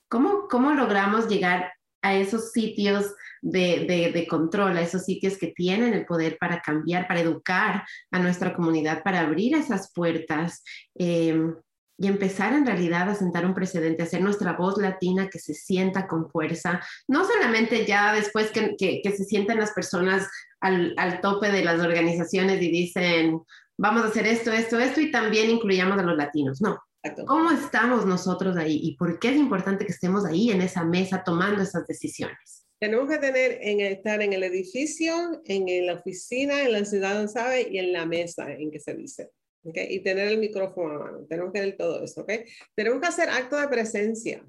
¿Cómo, 0.08 0.48
cómo 0.48 0.72
logramos 0.72 1.28
llegar 1.28 1.72
a 2.02 2.16
esos 2.16 2.52
sitios 2.52 3.14
de, 3.42 4.12
de, 4.14 4.28
control, 4.28 4.78
a 4.78 4.82
esos 4.82 5.04
sitios 5.06 5.38
que 5.38 5.48
tienen 5.48 5.94
el 5.94 6.06
poder 6.06 6.38
para 6.40 6.62
cambiar, 6.62 7.08
para 7.08 7.22
educar 7.22 7.84
a 8.12 8.20
nuestra 8.20 8.54
comunidad, 8.54 9.04
para 9.04 9.22
abrir 9.22 9.56
esas 9.56 9.92
puertas? 9.94 10.64
Eh, 10.96 11.54
y 12.00 12.08
empezar 12.08 12.54
en 12.54 12.66
realidad 12.66 13.10
a 13.10 13.16
sentar 13.16 13.46
un 13.46 13.54
precedente, 13.54 14.04
hacer 14.04 14.22
nuestra 14.22 14.54
voz 14.54 14.78
latina 14.78 15.30
que 15.30 15.40
se 15.40 15.54
sienta 15.54 16.08
con 16.08 16.30
fuerza, 16.30 16.82
no 17.08 17.26
solamente 17.26 17.86
ya 17.86 18.14
después 18.14 18.52
que, 18.52 18.76
que, 18.78 19.12
se 19.12 19.26
sienten 19.26 19.60
las 19.60 19.72
personas 19.72 20.28
al, 20.62 20.94
al, 20.98 21.20
tope 21.20 21.52
de 21.52 21.64
las 21.64 21.82
organizaciones 21.82 22.62
y 22.62 22.72
dicen, 22.72 23.42
vamos 23.78 24.04
a 24.04 24.08
hacer 24.08 24.28
esto, 24.28 24.52
esto, 24.52 24.80
esto, 24.80 25.02
y 25.02 25.12
también 25.12 25.50
incluyamos 25.50 26.00
a 26.00 26.04
los 26.04 26.16
latinos, 26.16 26.62
no. 26.62 26.80
¿Cómo 27.28 27.52
estamos 27.52 28.06
nosotros 28.06 28.58
ahí 28.58 28.80
y 28.84 28.98
por 28.98 29.20
qué 29.20 29.30
es 29.30 29.38
importante 29.38 29.86
que 29.86 29.94
estemos 29.94 30.26
ahí 30.26 30.52
en 30.52 30.62
esa 30.62 30.84
mesa 30.84 31.24
tomando 31.24 31.62
esas 31.62 31.88
decisiones? 31.88 32.66
Tenemos 32.78 33.10
que 33.10 33.18
tener 33.18 33.60
en 33.62 33.82
estar 33.82 34.22
en 34.22 34.34
el 34.34 34.44
edificio, 34.44 35.42
en 35.46 35.86
la 35.86 35.94
oficina, 35.94 36.62
en 36.62 36.74
la 36.74 36.86
ciudad, 36.86 37.28
¿sabe? 37.28 37.68
Y 37.72 37.78
en 37.78 37.94
la 37.94 38.06
mesa 38.06 38.52
en 38.52 38.72
que 38.72 38.80
se 38.80 38.96
dice. 38.96 39.32
Y 39.64 40.00
tener 40.00 40.28
el 40.30 40.38
micrófono 40.38 40.96
a 40.96 41.00
mano. 41.00 41.26
Tenemos 41.28 41.52
que 41.52 41.60
tener 41.60 41.78
todo 41.78 42.04
eso, 42.04 42.22
¿ok? 42.22 42.32
Tenemos 42.76 43.02
que 43.02 43.08
hacer 43.08 43.30
acto 43.30 43.58
de 43.58 43.68
presencia. 43.68 44.46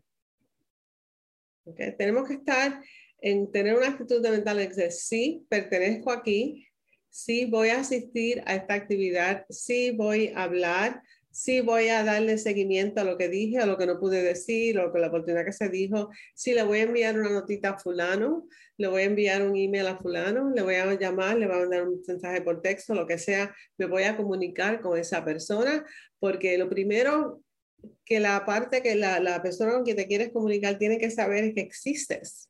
¿okay? 1.65 1.97
Tenemos 1.97 2.29
que 2.29 2.35
estar 2.35 2.83
en 3.19 3.51
tener 3.51 3.77
una 3.77 3.89
actitud 3.89 4.23
de 4.23 4.31
mental 4.31 4.57
de 4.57 4.69
decir, 4.69 4.93
sí, 4.93 5.47
pertenezco 5.49 6.11
aquí, 6.11 6.67
sí 7.11 7.47
voy 7.47 7.69
a 7.69 7.81
asistir 7.81 8.43
a 8.47 8.55
esta 8.55 8.75
actividad, 8.75 9.45
sí 9.51 9.91
voy 9.91 10.29
a 10.29 10.45
hablar, 10.45 11.03
sí 11.31 11.61
voy 11.61 11.89
a 11.89 12.03
darle 12.03 12.39
seguimiento 12.39 13.01
a 13.01 13.05
lo 13.05 13.17
que 13.17 13.29
dije, 13.29 13.59
a 13.59 13.67
lo 13.67 13.79
que 13.79 13.87
no 13.87 13.99
pude 13.99 14.23
decir, 14.23 14.79
o 14.79 14.93
la 14.97 15.09
oportunidad 15.09 15.45
que 15.45 15.53
se 15.53 15.69
dijo, 15.69 16.11
sí 16.35 16.53
le 16.55 16.63
voy 16.63 16.81
a 16.81 16.83
enviar 16.83 17.19
una 17.19 17.31
notita 17.31 17.71
a 17.71 17.79
fulano, 17.79 18.47
le 18.77 18.89
voy 18.89 19.03
a 19.03 19.07
enviar 19.07 19.43
un 19.43 19.57
email 19.57 19.87
a 19.87 19.99
fulano, 19.99 20.51
le 20.51 20.63
voy 20.63 20.75
a 20.75 20.99
llamar, 20.99 21.37
le 21.37 21.47
voy 21.47 21.57
a 21.57 21.61
mandar 21.61 21.89
un 21.89 22.03
mensaje 22.07 22.43
por 22.43 22.61
texto, 22.61 22.95
lo 22.95 23.07
que 23.07 23.19
sea, 23.19 23.55
me 23.79 23.87
voy 23.87 24.05
a 24.05 24.17
comunicar 24.17 24.81
con 24.81 24.99
esa 24.99 25.25
persona, 25.25 25.85
porque 26.19 26.59
lo 26.59 26.69
primero 26.69 27.43
que 28.05 28.21
la 28.21 28.45
parte 28.45 28.83
que 28.83 28.95
la, 28.95 29.21
la 29.21 29.41
persona 29.41 29.73
con 29.73 29.85
quien 29.85 29.97
te 29.97 30.07
quieres 30.07 30.31
comunicar 30.31 30.79
tiene 30.79 30.99
que 30.99 31.11
saber 31.11 31.45
es 31.45 31.55
que 31.55 31.61
existes. 31.63 32.49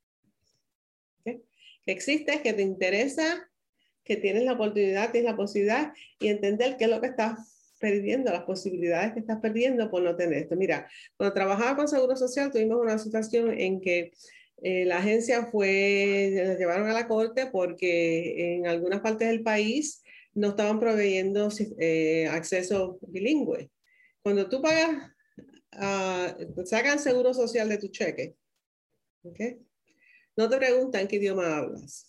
Que 1.25 1.93
existes, 1.93 2.41
que 2.43 2.53
te 2.53 2.63
interesa, 2.63 3.49
que 4.05 4.17
tienes 4.17 4.45
la 4.45 4.53
oportunidad, 4.53 5.13
tienes 5.13 5.31
la 5.31 5.37
posibilidad 5.37 5.93
y 6.19 6.29
entender 6.29 6.77
qué 6.77 6.85
es 6.85 6.91
lo 6.91 7.01
que 7.01 7.07
estás 7.09 7.60
perdiendo, 7.81 8.31
las 8.31 8.45
posibilidades 8.45 9.15
que 9.15 9.21
estás 9.21 9.41
perdiendo 9.41 9.91
por 9.91 10.03
no 10.03 10.15
tener 10.15 10.43
esto. 10.43 10.55
Mira, 10.55 10.89
cuando 11.17 11.35
trabajaba 11.35 11.77
con 11.77 11.89
Seguro 11.89 12.15
Social 12.17 12.53
tuvimos 12.53 12.79
una 12.81 12.99
situación 12.99 13.59
en 13.59 13.81
que 13.81 14.13
eh, 14.63 14.85
la 14.85 14.99
agencia 14.99 15.47
fue, 15.47 16.33
la 16.35 16.55
llevaron 16.55 16.89
a 16.89 16.93
la 16.93 17.09
corte 17.09 17.47
porque 17.47 18.55
en 18.55 18.67
algunas 18.67 19.01
partes 19.01 19.29
del 19.29 19.43
país 19.43 20.03
no 20.35 20.51
estaban 20.51 20.79
proveyendo 20.79 21.49
eh, 21.79 22.29
acceso 22.29 22.99
bilingüe. 23.03 23.71
Cuando 24.23 24.49
tú 24.49 24.61
pagas, 24.61 25.11
uh, 25.73 26.65
sacan 26.67 26.99
seguro 26.99 27.33
social 27.33 27.69
de 27.69 27.79
tu 27.79 27.89
cheque, 27.89 28.37
¿okay? 29.23 29.59
no 30.37 30.49
te 30.49 30.59
preguntan 30.59 31.09
qué 31.09 31.17
idioma 31.17 31.57
hablas. 31.57 32.07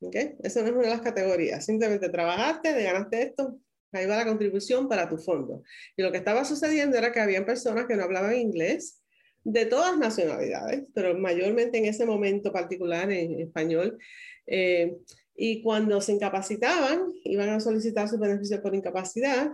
¿Okay? 0.00 0.36
Esa 0.42 0.60
no 0.60 0.66
es 0.66 0.72
una 0.74 0.82
de 0.82 0.90
las 0.90 1.00
categorías. 1.00 1.64
Simplemente 1.64 2.10
trabajaste, 2.10 2.82
ganaste 2.82 3.22
esto, 3.22 3.58
Ahí 3.96 4.06
va 4.06 4.16
la 4.16 4.26
contribución 4.26 4.88
para 4.88 5.08
tu 5.08 5.18
fondo. 5.18 5.62
Y 5.96 6.02
lo 6.02 6.12
que 6.12 6.18
estaba 6.18 6.44
sucediendo 6.44 6.96
era 6.96 7.12
que 7.12 7.20
habían 7.20 7.44
personas 7.44 7.86
que 7.86 7.96
no 7.96 8.04
hablaban 8.04 8.36
inglés 8.36 9.02
de 9.44 9.66
todas 9.66 9.96
nacionalidades, 9.96 10.88
pero 10.94 11.16
mayormente 11.16 11.78
en 11.78 11.86
ese 11.86 12.04
momento 12.04 12.52
particular 12.52 13.10
en 13.10 13.40
español. 13.40 13.98
Eh, 14.46 14.96
y 15.36 15.62
cuando 15.62 16.00
se 16.00 16.12
incapacitaban, 16.12 17.12
iban 17.24 17.50
a 17.50 17.60
solicitar 17.60 18.08
su 18.08 18.18
beneficio 18.18 18.60
por 18.62 18.74
incapacidad 18.74 19.52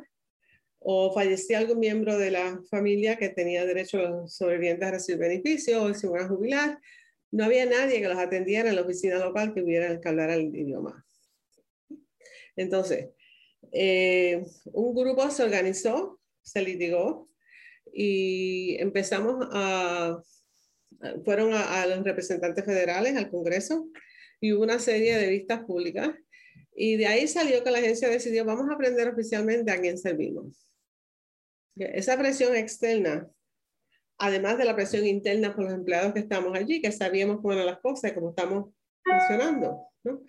o 0.78 1.12
fallecía 1.12 1.58
algún 1.58 1.78
miembro 1.78 2.18
de 2.18 2.30
la 2.30 2.60
familia 2.70 3.16
que 3.16 3.28
tenía 3.28 3.64
derecho 3.64 3.98
a 3.98 4.10
los 4.10 4.34
sobrevivientes 4.34 4.88
a 4.88 4.92
recibir 4.92 5.20
beneficio 5.20 5.82
o 5.82 5.94
se 5.94 6.06
iban 6.06 6.22
a 6.22 6.28
jubilar, 6.28 6.78
no 7.30 7.44
había 7.44 7.66
nadie 7.66 8.00
que 8.00 8.08
los 8.08 8.18
atendiera 8.18 8.68
en 8.68 8.76
la 8.76 8.82
oficina 8.82 9.18
local 9.18 9.54
que 9.54 9.62
hubiera 9.62 10.00
que 10.00 10.08
hablar 10.08 10.30
el 10.30 10.54
idioma. 10.54 11.04
Entonces, 12.56 13.10
eh, 13.72 14.44
un 14.66 14.94
grupo 14.94 15.30
se 15.30 15.42
organizó, 15.42 16.20
se 16.42 16.62
litigó 16.62 17.28
y 17.92 18.76
empezamos 18.78 19.48
a, 19.52 20.22
fueron 21.24 21.52
a, 21.54 21.86
los 21.86 22.04
representantes 22.04 22.64
federales, 22.64 23.16
al 23.16 23.30
Congreso, 23.30 23.88
y 24.40 24.52
hubo 24.52 24.62
una 24.62 24.78
serie 24.78 25.16
de 25.16 25.28
vistas 25.28 25.64
públicas. 25.64 26.10
Y 26.74 26.96
de 26.96 27.06
ahí 27.06 27.28
salió 27.28 27.62
que 27.62 27.70
la 27.70 27.78
agencia 27.78 28.08
decidió, 28.08 28.44
vamos 28.44 28.68
a 28.70 28.74
aprender 28.74 29.08
oficialmente 29.08 29.70
a 29.70 29.80
quién 29.80 29.98
servimos. 29.98 30.66
Esa 31.76 32.18
presión 32.18 32.54
externa, 32.56 33.28
además 34.18 34.58
de 34.58 34.64
la 34.64 34.76
presión 34.76 35.06
interna 35.06 35.54
por 35.54 35.64
los 35.64 35.74
empleados 35.74 36.12
que 36.12 36.20
estamos 36.20 36.56
allí, 36.56 36.80
que 36.80 36.92
sabíamos 36.92 37.36
cómo 37.36 37.52
eran 37.52 37.66
las 37.66 37.80
cosas 37.80 38.10
y 38.10 38.14
cómo 38.14 38.30
estamos 38.30 38.74
funcionando. 39.04 39.86
¿no? 40.04 40.22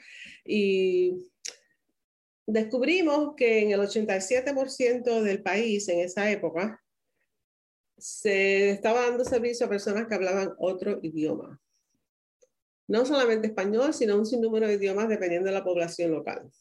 Y 0.45 1.32
descubrimos 2.45 3.35
que 3.35 3.61
en 3.61 3.71
el 3.71 3.79
87% 3.79 5.21
del 5.21 5.41
país 5.41 5.87
en 5.89 5.99
esa 5.99 6.29
época 6.29 6.81
se 7.97 8.71
estaba 8.71 9.01
dando 9.03 9.23
servicio 9.23 9.65
a 9.65 9.69
personas 9.69 10.07
que 10.07 10.15
hablaban 10.15 10.53
otro 10.57 10.99
idioma. 11.01 11.59
No 12.87 13.05
solamente 13.05 13.47
español, 13.47 13.93
sino 13.93 14.17
un 14.17 14.25
sinnúmero 14.25 14.67
de 14.67 14.73
idiomas 14.73 15.07
dependiendo 15.07 15.47
de 15.47 15.55
la 15.55 15.63
población 15.63 16.11
local. 16.11 16.51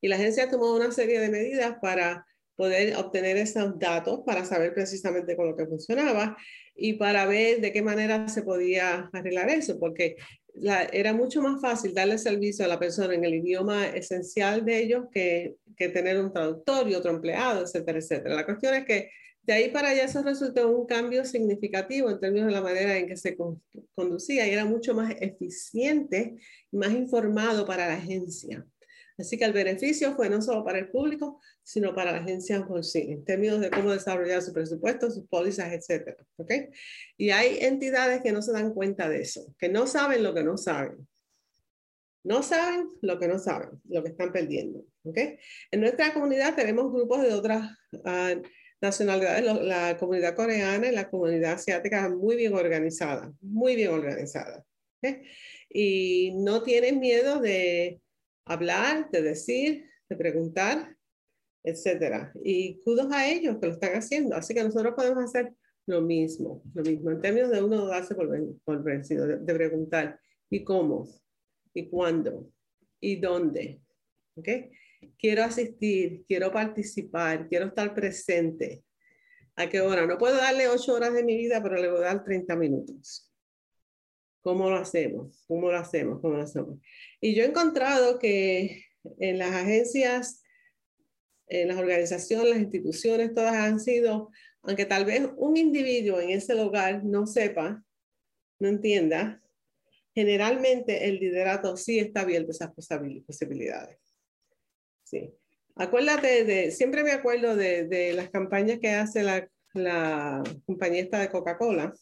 Y 0.00 0.08
la 0.08 0.16
agencia 0.16 0.48
tomó 0.48 0.74
una 0.74 0.92
serie 0.92 1.20
de 1.20 1.30
medidas 1.30 1.76
para 1.80 2.26
poder 2.54 2.96
obtener 2.96 3.36
esos 3.38 3.78
datos, 3.78 4.20
para 4.24 4.44
saber 4.44 4.74
precisamente 4.74 5.36
con 5.36 5.48
lo 5.48 5.56
que 5.56 5.66
funcionaba 5.66 6.36
y 6.74 6.94
para 6.94 7.26
ver 7.26 7.60
de 7.60 7.72
qué 7.72 7.82
manera 7.82 8.28
se 8.28 8.42
podía 8.42 9.10
arreglar 9.12 9.50
eso, 9.50 9.78
porque 9.78 10.16
era 10.54 11.12
mucho 11.12 11.40
más 11.40 11.60
fácil 11.60 11.94
darle 11.94 12.18
servicio 12.18 12.64
a 12.64 12.68
la 12.68 12.78
persona 12.78 13.14
en 13.14 13.24
el 13.24 13.34
idioma 13.34 13.86
esencial 13.86 14.64
de 14.64 14.82
ellos 14.82 15.06
que, 15.12 15.56
que, 15.76 15.88
tener 15.88 16.20
un 16.20 16.32
traductor 16.32 16.88
y 16.88 16.94
otro 16.94 17.10
empleado, 17.10 17.62
etcétera, 17.62 17.98
etcétera. 17.98 18.34
La 18.34 18.44
cuestión 18.44 18.74
es 18.74 18.84
que 18.84 19.10
de 19.42 19.52
ahí 19.52 19.70
para 19.70 19.90
allá 19.90 20.04
eso 20.04 20.22
resultó 20.22 20.70
un 20.70 20.86
cambio 20.86 21.24
significativo 21.24 22.10
en 22.10 22.20
términos 22.20 22.46
de 22.46 22.52
la 22.52 22.60
manera 22.60 22.96
en 22.96 23.08
que 23.08 23.16
se 23.16 23.36
conducía 23.94 24.46
y 24.46 24.50
era 24.50 24.64
mucho 24.64 24.94
más 24.94 25.14
eficiente 25.20 26.36
y 26.70 26.76
más 26.76 26.92
informado 26.92 27.66
para 27.66 27.88
la 27.88 27.94
agencia. 27.94 28.64
Así 29.22 29.38
que 29.38 29.44
el 29.44 29.52
beneficio 29.52 30.16
fue 30.16 30.28
no 30.28 30.42
solo 30.42 30.64
para 30.64 30.80
el 30.80 30.88
público, 30.88 31.40
sino 31.62 31.94
para 31.94 32.10
la 32.10 32.18
agencia 32.18 32.66
por 32.66 32.84
sí, 32.84 33.02
en 33.12 33.24
términos 33.24 33.60
de 33.60 33.70
cómo 33.70 33.92
desarrollar 33.92 34.42
su 34.42 34.52
presupuesto, 34.52 35.12
sus 35.12 35.28
pólizas, 35.28 35.72
etc. 35.72 36.16
¿okay? 36.38 36.70
Y 37.16 37.30
hay 37.30 37.58
entidades 37.60 38.20
que 38.20 38.32
no 38.32 38.42
se 38.42 38.50
dan 38.50 38.74
cuenta 38.74 39.08
de 39.08 39.20
eso, 39.20 39.54
que 39.60 39.68
no 39.68 39.86
saben 39.86 40.24
lo 40.24 40.34
que 40.34 40.42
no 40.42 40.56
saben. 40.56 41.06
No 42.24 42.42
saben 42.42 42.88
lo 43.00 43.20
que 43.20 43.28
no 43.28 43.38
saben, 43.38 43.70
lo 43.88 44.02
que 44.02 44.08
están 44.08 44.32
perdiendo. 44.32 44.84
¿okay? 45.04 45.38
En 45.70 45.82
nuestra 45.82 46.12
comunidad 46.12 46.56
tenemos 46.56 46.92
grupos 46.92 47.22
de 47.22 47.32
otras 47.32 47.70
uh, 47.92 48.42
nacionalidades, 48.80 49.44
la 49.62 49.96
comunidad 49.98 50.34
coreana 50.34 50.88
y 50.88 50.92
la 50.92 51.08
comunidad 51.08 51.52
asiática 51.52 52.08
muy 52.08 52.34
bien 52.34 52.54
organizada, 52.54 53.32
muy 53.40 53.76
bien 53.76 53.90
organizada. 53.90 54.64
¿okay? 54.98 55.22
Y 55.68 56.32
no 56.38 56.64
tienen 56.64 56.98
miedo 56.98 57.38
de 57.38 58.00
hablar, 58.44 59.10
de 59.10 59.22
decir, 59.22 59.88
de 60.08 60.16
preguntar, 60.16 60.96
etcétera. 61.62 62.32
Y 62.42 62.80
kudos 62.80 63.10
a 63.12 63.28
ellos 63.28 63.58
que 63.60 63.66
lo 63.66 63.72
están 63.74 63.94
haciendo. 63.94 64.36
Así 64.36 64.54
que 64.54 64.64
nosotros 64.64 64.94
podemos 64.94 65.24
hacer 65.24 65.52
lo 65.86 66.00
mismo, 66.00 66.62
lo 66.74 66.82
mismo, 66.82 67.10
en 67.10 67.20
términos 67.20 67.50
de 67.50 67.62
uno 67.62 67.86
darse 67.86 68.14
por, 68.14 68.28
por 68.64 68.82
vencido, 68.84 69.26
de, 69.26 69.54
preguntar, 69.54 70.18
¿y 70.48 70.62
cómo? 70.62 71.08
¿Y 71.74 71.88
cuándo? 71.88 72.50
¿Y 73.00 73.16
dónde? 73.16 73.80
Quiero 75.18 75.42
asistir, 75.42 76.24
quiero 76.26 76.52
participar, 76.52 77.48
quiero 77.48 77.66
estar 77.66 77.94
presente. 77.94 78.84
¿A 79.56 79.68
qué 79.68 79.80
hora? 79.80 80.06
No 80.06 80.16
puedo 80.18 80.36
darle 80.36 80.68
ocho 80.68 80.94
horas 80.94 81.12
de 81.12 81.24
mi 81.24 81.36
vida, 81.36 81.60
pero 81.62 81.76
le 81.76 81.90
voy 81.90 82.00
a 82.00 82.14
dar 82.14 82.24
30 82.24 82.56
minutos. 82.56 83.31
¿Cómo 84.42 84.68
lo 84.68 84.76
hacemos? 84.76 85.44
¿Cómo 85.46 85.70
lo 85.70 85.78
hacemos? 85.78 86.20
¿Cómo 86.20 86.36
lo 86.36 86.42
hacemos? 86.42 86.78
Y 87.20 87.34
yo 87.34 87.44
he 87.44 87.46
encontrado 87.46 88.18
que 88.18 88.84
en 89.18 89.38
las 89.38 89.52
agencias, 89.52 90.42
en 91.46 91.68
las 91.68 91.78
organizaciones, 91.78 92.50
las 92.50 92.58
instituciones, 92.58 93.34
todas 93.34 93.54
han 93.54 93.78
sido, 93.78 94.30
aunque 94.62 94.84
tal 94.84 95.04
vez 95.04 95.28
un 95.36 95.56
individuo 95.56 96.20
en 96.20 96.30
ese 96.30 96.54
lugar 96.56 97.04
no 97.04 97.26
sepa, 97.26 97.84
no 98.58 98.68
entienda, 98.68 99.40
generalmente 100.14 101.08
el 101.08 101.20
liderato 101.20 101.76
sí 101.76 102.00
está 102.00 102.22
abierto 102.22 102.50
a 102.50 102.52
esas 102.52 102.72
posibilidades. 103.24 103.98
Sí. 105.04 105.32
Acuérdate 105.76 106.44
de, 106.44 106.70
siempre 106.70 107.02
me 107.02 107.12
acuerdo 107.12 107.56
de, 107.56 107.86
de 107.86 108.12
las 108.12 108.28
campañas 108.30 108.78
que 108.78 108.90
hace 108.90 109.22
la, 109.22 109.48
la 109.72 110.42
compañía 110.66 111.02
esta 111.02 111.20
de 111.20 111.30
Coca-Cola. 111.30 111.94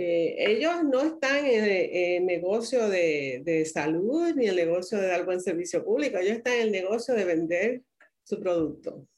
Eh, 0.00 0.52
ellos 0.52 0.84
no 0.84 1.00
están 1.00 1.44
en 1.44 1.64
el 1.64 2.24
negocio 2.24 2.88
de, 2.88 3.42
de, 3.44 3.64
salud 3.64 4.32
ni 4.36 4.46
el 4.46 4.54
negocio 4.54 4.96
de 4.96 5.08
dar 5.08 5.24
buen 5.24 5.40
servicio 5.40 5.84
público, 5.84 6.18
ellos 6.18 6.36
están 6.36 6.52
en 6.52 6.60
el 6.60 6.70
negocio 6.70 7.14
de 7.14 7.24
vender 7.24 7.82
su 8.22 8.38
producto. 8.38 9.08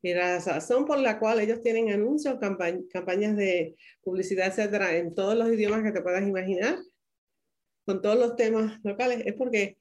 Y 0.00 0.14
la 0.14 0.38
razón 0.38 0.86
por 0.86 0.98
la 0.98 1.18
cual 1.18 1.38
ellos 1.40 1.60
tienen 1.60 1.90
anuncios, 1.90 2.38
campañas 2.40 3.36
de 3.36 3.76
publicidad, 4.02 4.46
etcétera, 4.46 4.96
en 4.96 5.14
todos 5.14 5.36
los 5.36 5.52
idiomas 5.52 5.82
que 5.82 5.92
te 5.92 6.00
puedas 6.00 6.26
imaginar, 6.26 6.78
con 7.84 8.00
todos 8.00 8.18
los 8.18 8.36
temas 8.36 8.80
locales, 8.82 9.22
es 9.26 9.34
porque 9.34 9.76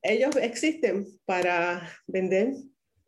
ellos 0.00 0.34
existen 0.36 1.06
para 1.26 1.86
vender 2.06 2.54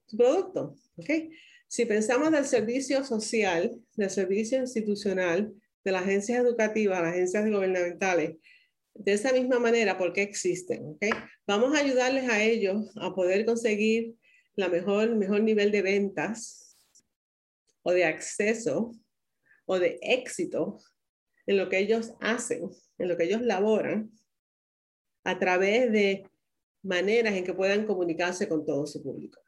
su 0.05 0.19
producto. 0.19 0.77
¿okay? 0.99 1.31
Si 1.69 1.87
pensamos 1.87 2.33
del 2.33 2.45
servicio 2.45 3.03
social, 3.03 3.75
del 3.97 4.11
servicio 4.11 4.59
institucional, 4.59 5.55
de 5.85 5.93
las 5.93 6.03
agencias 6.03 6.39
educativas, 6.39 7.03
las 7.03 7.13
agencias 7.13 7.49
gubernamentales, 7.49 8.37
de 8.95 9.13
esa 9.13 9.33
misma 9.33 9.59
manera, 9.59 9.97
¿por 9.99 10.13
qué 10.13 10.23
existen? 10.23 10.85
¿okay? 10.87 11.11
Vamos 11.47 11.75
a 11.75 11.81
ayudarles 11.81 12.29
a 12.29 12.43
ellos 12.43 12.91
a 12.97 13.15
poder 13.15 13.45
conseguir 13.45 14.15
la 14.55 14.69
mejor, 14.69 15.17
mejor 15.17 15.43
nivel 15.43 15.71
de 15.73 15.83
ventas 15.83 16.77
o 17.83 17.93
de 17.93 18.05
acceso 18.05 18.93
o 19.65 19.79
de 19.79 19.99
éxito 20.03 20.79
en 21.47 21.57
lo 21.57 21.69
que 21.69 21.79
ellos 21.79 22.13
hacen, 22.21 22.71
en 22.99 23.09
lo 23.09 23.17
que 23.17 23.25
ellos 23.25 23.43
laboran, 23.43 24.11
a 25.25 25.39
través 25.39 25.91
de 25.91 26.25
maneras 26.83 27.35
en 27.35 27.45
que 27.45 27.55
puedan 27.55 27.87
comunicarse 27.87 28.49
con 28.49 28.65
todo 28.65 28.87
su 28.87 29.03
público. 29.03 29.41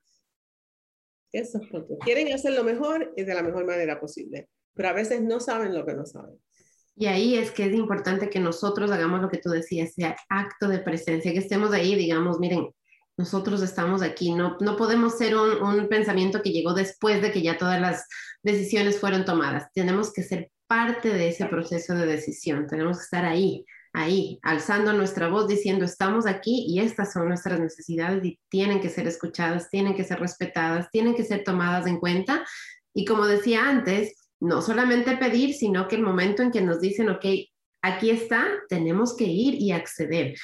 Eso 1.33 1.61
es 1.61 1.69
porque 1.69 1.99
quieren 1.99 2.33
hacer 2.33 2.53
lo 2.53 2.63
mejor 2.63 3.13
y 3.17 3.25
de 3.25 3.35
la 3.35 3.43
mejor 3.43 3.65
manera 3.67 4.01
posible, 4.01 4.49
pero 4.75 4.89
a 4.89 4.93
veces 4.93 5.23
no 5.23 5.41
saben 5.41 5.75
lo 5.75 5.87
que 5.87 5.95
no 5.95 6.05
saben. 6.05 6.39
Y 6.97 7.07
ahí 7.07 7.37
es 7.37 7.51
que 7.51 7.67
es 7.67 7.75
importante 7.75 8.31
que 8.31 8.39
nosotros 8.39 8.91
hagamos 8.91 9.21
lo 9.21 9.29
que 9.29 9.39
tú 9.39 9.51
decías, 9.51 9.95
sea 9.95 10.17
acto 10.29 10.69
de 10.69 10.79
presencia, 10.79 11.33
que 11.33 11.39
estemos 11.39 11.73
ahí, 11.73 11.97
digamos, 11.97 12.39
miren, 12.39 12.69
nosotros 13.17 13.63
estamos 13.63 14.03
aquí, 14.03 14.33
no, 14.33 14.57
no 14.61 14.77
podemos 14.77 15.17
ser 15.17 15.37
un, 15.37 15.63
un, 15.63 15.89
pensamiento 15.89 16.43
que 16.43 16.51
llegó 16.51 16.75
después 16.75 17.23
de 17.23 17.33
que 17.33 17.43
ya 17.43 17.59
todas 17.59 17.81
las 17.81 18.07
decisiones 18.43 18.99
fueron 18.99 19.25
tomadas. 19.25 19.69
Tenemos 19.73 20.13
que 20.13 20.23
ser 20.23 20.51
parte 20.67 21.11
de 21.11 21.29
ese 21.29 21.47
proceso 21.47 21.95
de 21.95 22.07
decisión, 22.07 22.67
tenemos 22.67 22.99
que 22.99 23.05
estar 23.05 23.25
ahí, 23.25 23.65
ahí, 23.93 24.39
alzando 24.43 24.93
nuestra 24.93 25.29
voz, 25.29 25.47
diciendo, 25.47 25.85
estamos 25.85 26.27
aquí 26.27 26.67
y 26.69 26.81
estas 26.81 27.13
son 27.13 27.29
nuestras 27.29 27.61
necesidades 27.61 28.25
y 28.25 28.41
tienen 28.49 28.81
que 28.81 28.89
ser 28.89 29.07
escuchadas, 29.07 29.71
tienen 29.71 29.95
que 29.95 30.05
ser 30.05 30.19
respetadas, 30.19 30.91
tienen 30.91 31.15
que 31.15 31.25
ser 31.25 31.45
tomadas 31.45 31.87
en 31.87 31.99
cuenta. 31.99 32.45
Y 32.93 33.05
como 33.05 33.27
decía 33.27 33.69
antes, 33.69 34.24
no 34.41 34.63
solamente 34.63 35.17
pedir, 35.17 35.55
sino 35.55 35.89
que 35.89 35.97
el 35.97 36.03
momento 36.03 36.43
en 36.43 36.51
que 36.51 36.61
nos 36.61 36.81
dicen, 36.81 37.09
ok, 37.11 37.25
aquí 37.83 38.11
está, 38.11 38.47
tenemos 38.69 39.17
que 39.17 39.25
ir 39.25 39.55
y 39.55 39.73
acceder. 39.73 40.35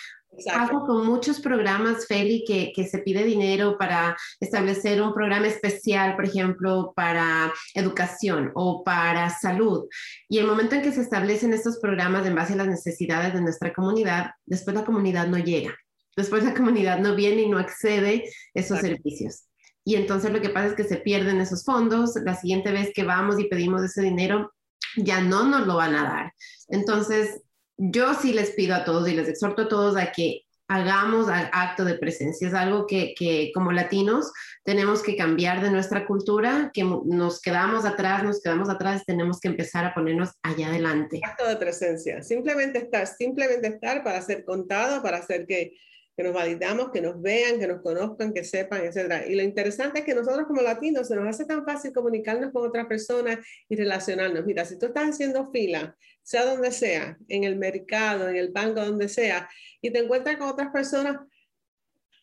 Hago 0.52 0.86
con 0.86 1.04
muchos 1.06 1.40
programas, 1.40 2.06
Feli, 2.06 2.44
que, 2.46 2.72
que, 2.74 2.86
se 2.86 2.98
pide 2.98 3.24
dinero 3.24 3.76
para 3.76 4.16
establecer 4.38 5.02
un 5.02 5.12
programa 5.12 5.48
especial, 5.48 6.14
por 6.14 6.24
ejemplo, 6.24 6.92
para 6.94 7.52
educación 7.74 8.52
o 8.54 8.84
para 8.84 9.28
salud. 9.30 9.88
Y 10.28 10.38
el 10.38 10.46
momento 10.46 10.76
en 10.76 10.82
que 10.82 10.92
se 10.92 11.00
establecen 11.00 11.52
estos 11.52 11.80
programas 11.80 12.24
en 12.26 12.36
base 12.36 12.52
a 12.52 12.56
las 12.56 12.68
necesidades 12.68 13.34
de 13.34 13.42
nuestra 13.42 13.72
comunidad, 13.72 14.30
después 14.46 14.76
la 14.76 14.84
comunidad 14.84 15.26
no 15.26 15.38
llega. 15.38 15.76
Después 16.16 16.44
la 16.44 16.54
comunidad 16.54 17.00
no 17.00 17.16
viene 17.16 17.42
y 17.42 17.48
no 17.48 17.58
accede 17.58 18.24
a 18.54 18.60
esos 18.60 18.78
servicios. 18.78 19.49
Y 19.90 19.96
entonces 19.96 20.30
lo 20.30 20.40
que 20.40 20.50
pasa 20.50 20.68
es 20.68 20.74
que 20.74 20.84
se 20.84 20.98
pierden 20.98 21.40
esos 21.40 21.64
fondos. 21.64 22.14
La 22.24 22.36
siguiente 22.36 22.70
vez 22.70 22.92
que 22.94 23.02
vamos 23.02 23.40
y 23.40 23.48
pedimos 23.48 23.82
ese 23.82 24.02
dinero, 24.02 24.52
ya 24.96 25.20
no 25.20 25.42
nos 25.48 25.66
lo 25.66 25.74
van 25.74 25.96
a 25.96 26.04
dar. 26.04 26.32
Entonces, 26.68 27.42
yo 27.76 28.14
sí 28.14 28.32
les 28.32 28.52
pido 28.52 28.76
a 28.76 28.84
todos 28.84 29.08
y 29.08 29.16
les 29.16 29.28
exhorto 29.28 29.62
a 29.62 29.68
todos 29.68 29.96
a 29.96 30.12
que 30.12 30.42
hagamos 30.68 31.26
acto 31.28 31.84
de 31.84 31.96
presencia. 31.96 32.46
Es 32.46 32.54
algo 32.54 32.86
que, 32.86 33.14
que, 33.18 33.50
como 33.52 33.72
latinos 33.72 34.32
tenemos 34.62 35.02
que 35.02 35.16
cambiar 35.16 35.60
de 35.60 35.72
nuestra 35.72 36.06
cultura, 36.06 36.70
que 36.72 36.84
nos 36.84 37.40
quedamos 37.40 37.84
atrás, 37.84 38.22
nos 38.22 38.40
quedamos 38.40 38.68
atrás, 38.68 39.02
tenemos 39.04 39.40
que 39.40 39.48
empezar 39.48 39.84
a 39.84 39.92
ponernos 39.92 40.30
allá 40.44 40.68
adelante. 40.68 41.20
Acto 41.24 41.48
de 41.48 41.56
presencia, 41.56 42.22
simplemente 42.22 42.78
estar, 42.78 43.08
simplemente 43.08 43.66
estar 43.66 44.04
para 44.04 44.22
ser 44.22 44.44
contado, 44.44 45.02
para 45.02 45.16
hacer 45.16 45.48
que, 45.48 45.72
que 46.20 46.24
nos 46.24 46.34
validamos, 46.34 46.90
que 46.90 47.00
nos 47.00 47.20
vean, 47.22 47.58
que 47.58 47.66
nos 47.66 47.80
conozcan, 47.80 48.34
que 48.34 48.44
sepan, 48.44 48.84
etc. 48.84 49.26
Y 49.26 49.34
lo 49.36 49.42
interesante 49.42 50.00
es 50.00 50.04
que 50.04 50.14
nosotros 50.14 50.46
como 50.46 50.60
latinos 50.60 51.08
se 51.08 51.16
nos 51.16 51.26
hace 51.26 51.46
tan 51.46 51.64
fácil 51.64 51.94
comunicarnos 51.94 52.52
con 52.52 52.68
otras 52.68 52.86
personas 52.86 53.38
y 53.70 53.74
relacionarnos. 53.74 54.44
Mira, 54.44 54.66
si 54.66 54.78
tú 54.78 54.86
estás 54.86 55.08
haciendo 55.08 55.50
fila 55.50 55.96
sea 56.22 56.44
donde 56.44 56.72
sea, 56.72 57.16
en 57.28 57.44
el 57.44 57.56
mercado, 57.56 58.28
en 58.28 58.36
el 58.36 58.50
banco, 58.50 58.84
donde 58.84 59.08
sea, 59.08 59.48
y 59.80 59.90
te 59.90 60.00
encuentras 60.00 60.36
con 60.36 60.50
otras 60.50 60.70
personas, 60.70 61.16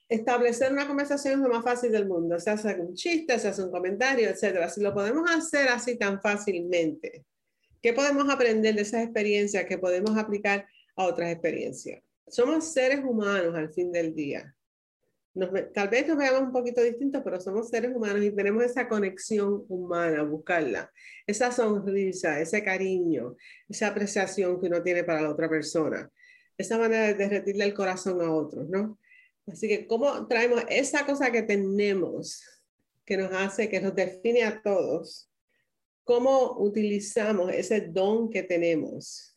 establecer 0.07 0.71
una 0.71 0.87
conversación 0.87 1.33
es 1.33 1.39
lo 1.39 1.49
más 1.49 1.63
fácil 1.63 1.91
del 1.91 2.07
mundo. 2.07 2.39
Se 2.39 2.51
hace 2.51 2.75
un 2.79 2.93
chiste, 2.93 3.39
se 3.39 3.47
hace 3.47 3.63
un 3.63 3.71
comentario, 3.71 4.29
etc. 4.29 4.69
Si 4.69 4.79
lo 4.79 4.93
podemos 4.93 5.27
hacer 5.31 5.69
así 5.69 5.97
tan 5.97 6.21
fácilmente, 6.21 7.25
¿qué 7.81 7.93
podemos 7.93 8.29
aprender 8.29 8.75
de 8.75 8.83
esas 8.83 9.03
experiencias 9.03 9.65
que 9.65 9.79
podemos 9.79 10.15
aplicar 10.15 10.67
a 10.95 11.05
otras 11.05 11.31
experiencias? 11.31 12.03
Somos 12.27 12.73
seres 12.73 12.99
humanos 13.03 13.55
al 13.55 13.71
fin 13.73 13.91
del 13.91 14.13
día 14.13 14.53
tal 15.73 15.89
vez 15.89 16.07
nos 16.07 16.17
veamos 16.17 16.41
un 16.41 16.51
poquito 16.51 16.81
distintos, 16.81 17.21
pero 17.23 17.39
somos 17.39 17.69
seres 17.69 17.95
humanos 17.95 18.23
y 18.23 18.31
tenemos 18.31 18.63
esa 18.63 18.87
conexión 18.87 19.65
humana, 19.67 20.23
buscarla, 20.23 20.91
esa 21.25 21.51
sonrisa, 21.51 22.39
ese 22.39 22.63
cariño, 22.63 23.35
esa 23.69 23.87
apreciación 23.87 24.59
que 24.59 24.67
uno 24.67 24.81
tiene 24.81 25.03
para 25.03 25.21
la 25.21 25.29
otra 25.29 25.49
persona, 25.49 26.09
esa 26.57 26.77
manera 26.77 27.07
de 27.07 27.13
derretirle 27.13 27.65
el 27.65 27.73
corazón 27.73 28.21
a 28.21 28.33
otros, 28.33 28.67
¿no? 28.69 28.99
Así 29.45 29.67
que, 29.67 29.87
¿cómo 29.87 30.27
traemos 30.27 30.63
esa 30.69 31.05
cosa 31.05 31.31
que 31.31 31.43
tenemos, 31.43 32.43
que 33.05 33.17
nos 33.17 33.31
hace, 33.31 33.69
que 33.69 33.79
nos 33.79 33.95
define 33.95 34.43
a 34.43 34.61
todos? 34.61 35.29
¿Cómo 36.03 36.57
utilizamos 36.59 37.53
ese 37.53 37.81
don 37.81 38.29
que 38.29 38.43
tenemos 38.43 39.36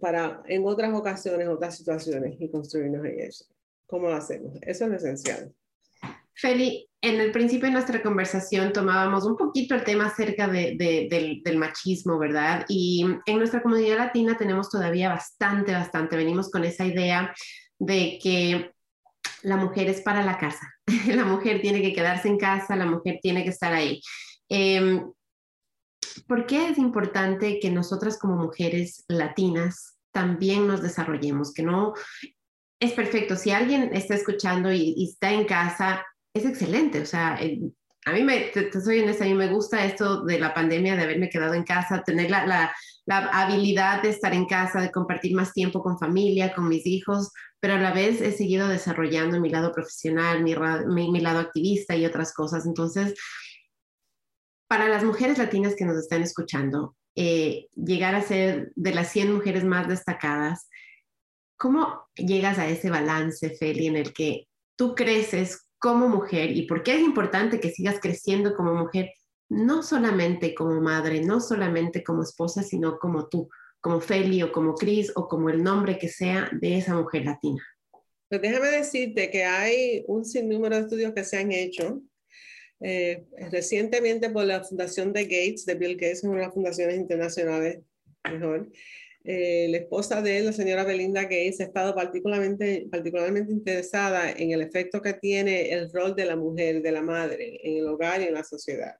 para 0.00 0.42
en 0.46 0.66
otras 0.66 0.92
ocasiones, 0.94 1.48
otras 1.48 1.76
situaciones 1.76 2.36
y 2.40 2.50
construirnos 2.50 3.04
en 3.04 3.20
eso? 3.20 3.46
cómo 3.92 4.08
lo 4.08 4.16
hacemos. 4.16 4.56
Eso 4.62 4.86
es 4.86 5.04
esencial. 5.04 5.52
Feli, 6.34 6.88
en 7.02 7.20
el 7.20 7.30
principio 7.30 7.66
de 7.66 7.74
nuestra 7.74 8.02
conversación 8.02 8.72
tomábamos 8.72 9.26
un 9.26 9.36
poquito 9.36 9.74
el 9.74 9.84
tema 9.84 10.06
acerca 10.06 10.48
de, 10.48 10.76
del, 11.10 11.42
del, 11.42 11.58
machismo, 11.58 12.18
¿verdad? 12.18 12.64
Y 12.68 13.04
en 13.26 13.38
nuestra 13.38 13.62
comunidad 13.62 13.98
latina 13.98 14.34
tenemos 14.38 14.70
todavía 14.70 15.10
bastante, 15.10 15.72
bastante, 15.72 16.16
venimos 16.16 16.50
con 16.50 16.64
esa 16.64 16.86
idea 16.86 17.34
de 17.78 18.18
que 18.22 18.70
la 19.42 19.58
mujer 19.58 19.90
es 19.90 20.00
para 20.00 20.24
la 20.24 20.38
casa, 20.38 20.66
la 21.14 21.26
mujer 21.26 21.60
tiene 21.60 21.82
que 21.82 21.92
quedarse 21.92 22.28
en 22.28 22.38
casa, 22.38 22.76
la 22.76 22.86
mujer 22.86 23.18
tiene 23.20 23.44
que 23.44 23.50
estar 23.50 23.74
ahí. 23.74 24.00
Eh, 24.48 25.02
¿Por 26.26 26.46
qué 26.46 26.68
es 26.68 26.78
importante 26.78 27.58
que 27.60 27.70
nosotras 27.70 28.18
como 28.18 28.36
mujeres 28.36 29.04
latinas 29.08 29.92
también 30.12 30.68
nos 30.68 30.82
desarrollemos, 30.82 31.52
que 31.52 31.62
no 31.62 31.94
es 32.78 32.92
perfecto. 32.92 33.36
Si 33.36 33.50
alguien 33.50 33.90
está 33.94 34.14
escuchando 34.14 34.72
y, 34.72 35.04
está 35.04 35.32
en 35.32 35.44
casa, 35.44 36.04
es 36.34 36.44
excelente. 36.44 37.00
O 37.00 37.06
sea, 37.06 37.38
eh, 37.40 37.60
a 38.04 38.12
mí 38.12 38.22
me, 38.22 38.40
te, 38.52 38.70
honesta, 38.76 39.24
a 39.24 39.28
mí 39.28 39.34
me 39.34 39.52
gusta 39.52 39.84
esto 39.84 40.24
de 40.24 40.38
la 40.38 40.52
pandemia, 40.52 40.96
de 40.96 41.02
haberme 41.02 41.30
quedado 41.30 41.54
en 41.54 41.64
casa, 41.64 42.02
tener 42.02 42.30
la, 42.30 42.72
habilidad 43.06 44.02
de 44.02 44.10
estar 44.10 44.34
en 44.34 44.46
casa, 44.46 44.80
de 44.80 44.90
compartir 44.90 45.34
más 45.34 45.52
tiempo 45.52 45.82
con 45.82 45.98
familia, 45.98 46.54
con 46.54 46.68
mis 46.68 46.86
hijos, 46.86 47.30
pero 47.60 47.74
a 47.74 47.78
la 47.78 47.92
vez 47.92 48.20
he 48.20 48.32
seguido 48.32 48.68
desarrollando 48.68 49.40
mi 49.40 49.50
lado 49.50 49.72
profesional, 49.72 50.42
mi 50.42 51.20
lado 51.20 51.38
activista 51.38 51.96
y 51.96 52.04
otras 52.04 52.32
cosas. 52.34 52.66
Entonces, 52.66 53.14
para 54.72 54.88
las 54.88 55.04
mujeres 55.04 55.36
latinas 55.36 55.74
que 55.76 55.84
nos 55.84 55.98
están 55.98 56.22
escuchando, 56.22 56.96
eh, 57.14 57.66
llegar 57.74 58.14
a 58.14 58.22
ser 58.22 58.72
de 58.74 58.94
las 58.94 59.12
100 59.12 59.30
mujeres 59.30 59.64
más 59.64 59.86
destacadas, 59.86 60.66
¿Cómo 61.58 62.06
llegas 62.16 62.58
a 62.58 62.66
ese 62.66 62.88
balance, 62.88 63.50
Feli, 63.50 63.88
en 63.88 63.96
el 63.96 64.14
que 64.14 64.48
tú 64.74 64.94
creces 64.94 65.68
como 65.78 66.08
mujer 66.08 66.50
y 66.56 66.62
por 66.66 66.82
qué 66.82 66.94
es 66.94 67.02
importante 67.02 67.60
que 67.60 67.68
sigas 67.68 68.00
creciendo 68.00 68.56
como 68.56 68.74
mujer, 68.74 69.10
no 69.50 69.82
solamente 69.82 70.54
como 70.54 70.80
madre, 70.80 71.20
no 71.20 71.38
solamente 71.38 72.02
como 72.02 72.22
esposa, 72.22 72.62
sino 72.62 72.98
como 72.98 73.28
tú, 73.28 73.50
como 73.78 74.00
Feli 74.00 74.42
o 74.42 74.52
como 74.52 74.74
Cris 74.74 75.12
o 75.14 75.28
como 75.28 75.50
el 75.50 75.62
nombre 75.62 75.98
que 75.98 76.08
sea 76.08 76.48
de 76.50 76.78
esa 76.78 76.94
mujer 76.94 77.26
latina? 77.26 77.62
Pues 78.30 78.40
déjame 78.40 78.68
decirte 78.68 79.30
que 79.30 79.44
hay 79.44 80.02
un 80.08 80.24
sinnúmero 80.24 80.76
de 80.76 80.82
estudios 80.82 81.12
que 81.12 81.24
se 81.24 81.36
han 81.36 81.52
hecho 81.52 82.00
eh, 82.82 83.24
recientemente 83.50 84.30
por 84.30 84.44
la 84.44 84.64
Fundación 84.64 85.12
de 85.12 85.24
Gates, 85.24 85.64
de 85.66 85.74
Bill 85.74 85.94
Gates, 85.94 86.24
una 86.24 86.36
de 86.36 86.46
las 86.46 86.54
fundaciones 86.54 86.96
internacionales 86.96 87.80
mejor, 88.30 88.70
eh, 89.24 89.68
la 89.70 89.76
esposa 89.76 90.20
de 90.20 90.40
la 90.40 90.52
señora 90.52 90.82
Belinda 90.82 91.22
Gates, 91.22 91.60
ha 91.60 91.64
estado 91.64 91.94
particularmente, 91.94 92.88
particularmente 92.90 93.52
interesada 93.52 94.32
en 94.32 94.50
el 94.50 94.62
efecto 94.62 95.00
que 95.00 95.12
tiene 95.12 95.70
el 95.70 95.92
rol 95.92 96.16
de 96.16 96.24
la 96.24 96.34
mujer, 96.34 96.82
de 96.82 96.92
la 96.92 97.02
madre, 97.02 97.60
en 97.62 97.78
el 97.78 97.86
hogar 97.86 98.20
y 98.20 98.24
en 98.24 98.34
la 98.34 98.42
sociedad. 98.42 98.96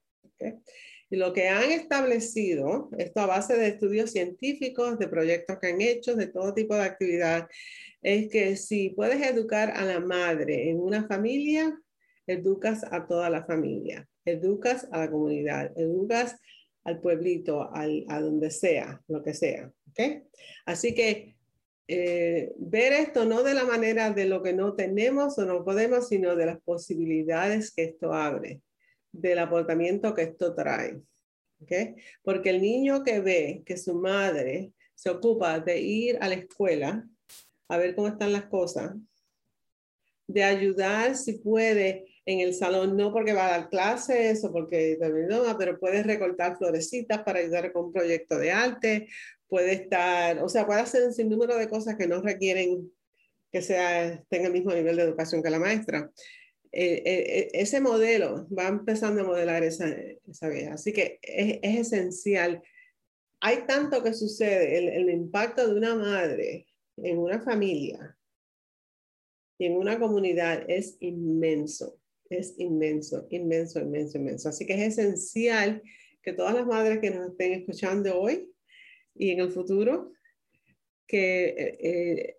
Y 1.11 1.17
lo 1.17 1.33
que 1.33 1.49
han 1.49 1.71
establecido, 1.73 2.89
esto 2.97 3.21
a 3.21 3.27
base 3.27 3.57
de 3.57 3.69
estudios 3.69 4.13
científicos, 4.13 4.99
de 4.99 5.09
proyectos 5.09 5.59
que 5.61 5.67
han 5.69 5.81
hecho, 5.81 6.15
de 6.15 6.29
todo 6.29 6.55
tipo 6.55 6.75
de 6.75 6.85
actividad, 6.85 7.49
es 8.01 8.29
que 8.31 8.57
si 8.57 8.91
puedes 8.91 9.21
educar 9.21 9.73
a 9.77 9.85
la 9.85 10.01
madre 10.01 10.71
en 10.71 10.81
una 10.81 11.07
familia, 11.07 11.79
educas 12.27 12.85
a 12.91 13.07
toda 13.07 13.31
la 13.31 13.45
familia, 13.45 14.09
educas 14.25 14.89
a 14.91 14.99
la 14.99 15.11
comunidad, 15.11 15.73
educas 15.77 16.37
al 16.85 17.01
pueblito, 17.01 17.71
a 17.73 18.21
donde 18.21 18.51
sea, 18.51 19.01
lo 19.09 19.23
que 19.23 19.35
sea. 19.35 19.73
¿okay? 19.91 20.25
Así 20.67 20.95
que 20.95 21.37
eh, 21.89 22.53
ver 22.57 22.93
esto 22.93 23.25
no 23.25 23.43
de 23.43 23.55
la 23.55 23.65
manera 23.65 24.11
de 24.11 24.25
lo 24.25 24.43
que 24.43 24.53
no 24.53 24.75
tenemos 24.75 25.39
o 25.39 25.45
no 25.45 25.65
podemos, 25.65 26.09
sino 26.09 26.35
de 26.37 26.47
las 26.47 26.61
posibilidades 26.61 27.73
que 27.73 27.85
esto 27.85 28.13
abre, 28.13 28.63
del 29.13 29.39
aportamiento 29.39 30.15
que 30.15 30.23
esto 30.23 30.55
trae. 30.55 31.01
¿okay? 31.61 31.95
Porque 32.23 32.51
el 32.51 32.63
niño 32.63 33.03
que 33.05 33.21
ve 33.21 33.63
que 33.65 33.77
su 33.77 33.95
madre 33.95 34.73
se 34.95 35.11
ocupa 35.11 35.61
de 35.61 35.81
ir 35.81 36.19
a 36.21 36.29
la 36.29 36.35
escuela 36.35 37.07
a 37.69 37.77
ver 37.79 37.95
cómo 37.95 38.09
están 38.09 38.33
las 38.33 38.47
cosas, 38.47 38.93
de 40.27 40.45
ayudar 40.45 41.17
si 41.17 41.35
puede 41.35 42.12
en 42.25 42.41
el 42.41 42.55
salón, 42.55 42.97
no 42.97 43.13
porque 43.13 43.33
va 43.33 43.47
a 43.47 43.59
dar 43.59 43.69
clases 43.69 44.45
o 44.45 44.53
porque 44.53 44.99
no, 45.29 45.59
pero 45.59 45.79
puede 45.79 46.03
recortar 46.03 46.57
florecitas 46.57 47.23
para 47.23 47.41
ayudar 47.41 47.73
con 47.73 47.87
un 47.87 47.93
proyecto 47.93 48.39
de 48.39 48.53
arte, 48.53 49.09
puede 49.49 49.73
estar, 49.73 50.43
o 50.43 50.49
sea, 50.49 50.67
puede 50.67 50.81
hacer 50.81 51.05
un 51.05 51.13
sinnúmero 51.13 51.57
de 51.57 51.69
cosas 51.69 51.97
que 51.97 52.07
no 52.07 52.23
requieren 52.23 52.91
que 53.51 53.61
sea, 53.61 54.25
tenga 54.31 54.47
el 54.47 54.53
mismo 54.53 54.73
nivel 54.73 54.97
de 54.97 55.03
educación 55.03 55.43
que 55.43 55.51
la 55.51 55.59
maestra. 55.59 56.11
Eh, 56.73 57.03
eh, 57.05 57.39
eh, 57.39 57.51
ese 57.53 57.83
modelo 57.83 58.49
va 58.49 58.69
empezando 58.69 59.21
a 59.21 59.25
modelar 59.25 59.63
esa, 59.63 59.89
esa. 59.91 60.49
Así 60.73 60.95
que 60.95 61.19
es, 61.21 61.59
es, 61.61 61.93
esencial. 61.93 62.63
Hay 63.41 63.67
tanto 63.67 64.03
que 64.03 64.15
sucede, 64.15 64.79
el, 64.79 64.89
el 64.89 65.11
impacto 65.11 65.69
de 65.69 65.75
una 65.75 65.95
madre 65.95 66.67
en 66.97 67.19
una 67.19 67.43
familia 67.43 68.17
y 69.59 69.67
en 69.67 69.77
una 69.77 69.99
comunidad 69.99 70.65
es 70.69 70.97
inmenso 71.01 72.02
es 72.33 72.55
inmenso, 72.59 73.27
inmenso, 73.31 73.81
inmenso, 73.81 74.19
inmenso. 74.19 74.49
Así 74.49 74.67
que 74.67 74.75
es 74.75 74.99
esencial 74.99 75.83
que 76.23 76.33
todas 76.33 76.55
las 76.55 76.67
madres 76.67 77.01
que 77.01 77.11
nos 77.11 77.31
estén 77.31 77.53
escuchando 77.53 78.21
hoy 78.21 78.51
y 79.15 79.31
en 79.31 79.41
el 79.41 79.51
futuro, 79.51 80.13
que 81.07 81.45
eh, 81.45 82.39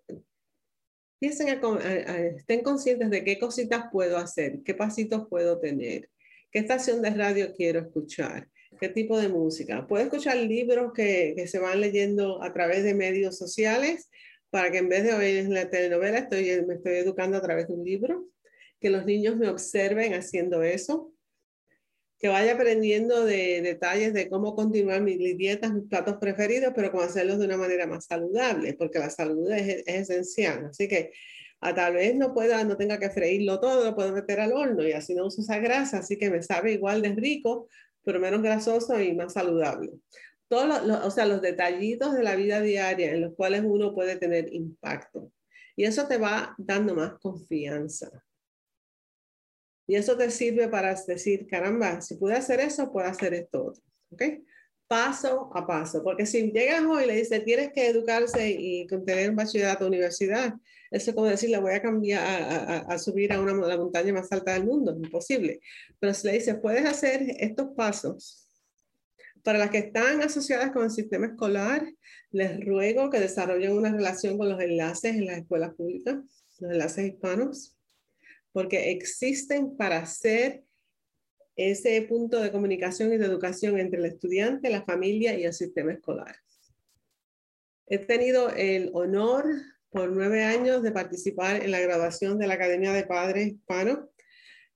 estén 1.20 2.62
conscientes 2.62 3.10
de 3.10 3.24
qué 3.24 3.38
cositas 3.38 3.84
puedo 3.92 4.18
hacer, 4.18 4.62
qué 4.64 4.74
pasitos 4.74 5.28
puedo 5.28 5.60
tener, 5.60 6.10
qué 6.50 6.58
estación 6.58 7.02
de 7.02 7.10
radio 7.10 7.52
quiero 7.54 7.80
escuchar, 7.80 8.48
qué 8.80 8.88
tipo 8.88 9.18
de 9.18 9.28
música. 9.28 9.86
Puedo 9.86 10.04
escuchar 10.04 10.36
libros 10.36 10.92
que, 10.92 11.34
que 11.36 11.46
se 11.46 11.58
van 11.58 11.80
leyendo 11.80 12.42
a 12.42 12.52
través 12.52 12.82
de 12.82 12.94
medios 12.94 13.38
sociales 13.38 14.10
para 14.50 14.70
que 14.70 14.78
en 14.78 14.88
vez 14.88 15.04
de 15.04 15.14
oír 15.14 15.48
la 15.48 15.68
telenovela 15.68 16.18
estoy, 16.18 16.64
me 16.66 16.74
estoy 16.74 16.94
educando 16.94 17.36
a 17.36 17.42
través 17.42 17.68
de 17.68 17.74
un 17.74 17.84
libro 17.84 18.28
que 18.84 18.90
los 18.90 19.06
niños 19.06 19.38
me 19.38 19.48
observen 19.48 20.12
haciendo 20.12 20.62
eso, 20.62 21.10
que 22.18 22.28
vaya 22.28 22.52
aprendiendo 22.52 23.24
de 23.24 23.62
detalles 23.62 24.12
de 24.12 24.28
cómo 24.28 24.54
continuar 24.54 25.00
mis 25.00 25.38
dietas, 25.38 25.72
mis 25.72 25.88
platos 25.88 26.18
preferidos, 26.18 26.74
pero 26.76 26.90
cómo 26.90 27.02
hacerlos 27.02 27.38
de 27.38 27.46
una 27.46 27.56
manera 27.56 27.86
más 27.86 28.04
saludable, 28.04 28.74
porque 28.74 28.98
la 28.98 29.08
salud 29.08 29.50
es, 29.52 29.84
esencial. 29.86 30.66
Así 30.66 30.86
que 30.86 31.12
a 31.62 31.74
tal 31.74 31.94
vez 31.94 32.14
no 32.14 32.34
pueda, 32.34 32.62
no 32.64 32.76
tenga 32.76 32.98
que 32.98 33.08
freírlo 33.08 33.58
todo, 33.58 33.86
lo 33.86 33.94
puedo 33.94 34.12
meter 34.12 34.38
al 34.38 34.52
horno 34.52 34.86
y 34.86 34.92
así 34.92 35.14
no 35.14 35.28
uso 35.28 35.40
esa 35.40 35.56
grasa, 35.60 36.00
así 36.00 36.18
que 36.18 36.28
me 36.28 36.42
sabe 36.42 36.72
igual 36.72 37.00
de 37.00 37.14
rico, 37.14 37.70
pero 38.02 38.20
menos 38.20 38.42
grasoso 38.42 39.00
y 39.00 39.14
más 39.14 39.32
saludable. 39.32 39.92
Todos 40.48 40.82
o 41.06 41.10
sea, 41.10 41.24
los 41.24 41.40
detallitos 41.40 42.12
de 42.12 42.22
la 42.22 42.36
vida 42.36 42.60
diaria 42.60 43.14
en 43.14 43.22
los 43.22 43.34
cuales 43.34 43.62
uno 43.64 43.94
puede 43.94 44.16
tener 44.16 44.52
impacto. 44.52 45.32
Y 45.74 45.84
eso 45.84 46.06
te 46.06 46.18
va 46.18 46.54
dando 46.58 46.94
más 46.94 47.14
confianza. 47.18 48.10
Y 49.86 49.96
eso 49.96 50.16
te 50.16 50.30
sirve 50.30 50.68
para 50.68 50.94
decir, 50.94 51.46
caramba, 51.46 52.00
si 52.00 52.16
pude 52.16 52.34
hacer 52.34 52.60
eso, 52.60 52.90
puedo 52.90 53.06
hacer 53.06 53.34
esto 53.34 53.66
otro. 53.66 53.82
Paso 54.86 55.50
a 55.54 55.66
paso. 55.66 56.02
Porque 56.02 56.26
si 56.26 56.52
llegas 56.52 56.84
hoy 56.84 57.04
y 57.04 57.06
le 57.06 57.16
dices, 57.16 57.44
tienes 57.44 57.72
que 57.72 57.88
educarse 57.88 58.50
y 58.50 58.86
tener 58.86 59.30
un 59.30 59.36
bachillerato 59.36 59.86
universidad, 59.86 60.54
eso 60.90 61.10
es 61.10 61.14
como 61.16 61.26
decir, 61.26 61.50
le 61.50 61.58
voy 61.58 61.72
a 61.72 61.82
cambiar, 61.82 62.22
a, 62.22 62.78
a, 62.78 62.98
subir 62.98 63.32
a 63.32 63.40
una 63.40 63.52
la 63.66 63.76
montaña 63.76 64.12
más 64.12 64.30
alta 64.30 64.52
del 64.52 64.64
mundo, 64.64 64.92
es 64.92 64.98
imposible. 64.98 65.60
Pero 65.98 66.14
si 66.14 66.26
le 66.26 66.34
dices, 66.34 66.56
puedes 66.62 66.84
hacer 66.86 67.26
estos 67.40 67.68
pasos, 67.74 68.44
para 69.42 69.58
las 69.58 69.70
que 69.70 69.78
están 69.78 70.22
asociadas 70.22 70.70
con 70.72 70.84
el 70.84 70.90
sistema 70.90 71.26
escolar, 71.26 71.86
les 72.30 72.64
ruego 72.64 73.10
que 73.10 73.20
desarrollen 73.20 73.72
una 73.72 73.92
relación 73.92 74.38
con 74.38 74.48
los 74.48 74.60
enlaces 74.60 75.14
en 75.16 75.26
las 75.26 75.38
escuelas 75.38 75.74
públicas, 75.74 76.16
los 76.58 76.72
enlaces 76.72 77.06
hispanos, 77.06 77.73
porque 78.54 78.92
existen 78.92 79.76
para 79.76 79.98
hacer 79.98 80.62
ese 81.56 82.00
punto 82.02 82.40
de 82.40 82.52
comunicación 82.52 83.12
y 83.12 83.16
de 83.16 83.26
educación 83.26 83.78
entre 83.80 83.98
el 83.98 84.06
estudiante, 84.06 84.70
la 84.70 84.84
familia 84.84 85.36
y 85.36 85.44
el 85.44 85.52
sistema 85.52 85.92
escolar. 85.92 86.36
He 87.86 87.98
tenido 87.98 88.50
el 88.50 88.90
honor 88.94 89.44
por 89.90 90.08
nueve 90.10 90.44
años 90.44 90.84
de 90.84 90.92
participar 90.92 91.64
en 91.64 91.72
la 91.72 91.80
graduación 91.80 92.38
de 92.38 92.46
la 92.46 92.54
Academia 92.54 92.92
de 92.92 93.04
Padres 93.04 93.48
Hispanos, 93.48 93.98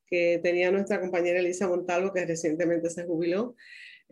que 0.06 0.40
tenía 0.42 0.72
nuestra 0.72 1.00
compañera 1.00 1.38
Elisa 1.38 1.68
Montalvo, 1.68 2.12
que 2.12 2.26
recientemente 2.26 2.90
se 2.90 3.04
jubiló. 3.04 3.54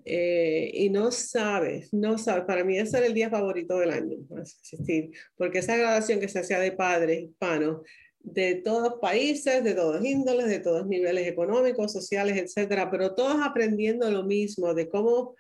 Eh, 0.05 0.71
y 0.75 0.91
no 0.91 1.11
sabes, 1.11 1.93
no 1.93 2.19
sabes, 2.19 2.45
para 2.45 2.62
mí 2.62 2.79
ese 2.79 2.99
era 2.99 3.07
el 3.07 3.14
día 3.14 3.31
favorito 3.31 3.79
del 3.79 3.91
año, 3.91 4.19
asistir, 4.41 5.11
porque 5.37 5.59
esa 5.59 5.77
graduación 5.77 6.21
que 6.21 6.29
se 6.29 6.39
hacía 6.39 6.61
de 6.61 6.71
padres 6.71 7.23
hispanos 7.23 7.81
de 8.27 8.57
todos 8.57 8.99
países, 9.01 9.62
de 9.62 9.72
todos 9.72 10.05
índoles, 10.05 10.49
de 10.49 10.59
todos 10.59 10.85
niveles 10.87 11.29
económicos, 11.29 11.93
sociales, 11.93 12.37
etcétera, 12.37 12.91
pero 12.91 13.14
todos 13.14 13.37
aprendiendo 13.41 14.11
lo 14.11 14.24
mismo 14.24 14.74
de 14.74 14.89
cómo 14.89 15.37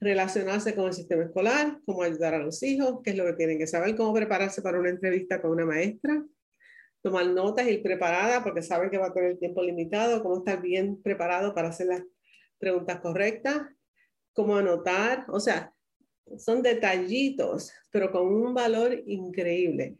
relacionarse 0.00 0.74
con 0.74 0.86
el 0.86 0.94
sistema 0.94 1.24
escolar, 1.24 1.78
cómo 1.84 2.02
ayudar 2.02 2.34
a 2.34 2.38
los 2.38 2.62
hijos, 2.62 3.00
qué 3.04 3.10
es 3.10 3.16
lo 3.16 3.26
que 3.26 3.34
tienen 3.34 3.58
que 3.58 3.66
saber, 3.66 3.94
cómo 3.96 4.14
prepararse 4.14 4.62
para 4.62 4.80
una 4.80 4.88
entrevista 4.88 5.42
con 5.42 5.50
una 5.50 5.66
maestra, 5.66 6.24
tomar 7.02 7.26
notas 7.26 7.66
y 7.66 7.72
ir 7.72 7.82
preparada 7.82 8.42
porque 8.42 8.62
saben 8.62 8.88
que 8.88 8.96
va 8.96 9.08
a 9.08 9.12
tener 9.12 9.38
tiempo 9.38 9.62
limitado, 9.62 10.22
cómo 10.22 10.38
estar 10.38 10.62
bien 10.62 11.02
preparado 11.02 11.54
para 11.54 11.68
hacer 11.68 11.88
las 11.88 12.02
preguntas 12.58 12.98
correctas, 13.00 13.60
cómo 14.32 14.56
anotar, 14.56 15.26
o 15.28 15.38
sea, 15.38 15.74
son 16.38 16.62
detallitos, 16.62 17.72
pero 17.90 18.10
con 18.10 18.26
un 18.26 18.54
valor 18.54 19.02
increíble. 19.04 19.98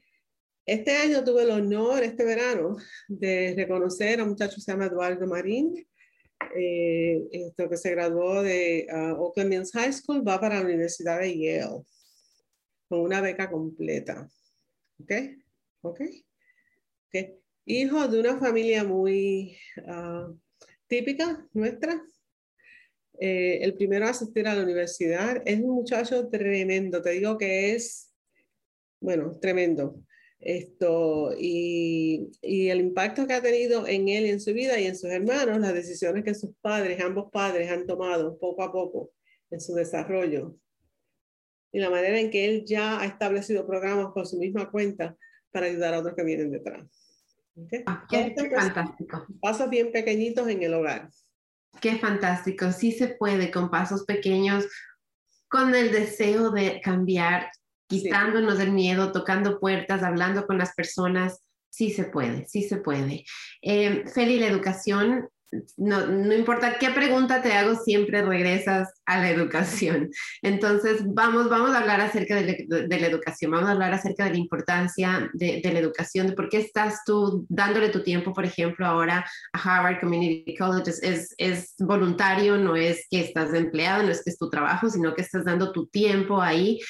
Este 0.65 0.93
año 0.93 1.25
tuve 1.25 1.43
el 1.43 1.51
honor, 1.51 2.05
este 2.05 2.25
verano, 2.25 2.77
de 3.09 3.55
reconocer 3.57 4.21
a 4.21 4.23
un 4.23 4.31
muchacho 4.31 4.55
que 4.57 4.61
se 4.61 4.71
llama 4.71 4.87
Eduardo 4.87 5.27
Marín, 5.27 5.75
eh, 6.55 7.23
esto 7.33 7.69
que 7.69 7.77
se 7.77 7.91
graduó 7.91 8.43
de 8.43 8.87
uh, 8.91 9.21
Oakland 9.21 9.51
Mills 9.51 9.73
High 9.73 9.93
School, 9.93 10.27
va 10.27 10.41
para 10.41 10.61
la 10.61 10.65
Universidad 10.65 11.21
de 11.21 11.37
Yale, 11.37 11.83
con 12.89 13.01
una 13.01 13.21
beca 13.21 13.51
completa. 13.51 14.29
¿Ok? 15.01 15.13
¿Ok? 15.83 16.01
okay. 17.09 17.39
Hijo 17.65 18.09
de 18.09 18.21
una 18.21 18.39
familia 18.39 18.85
muy 18.85 19.57
uh, 19.79 20.37
típica 20.87 21.47
nuestra. 21.53 22.01
Eh, 23.19 23.63
el 23.63 23.75
primero 23.75 24.07
a 24.07 24.11
asistir 24.11 24.47
a 24.49 24.55
la 24.55 24.63
universidad. 24.63 25.43
Es 25.45 25.61
un 25.61 25.71
muchacho 25.71 26.29
tremendo, 26.29 27.03
te 27.03 27.11
digo 27.11 27.37
que 27.39 27.75
es, 27.75 28.13
bueno, 29.01 29.39
tremendo. 29.41 30.03
Esto, 30.45 31.33
y, 31.39 32.33
y, 32.43 32.69
el 32.69 32.81
impacto 32.81 33.29
que 33.29 33.35
ha 33.35 33.41
tenido 33.41 33.87
en 33.87 34.09
él 34.09 34.27
y 34.27 34.31
en 34.31 34.41
su 34.41 34.53
vida 34.53 34.79
y 34.81 34.87
en 34.87 34.97
sus 34.97 35.09
hermanos, 35.09 35.61
las 35.61 35.73
decisiones 35.73 36.25
que 36.25 36.35
sus 36.35 36.51
padres, 36.61 37.01
ambos 37.01 37.31
padres, 37.31 37.71
han 37.71 37.87
tomado 37.87 38.37
poco 38.39 38.65
a 38.65 38.73
poco 38.73 39.13
en 39.51 39.61
su 39.61 39.73
desarrollo. 39.75 40.57
Y 41.71 41.79
la 41.79 41.91
manera 41.91 42.19
en 42.19 42.31
que 42.31 42.45
él 42.45 42.65
ya 42.67 43.01
ha 43.01 43.07
establecido 43.07 43.67
programas 43.67 44.13
por 44.13 44.27
su 44.27 44.37
misma 44.37 44.69
cuenta 44.69 45.17
para 45.53 45.67
ayudar 45.67 45.95
a 45.95 46.01
otros 46.01 46.17
que 46.17 46.25
vienen 46.25 46.51
detrás. 46.51 46.89
Ah, 47.87 48.07
qué, 48.11 48.35
fantástico. 48.35 49.27
Pasos 49.41 49.71
bien 49.71 49.93
pequeñitos 49.93 50.49
en 50.49 50.63
el 50.63 50.75
hogar. 50.75 51.11
Qué 51.81 51.99
fantástico. 51.99 52.73
Sí 52.73 52.93
se 52.93 53.09
puede 53.09 53.51
con 53.51 53.71
pasos 53.71 54.05
pequeños, 54.05 54.67
con 55.49 55.75
el 55.75 55.93
deseo 55.93 56.51
de 56.51 56.81
cambiar 56.81 57.51
quitándonos 58.01 58.59
el 58.61 58.73
miedo, 58.73 59.13
tocando 59.13 59.61
puertas, 59.61 60.03
hablando 60.03 60.47
con 60.47 60.59
las 60.59 60.75
personas, 60.75 61.41
sí 61.71 61.91
se 61.91 62.05
puede, 62.05 62.47
sí 62.49 62.63
se 62.63 62.79
puede. 62.79 63.25
Eh, 63.63 64.05
Feli, 64.13 64.39
la 64.39 64.47
educación 64.47 65.29
no, 65.77 66.07
no, 66.07 66.35
importa 66.35 66.79
qué 66.79 66.91
pregunta 66.91 67.43
te 67.43 67.53
hago, 67.53 67.75
siempre 67.75 68.23
regresas 68.23 68.89
a 69.05 69.19
la 69.19 69.31
educación. 69.31 70.11
Entonces, 70.41 71.03
vamos, 71.05 71.51
vamos 71.51 71.75
a 71.75 71.81
hablar 71.81 72.01
acerca 72.01 72.37
de, 72.37 72.67
la 72.69 73.07
educación, 73.07 73.51
vamos 73.51 73.69
a 73.69 73.73
hablar 73.73 73.93
acerca 73.93 74.25
de 74.25 74.31
la 74.31 74.39
importancia 74.39 75.31
de, 75.35 75.61
la 75.63 75.79
educación, 75.79 76.29
de 76.29 76.33
por 76.33 76.49
qué 76.49 76.59
estás 76.59 77.01
tú 77.05 77.45
dándole 77.49 77.91
tu 77.91 78.03
tiempo, 78.03 78.33
por 78.33 78.45
ejemplo, 78.45 78.87
ahora 78.87 79.27
a 79.53 79.59
Harvard 79.59 80.01
Community 80.01 80.57
College. 80.57 80.91
Es, 81.03 81.35
es 81.37 81.75
voluntario, 81.79 82.57
no 82.57 82.75
es 82.75 83.07
que 83.11 83.21
estás 83.21 83.53
empleado, 83.53 84.03
no 84.03 84.11
es 84.11 84.23
que 84.25 84.31
es 84.31 84.39
tu 84.39 84.49
trabajo, 84.49 84.89
sino 84.89 85.15
que 85.15 85.23
estás 85.23 85.45
dando 85.45 85.73
tu 85.73 85.87
tiempo 85.87 86.41
ahí 86.41 86.81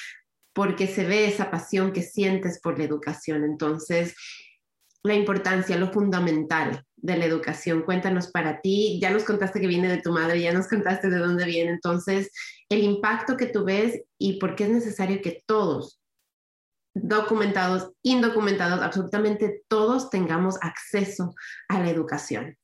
porque 0.53 0.87
se 0.87 1.05
ve 1.05 1.27
esa 1.27 1.51
pasión 1.51 1.91
que 1.91 2.01
sientes 2.01 2.59
por 2.61 2.77
la 2.77 2.85
educación. 2.85 3.43
Entonces, 3.43 4.15
la 5.03 5.15
importancia, 5.15 5.77
lo 5.77 5.91
fundamental 5.91 6.85
de 6.95 7.17
la 7.17 7.25
educación. 7.25 7.81
Cuéntanos 7.81 8.31
para 8.31 8.61
ti, 8.61 8.99
ya 9.01 9.11
nos 9.11 9.23
contaste 9.23 9.59
que 9.59 9.67
viene 9.67 9.89
de 9.89 10.01
tu 10.01 10.11
madre, 10.11 10.41
ya 10.41 10.53
nos 10.53 10.67
contaste 10.67 11.09
de 11.09 11.17
dónde 11.17 11.45
viene, 11.45 11.71
entonces 11.71 12.31
el 12.69 12.81
impacto 12.81 13.35
que 13.35 13.47
tú 13.47 13.65
ves 13.65 14.01
y 14.17 14.39
por 14.39 14.55
qué 14.55 14.63
es 14.63 14.69
necesario 14.69 15.21
que 15.21 15.43
todos, 15.45 15.99
documentados, 16.95 17.91
indocumentados, 18.01 18.81
absolutamente 18.81 19.63
todos 19.67 20.09
tengamos 20.09 20.57
acceso 20.61 21.35
a 21.67 21.79
la 21.79 21.89
educación 21.89 22.55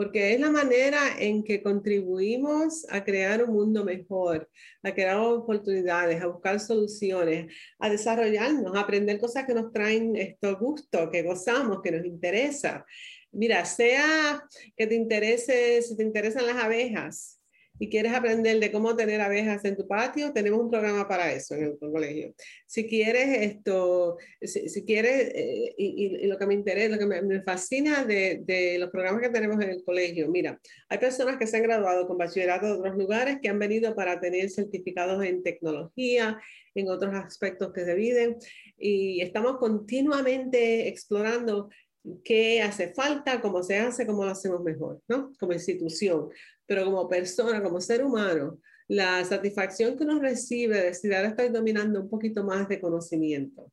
porque 0.00 0.32
es 0.32 0.40
la 0.40 0.50
manera 0.50 1.18
en 1.18 1.44
que 1.44 1.62
contribuimos 1.62 2.86
a 2.88 3.04
crear 3.04 3.44
un 3.44 3.52
mundo 3.52 3.84
mejor, 3.84 4.48
a 4.82 4.94
crear 4.94 5.18
oportunidades, 5.18 6.22
a 6.22 6.26
buscar 6.26 6.58
soluciones, 6.58 7.54
a 7.78 7.90
desarrollarnos, 7.90 8.74
a 8.74 8.80
aprender 8.80 9.20
cosas 9.20 9.44
que 9.44 9.52
nos 9.52 9.70
traen 9.70 10.16
esto 10.16 10.56
gusto, 10.58 11.10
que 11.10 11.22
gozamos, 11.22 11.82
que 11.82 11.92
nos 11.92 12.06
interesa. 12.06 12.86
Mira, 13.30 13.66
sea 13.66 14.42
que 14.74 14.86
te 14.86 14.94
interese, 14.94 15.82
si 15.82 15.94
te 15.94 16.02
interesan 16.02 16.46
las 16.46 16.56
abejas, 16.56 17.38
y 17.80 17.88
quieres 17.88 18.12
aprender 18.12 18.60
de 18.60 18.70
cómo 18.70 18.94
tener 18.94 19.22
abejas 19.22 19.64
en 19.64 19.74
tu 19.74 19.88
patio, 19.88 20.34
tenemos 20.34 20.60
un 20.60 20.70
programa 20.70 21.08
para 21.08 21.32
eso 21.32 21.54
en 21.54 21.64
el 21.64 21.78
colegio. 21.78 22.34
Si 22.66 22.86
quieres 22.86 23.40
esto, 23.40 24.18
si, 24.42 24.84
quieres, 24.84 25.32
eh, 25.34 25.74
y, 25.78 26.26
lo 26.26 26.36
que 26.36 26.46
me 26.46 26.52
interesa, 26.52 26.94
lo 26.94 26.98
que 26.98 27.22
me, 27.22 27.42
fascina 27.42 28.04
de, 28.04 28.42
de, 28.44 28.78
los 28.78 28.90
programas 28.90 29.22
que 29.22 29.30
tenemos 29.30 29.58
en 29.64 29.70
el 29.70 29.82
colegio, 29.82 30.28
mira, 30.28 30.60
hay 30.90 30.98
personas 30.98 31.38
que 31.38 31.46
se 31.46 31.56
han 31.56 31.62
graduado 31.62 32.06
con 32.06 32.18
bachillerato 32.18 32.66
de 32.66 32.72
otros 32.72 32.98
lugares 32.98 33.38
que 33.40 33.48
han 33.48 33.58
venido 33.58 33.94
para 33.94 34.20
tener 34.20 34.50
certificados 34.50 35.24
en 35.24 35.42
tecnología, 35.42 36.38
en 36.74 36.90
otros 36.90 37.14
aspectos 37.14 37.72
que 37.72 37.86
se 37.86 37.94
viven, 37.94 38.36
y 38.76 39.22
estamos 39.22 39.56
continuamente 39.56 40.86
explorando 40.86 41.70
qué 42.24 42.62
hace 42.62 42.92
falta, 42.92 43.40
cómo 43.40 43.62
se 43.62 43.78
hace, 43.78 44.06
cómo 44.06 44.24
lo 44.24 44.30
hacemos 44.30 44.62
mejor, 44.62 45.00
¿no? 45.08 45.32
Como 45.38 45.52
institución 45.52 46.28
pero 46.70 46.84
como 46.84 47.08
persona, 47.08 47.60
como 47.60 47.80
ser 47.80 48.04
humano, 48.04 48.60
la 48.86 49.24
satisfacción 49.24 49.96
que 49.96 50.04
uno 50.04 50.20
recibe 50.20 50.76
de 50.76 50.84
decir, 50.84 51.12
ahora 51.12 51.30
estoy 51.30 51.48
dominando 51.48 52.00
un 52.00 52.08
poquito 52.08 52.44
más 52.44 52.68
de 52.68 52.80
conocimiento, 52.80 53.72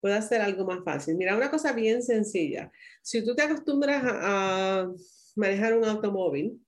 puede 0.00 0.14
hacer 0.14 0.40
algo 0.40 0.64
más 0.64 0.84
fácil. 0.84 1.16
Mira, 1.16 1.36
una 1.36 1.50
cosa 1.50 1.72
bien 1.72 2.00
sencilla. 2.00 2.70
Si 3.02 3.24
tú 3.24 3.34
te 3.34 3.42
acostumbras 3.42 4.04
a, 4.04 4.88
manejar 5.34 5.76
un 5.76 5.84
automóvil, 5.84 6.64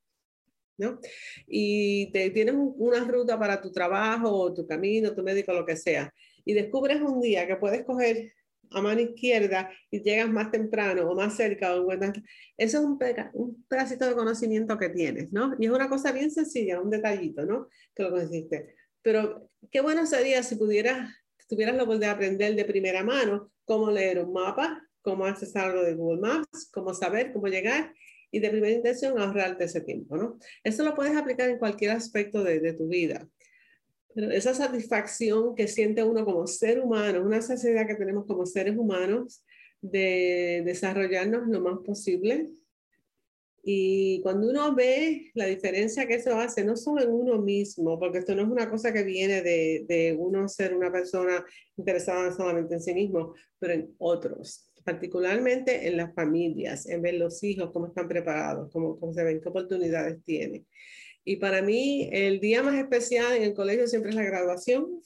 ¿no? 0.76 0.98
Y 1.46 2.11
te, 2.11 2.30
tienes 2.30 2.57
una 2.57 3.05
ruta 3.05 3.38
para 3.38 3.61
tu 3.61 3.70
trabajo 3.70 4.28
o 4.32 4.52
tu 4.52 4.66
camino, 4.66 5.14
tu 5.14 5.22
médico, 5.22 5.52
lo 5.52 5.64
que 5.64 5.76
sea, 5.76 6.12
y 6.44 6.52
descubres 6.52 7.00
un 7.00 7.20
día 7.20 7.46
que 7.46 7.55
puedes 7.55 7.84
coger 7.84 8.32
a 8.70 8.80
mano 8.80 9.00
izquierda 9.00 9.70
y 9.90 10.02
llegas 10.02 10.28
más 10.28 10.50
temprano 10.50 11.08
o 11.08 11.14
más 11.14 11.36
cerca, 11.36 11.74
o 11.74 11.92
eso 11.92 12.12
es 12.56 12.74
un, 12.74 12.98
un 13.34 13.64
pedacito 13.68 14.06
de 14.06 14.14
conocimiento 14.14 14.78
que 14.78 14.88
tienes, 14.90 15.32
¿no? 15.32 15.54
Y 15.58 15.66
es 15.66 15.72
una 15.72 15.88
cosa 15.88 16.12
bien 16.12 16.30
sencilla, 16.30 16.80
un 16.80 16.90
detallito, 16.90 17.44
¿no? 17.44 17.68
Que 17.94 18.02
lo 18.02 18.10
consiste. 18.10 18.74
Pero 19.02 19.50
qué 19.70 19.80
bueno 19.80 20.06
sería 20.06 20.42
si 20.42 20.56
pudieras, 20.56 21.10
tuvieras 21.48 21.74
oportunidad 21.74 22.08
de 22.08 22.14
aprender 22.14 22.54
de 22.54 22.64
primera 22.64 23.02
mano 23.02 23.52
cómo 23.64 23.90
leer 23.90 24.24
un 24.24 24.32
mapa, 24.32 24.82
cómo 25.02 25.26
accesar 25.26 25.70
algo 25.70 25.82
de 25.82 25.94
Google 25.94 26.20
Maps, 26.20 26.70
cómo 26.72 26.94
saber, 26.94 27.32
cómo 27.32 27.48
llegar 27.48 27.92
y 28.30 28.40
de 28.40 28.50
primera 28.50 28.74
intención 28.74 29.16
ahorrarte 29.18 29.64
ese 29.64 29.80
tiempo, 29.80 30.16
¿no? 30.16 30.38
Eso 30.64 30.82
lo 30.82 30.94
puedes 30.94 31.16
aplicar 31.16 31.48
en 31.48 31.58
cualquier 31.58 31.92
aspecto 31.92 32.42
de, 32.42 32.58
de 32.58 32.72
tu 32.72 32.88
vida. 32.88 33.28
Esa 34.14 34.54
satisfacción 34.54 35.54
que 35.54 35.66
siente 35.66 36.02
uno 36.02 36.24
como 36.24 36.46
ser 36.46 36.80
humano, 36.80 37.22
una 37.22 37.42
sociedad 37.42 37.86
que 37.86 37.96
tenemos 37.96 38.26
como 38.26 38.46
seres 38.46 38.76
humanos, 38.76 39.44
de 39.80 40.62
desarrollarnos 40.64 41.46
lo 41.48 41.60
más 41.60 41.78
posible. 41.84 42.48
Y 43.62 44.20
cuando 44.22 44.48
uno 44.48 44.74
ve 44.74 45.30
la 45.34 45.46
diferencia 45.46 46.06
que 46.06 46.14
eso 46.14 46.36
hace, 46.36 46.64
no 46.64 46.76
solo 46.76 47.02
en 47.02 47.10
uno 47.10 47.40
mismo, 47.40 47.98
porque 47.98 48.18
esto 48.18 48.34
no 48.34 48.42
es 48.42 48.48
una 48.48 48.70
cosa 48.70 48.92
que 48.92 49.02
viene 49.02 49.42
de, 49.42 49.84
de 49.88 50.14
uno 50.18 50.48
ser 50.48 50.74
una 50.74 50.92
persona 50.92 51.44
interesada 51.76 52.30
solamente 52.32 52.74
en 52.74 52.82
sí 52.82 52.94
mismo, 52.94 53.34
pero 53.58 53.74
en 53.74 53.94
otros, 53.98 54.70
particularmente 54.84 55.88
en 55.88 55.96
las 55.96 56.14
familias, 56.14 56.86
en 56.86 57.00
ver 57.00 57.14
los 57.14 57.42
hijos, 57.42 57.70
cómo 57.72 57.86
están 57.86 58.06
preparados, 58.06 58.70
cómo, 58.70 58.98
cómo 59.00 59.12
se 59.14 59.24
ven, 59.24 59.40
qué 59.40 59.48
oportunidades 59.48 60.22
tienen. 60.24 60.66
Y 61.24 61.36
para 61.36 61.62
mí 61.62 62.08
el 62.12 62.40
día 62.40 62.62
más 62.62 62.74
especial 62.74 63.34
en 63.34 63.42
el 63.42 63.54
colegio 63.54 63.86
siempre 63.86 64.10
es 64.10 64.16
la 64.16 64.24
graduación, 64.24 65.02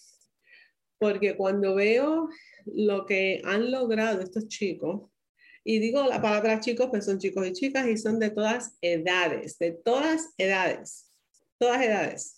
porque 0.98 1.36
cuando 1.36 1.76
veo 1.76 2.28
lo 2.66 3.06
que 3.06 3.40
han 3.44 3.70
logrado 3.70 4.20
estos 4.20 4.48
chicos, 4.48 5.10
y 5.64 5.78
digo 5.78 6.04
la 6.06 6.20
palabra 6.20 6.60
chicos, 6.60 6.88
pues 6.90 7.04
son 7.04 7.18
chicos 7.18 7.46
y 7.46 7.52
chicas 7.52 7.86
y 7.86 7.96
son 7.96 8.18
de 8.18 8.30
todas 8.30 8.76
edades, 8.80 9.58
de 9.58 9.72
todas 9.72 10.30
edades, 10.38 11.12
todas 11.58 11.84
edades. 11.84 12.34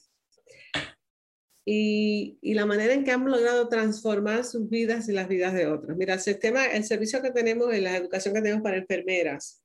Y, 1.65 2.39
y, 2.41 2.55
la 2.55 2.67
manera 2.67 2.95
en 2.95 3.05
que 3.05 3.13
han 3.13 3.25
logrado 3.25 3.69
transformar 3.69 4.45
sus 4.45 4.69
vidas 4.69 5.09
y 5.09 5.13
las 5.13 5.29
vidas 5.29 5.55
de 5.55 5.69
otros. 5.69 5.97
Mira, 5.97 6.15
el 6.15 6.21
sistema, 6.21 6.67
el 6.67 6.83
servicio 6.85 7.23
que 7.23 7.31
tenemos 7.31 7.73
en 7.73 7.85
la 7.85 7.97
educación 7.97 8.35
que 8.35 8.41
tenemos 8.41 8.63
para 8.63 8.79
enfermeras 8.79 9.63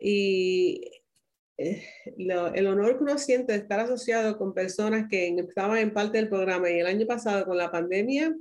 y 0.00 0.97
eh, 1.58 1.82
el 2.16 2.66
honor 2.68 2.96
que 2.96 3.02
uno 3.02 3.18
siente 3.18 3.52
de 3.52 3.58
estar 3.58 3.80
asociado 3.80 4.38
con 4.38 4.54
personas 4.54 5.08
que 5.10 5.28
estaban 5.28 5.78
en 5.78 5.92
parte 5.92 6.18
del 6.18 6.28
programa 6.28 6.70
y 6.70 6.78
el 6.78 6.86
año 6.86 7.04
pasado 7.04 7.44
con 7.44 7.56
la 7.56 7.72
pandemia, 7.72 8.32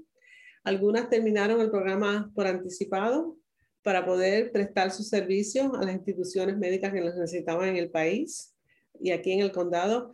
algunas 0.63 1.09
terminaron 1.09 1.59
el 1.59 1.72
programa 1.72 2.32
por 2.36 2.45
anticipado 2.45 3.36
para 3.82 4.05
poder 4.05 4.51
prestar 4.51 4.91
sus 4.91 5.09
servicios 5.09 5.72
a 5.74 5.84
las 5.84 5.95
instituciones 5.95 6.57
médicas 6.57 6.93
que 6.93 7.01
los 7.01 7.15
necesitaban 7.15 7.70
en 7.70 7.78
el 7.78 7.89
país 7.89 8.53
y 8.99 9.11
aquí 9.11 9.32
en 9.32 9.39
el 9.39 9.51
condado. 9.51 10.11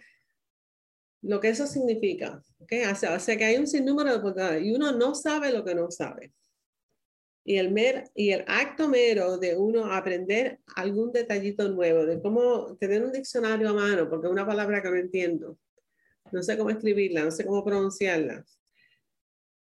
Lo 1.22 1.39
que 1.41 1.49
eso 1.49 1.68
significa, 1.68 2.41
¿okay? 2.60 2.84
o, 2.84 2.95
sea, 2.95 3.38
que 3.38 3.45
hay 3.45 3.58
un 3.58 3.68
sinnúmero 3.68 4.12
de 4.12 4.18
oportunidades 4.18 4.64
y 4.64 4.74
uno 4.74 4.91
no 4.93 5.14
sabe 5.14 5.51
lo 5.51 5.66
que 5.66 5.76
no 5.76 5.91
sabe 5.91 6.32
y 7.46 7.58
el, 7.58 7.72
mer, 7.72 8.10
y 8.16 8.32
el 8.32 8.46
acto 8.48 8.88
mero 8.88 9.38
de 9.38 9.58
uno 9.58 9.91
aprender 9.91 10.60
algún 10.76 11.12
detallito 11.12 11.68
nuevo, 11.70 12.06
de 12.06 12.22
cómo 12.22 12.78
tener 12.78 13.04
un 13.04 13.12
diccionario 13.12 13.70
a 13.70 13.74
mano, 13.74 14.10
porque 14.10 14.28
es 14.28 14.32
una 14.32 14.46
palabra 14.46 14.82
que 14.82 14.89
no 14.89 14.96
entiendo, 14.96 15.58
no 16.32 16.41
sé 16.41 16.58
cómo 16.58 16.70
escribirla, 16.70 17.24
no 17.24 17.32
sé 17.32 17.46
cómo 17.46 17.64
pronunciarla. 17.64 18.46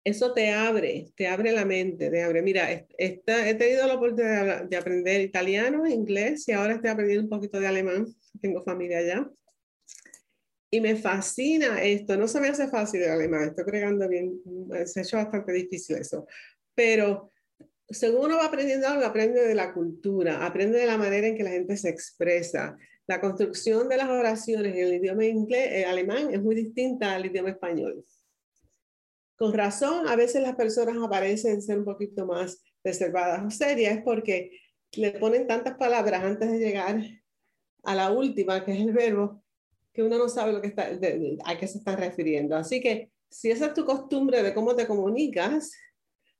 Eso 0.04 0.34
te 0.34 0.50
abre, 0.50 1.12
te 1.16 1.28
abre 1.28 1.52
la 1.52 1.64
mente, 1.64 2.10
te 2.10 2.24
abre. 2.24 2.42
Mira, 2.42 2.72
he 2.72 3.54
tenido 3.56 3.86
la 3.86 3.96
oportunidad 3.96 4.66
de 4.66 4.78
aprender 4.78 5.22
italiano, 5.22 5.88
inglés 5.88 6.48
y 6.48 6.54
ahora 6.54 6.74
estoy 6.74 6.90
aprendiendo 6.90 7.24
un 7.26 7.30
poquito 7.30 7.60
de 7.60 7.68
alemán. 7.68 8.08
Tengo 8.42 8.64
familia 8.64 8.98
allá. 8.98 9.30
Y 10.72 10.82
me 10.82 10.96
fascina 10.96 11.84
esto. 11.84 12.18
No 12.18 12.28
se 12.28 12.40
me 12.40 12.48
hace 12.48 12.68
fácil 12.68 13.04
el 13.04 13.12
alemán, 13.12 13.50
estoy 13.50 13.66
creando 13.66 14.08
bien, 14.08 14.42
se 14.86 15.02
ha 15.02 15.04
hecho 15.04 15.18
bastante 15.18 15.52
difícil 15.52 15.98
eso. 15.98 16.26
Pero 16.74 17.31
según 17.92 18.26
uno 18.26 18.38
va 18.38 18.46
aprendiendo 18.46 18.88
algo, 18.88 19.06
aprende 19.06 19.46
de 19.46 19.56
la 19.56 19.74
cultura, 19.74 20.46
aprende 20.46 20.80
de 20.80 20.86
la 20.86 20.98
manera 20.98 21.28
en 21.28 21.36
que 21.36 21.44
la 21.44 21.52
gente 21.52 21.78
se 21.78 21.89
expresa. 21.89 22.78
La 23.08 23.20
construcción 23.20 23.89
de 23.89 23.98
las 23.98 24.10
oraciones 24.10 24.76
en 24.76 24.88
el 24.88 24.94
idioma 24.96 25.26
inglés, 25.26 25.70
eh, 25.72 25.86
alemán 25.86 26.34
es 26.34 26.42
muy 26.42 26.56
distinta 26.56 27.16
al 27.16 27.26
idioma 27.26 27.50
español. 27.50 28.06
Con 29.36 29.54
razón, 29.54 30.08
a 30.08 30.16
veces 30.16 30.42
las 30.44 30.56
personas 30.56 30.96
aparecen 30.98 31.62
ser 31.62 31.80
un 31.80 31.86
poquito 31.86 32.26
más 32.26 32.64
reservadas 32.84 33.44
o 33.46 33.50
serias, 33.50 34.02
porque 34.04 34.60
le 34.94 35.12
ponen 35.12 35.48
tantas 35.48 35.78
palabras 35.78 36.24
antes 36.24 36.52
de 36.52 36.60
llegar 36.60 37.02
a 37.84 37.96
la 37.96 38.12
última, 38.12 38.64
que 38.64 38.74
es 38.74 38.82
el 38.82 38.94
verbo, 38.94 39.44
que 39.94 40.04
uno 40.04 40.18
no 40.18 40.30
sabe 40.30 40.54
lo 40.54 40.62
que 40.62 40.68
está, 40.68 40.89
a 41.46 41.58
qué 41.58 41.68
se 41.68 41.80
está 41.80 41.96
refiriendo. 41.96 42.56
Así 42.56 42.80
que 42.82 43.12
si 43.30 43.50
esa 43.50 43.68
es 43.68 43.74
tu 43.74 43.86
costumbre 43.86 44.44
de 44.44 44.54
cómo 44.54 44.76
te 44.76 44.88
comunicas, 44.88 45.72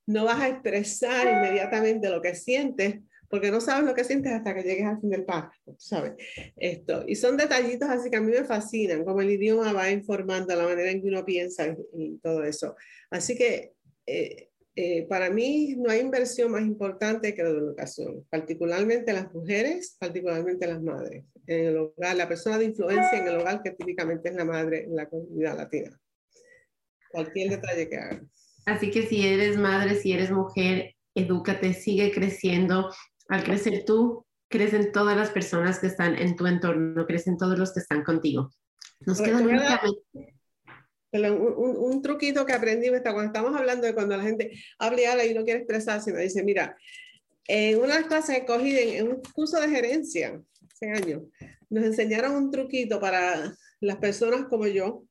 no 0.08 0.26
vas 0.26 0.40
a 0.42 0.50
expresar 0.50 1.28
inmediatamente 1.28 2.10
lo 2.10 2.22
que 2.22 2.36
sientes, 2.36 3.00
porque 3.30 3.50
no 3.50 3.62
sabes 3.62 3.86
lo 3.86 3.96
que 3.96 4.04
sientes 4.04 4.34
hasta 4.34 4.54
que 4.54 4.64
llegues 4.64 4.86
al 4.86 5.00
fin 5.00 5.10
del 5.10 5.24
párrafo, 5.24 5.76
¿sabes? 5.78 6.14
Esto. 6.58 7.06
Y 7.08 7.16
son 7.16 7.38
detallitos 7.38 7.90
así 7.90 8.10
que 8.10 8.18
a 8.18 8.22
mí 8.22 8.32
me 8.32 8.44
fascinan, 8.44 9.06
como 9.06 9.22
el 9.22 9.32
idioma 9.32 9.72
va 9.72 9.90
informando 9.90 10.54
la 10.56 10.66
manera 10.66 10.92
en 10.92 11.02
que 11.02 11.08
uno 11.08 11.24
piensa 11.24 11.76
y, 11.98 12.18
todo 12.18 12.44
eso. 12.44 12.76
Así 13.10 13.36
que 13.38 13.74
eh, 14.06 14.50
eh, 14.76 15.06
para 15.08 15.30
mí 15.30 15.76
no 15.78 15.90
hay 15.90 16.00
inversión 16.00 16.52
más 16.52 16.64
importante 16.64 17.34
que 17.34 17.44
la 17.44 17.50
educación, 17.50 18.26
particularmente 18.30 19.14
las 19.14 19.34
mujeres, 19.34 19.96
particularmente 20.00 20.68
las 20.68 20.82
madres. 20.82 21.24
En 21.48 21.66
el 21.66 21.78
hogar, 21.78 22.16
la 22.16 22.28
persona 22.28 22.58
de 22.58 22.66
influencia 22.66 23.18
en 23.18 23.28
el 23.28 23.38
hogar 23.38 23.62
que 23.64 23.72
típicamente 23.72 24.30
es 24.30 24.36
la 24.36 24.46
madre 24.46 24.84
en 24.84 24.96
la 24.96 25.10
comunidad 25.10 25.58
latina. 25.58 26.00
Cualquier 27.12 27.50
detalle 27.50 27.90
que 27.90 27.98
haga. 27.98 28.24
Así 28.72 28.90
que 28.90 29.06
si 29.06 29.28
eres 29.28 29.58
madre, 29.58 29.96
si 29.96 30.14
eres 30.14 30.32
mujer, 30.32 30.96
edúcate, 31.14 31.74
sigue 31.74 32.12
creciendo. 32.12 32.90
Al 33.28 33.44
crecer 33.44 33.84
tú, 33.86 34.26
crecen 34.50 34.92
todas 34.92 35.18
las 35.18 35.30
personas 35.30 35.80
que 35.80 35.88
están 35.88 36.16
en 36.16 36.36
tu 36.36 36.48
entorno, 36.48 37.06
crecen 37.06 37.38
todos 37.38 37.58
los 37.58 37.74
que 37.74 37.82
están 37.82 38.04
contigo. 38.04 38.52
Nos 39.02 39.22
queda 39.22 39.38
un, 39.38 39.50
un, 41.14 42.02
truquito 42.02 42.46
que 42.46 42.54
aprendí 42.54 42.90
cuando 42.90 43.24
estamos 43.24 43.56
hablando 43.56 43.86
de 43.86 43.94
cuando 43.94 44.16
la 44.16 44.24
gente 44.24 44.52
habla 44.80 45.02
y 45.02 45.06
habla 45.06 45.26
y 45.26 45.34
no 45.34 45.44
quiere 45.44 45.60
expresarse, 45.60 46.14
me 46.14 46.22
dice, 46.22 46.44
mira, 46.44 46.78
en 47.48 47.78
una 47.80 47.96
de 47.96 48.02
las 48.02 48.08
clases 48.08 48.40
que 48.40 48.46
cogí 48.46 48.78
en, 48.78 49.10
un 49.10 49.22
curso 49.34 49.60
de 49.60 49.70
gerencia 49.70 50.42
hace 50.72 50.92
años, 50.92 51.24
nos 51.70 51.84
enseñaron 51.84 52.36
un 52.36 52.52
truquito 52.52 53.00
para 53.00 53.54
las 53.82 53.98
personas 53.98 54.46
como 54.48 54.68
yo, 54.68 55.04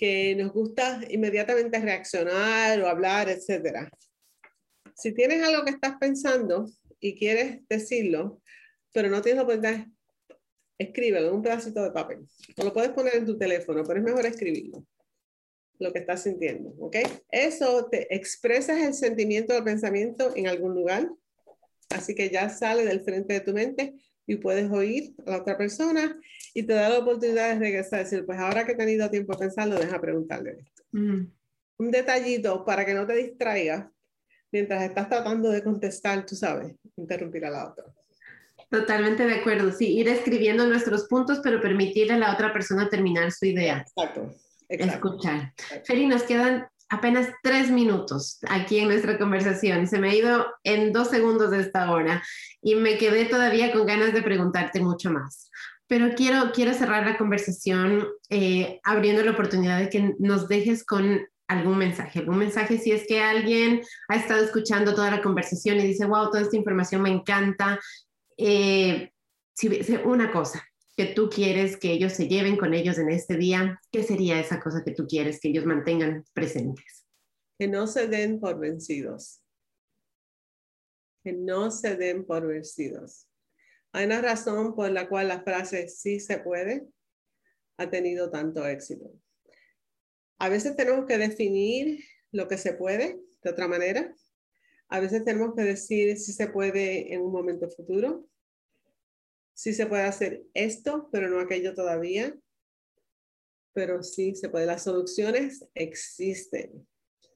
que 0.00 0.34
nos 0.34 0.50
gusta 0.54 0.98
inmediatamente 1.10 1.78
reaccionar 1.78 2.80
o 2.80 2.88
hablar, 2.88 3.28
etc. 3.28 3.86
Si 4.94 5.12
tienes 5.12 5.42
algo 5.42 5.62
que 5.62 5.72
estás 5.72 5.96
pensando 6.00 6.64
y 7.00 7.18
quieres 7.18 7.60
decirlo, 7.68 8.40
pero 8.94 9.10
no 9.10 9.20
tienes 9.20 9.36
la 9.36 9.42
oportunidad, 9.42 9.86
escríbelo 10.78 11.28
en 11.28 11.34
un 11.34 11.42
pedacito 11.42 11.82
de 11.82 11.90
papel. 11.90 12.26
O 12.56 12.64
lo 12.64 12.72
puedes 12.72 12.92
poner 12.92 13.16
en 13.16 13.26
tu 13.26 13.36
teléfono, 13.36 13.84
pero 13.84 13.98
es 13.98 14.04
mejor 14.06 14.24
escribirlo 14.24 14.86
lo 15.78 15.92
que 15.92 15.98
estás 15.98 16.22
sintiendo, 16.22 16.70
¿ok? 16.78 16.96
Eso 17.30 17.86
te 17.90 18.14
expresas 18.14 18.80
el 18.82 18.94
sentimiento 18.94 19.52
del 19.52 19.64
pensamiento 19.64 20.34
en 20.34 20.46
algún 20.46 20.74
lugar, 20.74 21.10
así 21.90 22.14
que 22.14 22.30
ya 22.30 22.48
sale 22.48 22.86
del 22.86 23.02
frente 23.02 23.34
de 23.34 23.40
tu 23.40 23.52
mente 23.52 23.94
y 24.26 24.36
puedes 24.36 24.70
oír 24.70 25.14
a 25.26 25.30
la 25.30 25.36
otra 25.38 25.56
persona 25.56 26.18
y 26.54 26.62
te 26.62 26.74
da 26.74 26.88
la 26.88 26.98
oportunidad 26.98 27.54
de 27.54 27.58
regresar 27.58 28.00
decir, 28.00 28.24
pues 28.24 28.38
ahora 28.38 28.64
que 28.64 28.72
he 28.72 28.76
tenido 28.76 29.10
tiempo 29.10 29.34
a 29.34 29.38
pensarlo, 29.38 29.78
deja 29.78 30.00
preguntarle 30.00 30.58
esto. 30.60 30.82
Mm. 30.92 31.32
Un 31.78 31.90
detallito 31.90 32.64
para 32.64 32.84
que 32.84 32.94
no 32.94 33.06
te 33.06 33.14
distraigas 33.14 33.86
mientras 34.52 34.82
estás 34.82 35.08
tratando 35.08 35.50
de 35.50 35.62
contestar, 35.62 36.26
tú 36.26 36.34
sabes, 36.34 36.74
interrumpir 36.96 37.44
a 37.46 37.50
la 37.50 37.70
otra. 37.70 37.84
Totalmente 38.68 39.24
de 39.24 39.34
acuerdo, 39.34 39.72
sí, 39.72 39.98
ir 39.98 40.08
escribiendo 40.08 40.66
nuestros 40.66 41.08
puntos, 41.08 41.40
pero 41.42 41.60
permitirle 41.60 42.14
a 42.14 42.18
la 42.18 42.34
otra 42.34 42.52
persona 42.52 42.88
terminar 42.88 43.32
su 43.32 43.46
idea. 43.46 43.78
Exacto 43.78 44.32
escuchar. 44.70 45.52
Feli, 45.84 46.06
nos 46.06 46.22
quedan 46.22 46.68
apenas 46.90 47.28
tres 47.42 47.70
minutos 47.70 48.38
aquí 48.48 48.80
en 48.80 48.88
nuestra 48.88 49.16
conversación. 49.16 49.86
Se 49.86 49.98
me 49.98 50.10
ha 50.10 50.14
ido 50.14 50.46
en 50.64 50.92
dos 50.92 51.08
segundos 51.08 51.50
de 51.50 51.60
esta 51.60 51.90
hora 51.90 52.22
y 52.60 52.74
me 52.74 52.98
quedé 52.98 53.24
todavía 53.24 53.72
con 53.72 53.86
ganas 53.86 54.12
de 54.12 54.22
preguntarte 54.22 54.80
mucho 54.80 55.10
más. 55.10 55.50
Pero 55.86 56.14
quiero, 56.14 56.52
quiero 56.52 56.74
cerrar 56.74 57.06
la 57.06 57.16
conversación 57.16 58.06
eh, 58.28 58.80
abriendo 58.84 59.24
la 59.24 59.32
oportunidad 59.32 59.78
de 59.78 59.88
que 59.88 60.14
nos 60.18 60.48
dejes 60.48 60.84
con 60.84 61.20
algún 61.48 61.78
mensaje, 61.78 62.20
algún 62.20 62.38
mensaje 62.38 62.78
si 62.78 62.92
es 62.92 63.06
que 63.08 63.20
alguien 63.20 63.82
ha 64.08 64.16
estado 64.16 64.44
escuchando 64.44 64.94
toda 64.94 65.10
la 65.10 65.22
conversación 65.22 65.78
y 65.78 65.86
dice, 65.86 66.06
wow, 66.06 66.30
toda 66.30 66.42
esta 66.42 66.56
información 66.56 67.02
me 67.02 67.10
encanta. 67.10 67.80
Eh, 68.36 69.12
si, 69.54 69.68
una 70.04 70.30
cosa, 70.30 70.64
que 71.00 71.14
tú 71.14 71.30
quieres 71.30 71.78
que 71.78 71.92
ellos 71.92 72.12
se 72.12 72.28
lleven 72.28 72.58
con 72.58 72.74
ellos 72.74 72.98
en 72.98 73.08
este 73.08 73.38
día? 73.38 73.80
¿Qué 73.90 74.02
sería 74.02 74.38
esa 74.38 74.60
cosa 74.60 74.84
que 74.84 74.92
tú 74.92 75.06
quieres 75.06 75.40
que 75.40 75.48
ellos 75.48 75.64
mantengan 75.64 76.26
presentes? 76.34 77.06
Que 77.58 77.68
no 77.68 77.86
se 77.86 78.06
den 78.06 78.38
por 78.38 78.58
vencidos. 78.58 79.40
Que 81.24 81.32
no 81.32 81.70
se 81.70 81.96
den 81.96 82.26
por 82.26 82.46
vencidos. 82.46 83.26
Hay 83.92 84.04
una 84.04 84.20
razón 84.20 84.74
por 84.74 84.90
la 84.90 85.08
cual 85.08 85.28
la 85.28 85.42
frase 85.42 85.88
sí 85.88 86.20
se 86.20 86.36
puede 86.36 86.86
ha 87.78 87.88
tenido 87.88 88.30
tanto 88.30 88.66
éxito. 88.66 89.10
A 90.38 90.50
veces 90.50 90.76
tenemos 90.76 91.06
que 91.06 91.16
definir 91.16 92.04
lo 92.30 92.46
que 92.46 92.58
se 92.58 92.74
puede 92.74 93.18
de 93.42 93.50
otra 93.50 93.68
manera. 93.68 94.14
A 94.88 95.00
veces 95.00 95.24
tenemos 95.24 95.54
que 95.56 95.62
decir 95.62 96.18
si 96.18 96.34
se 96.34 96.48
puede 96.48 97.14
en 97.14 97.22
un 97.22 97.32
momento 97.32 97.70
futuro 97.70 98.26
sí 99.60 99.74
se 99.74 99.84
puede 99.84 100.04
hacer 100.04 100.42
esto, 100.54 101.10
pero 101.12 101.28
no 101.28 101.38
aquello 101.38 101.74
todavía. 101.74 102.34
Pero 103.74 104.02
sí 104.02 104.34
se 104.34 104.48
puede. 104.48 104.64
Las 104.64 104.84
soluciones 104.84 105.68
existen. 105.74 106.88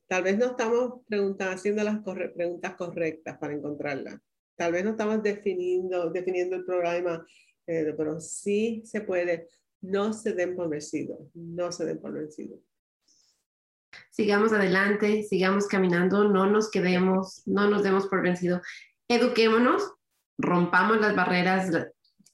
Tal 0.07 0.23
vez 0.23 0.39
no 0.39 0.47
estamos 0.47 1.03
haciendo 1.41 1.85
las 1.85 1.99
preguntas 2.35 2.77
correctas 2.77 3.37
para 3.37 3.53
encontrarlas. 3.53 4.19
Tal 4.57 4.73
vez 4.73 4.85
no 4.85 4.93
estamos 4.93 5.23
definiendo, 5.23 6.13
el 6.15 6.65
programa, 6.65 7.27
eh, 7.67 7.93
pero 7.95 8.19
sí 8.21 8.83
se 8.87 9.03
puede. 9.03 9.49
No 9.83 10.15
se 10.15 10.33
den 10.33 10.57
por 10.57 10.71
vencido. 10.71 11.31
No 11.35 11.73
se 11.73 11.85
den 11.85 12.01
por 12.01 12.15
vencido. 12.15 12.59
Sigamos 14.11 14.53
adelante, 14.55 15.25
sigamos 15.25 15.67
caminando, 15.67 16.25
no 16.25 16.47
nos 16.47 16.71
quedemos, 16.71 17.43
no 17.47 17.69
nos 17.69 17.83
demos 17.83 18.07
por 18.07 18.23
vencido. 18.23 18.63
Eduquémonos, 19.09 19.93
rompamos 20.39 21.01
las 21.01 21.15
barreras 21.15 21.71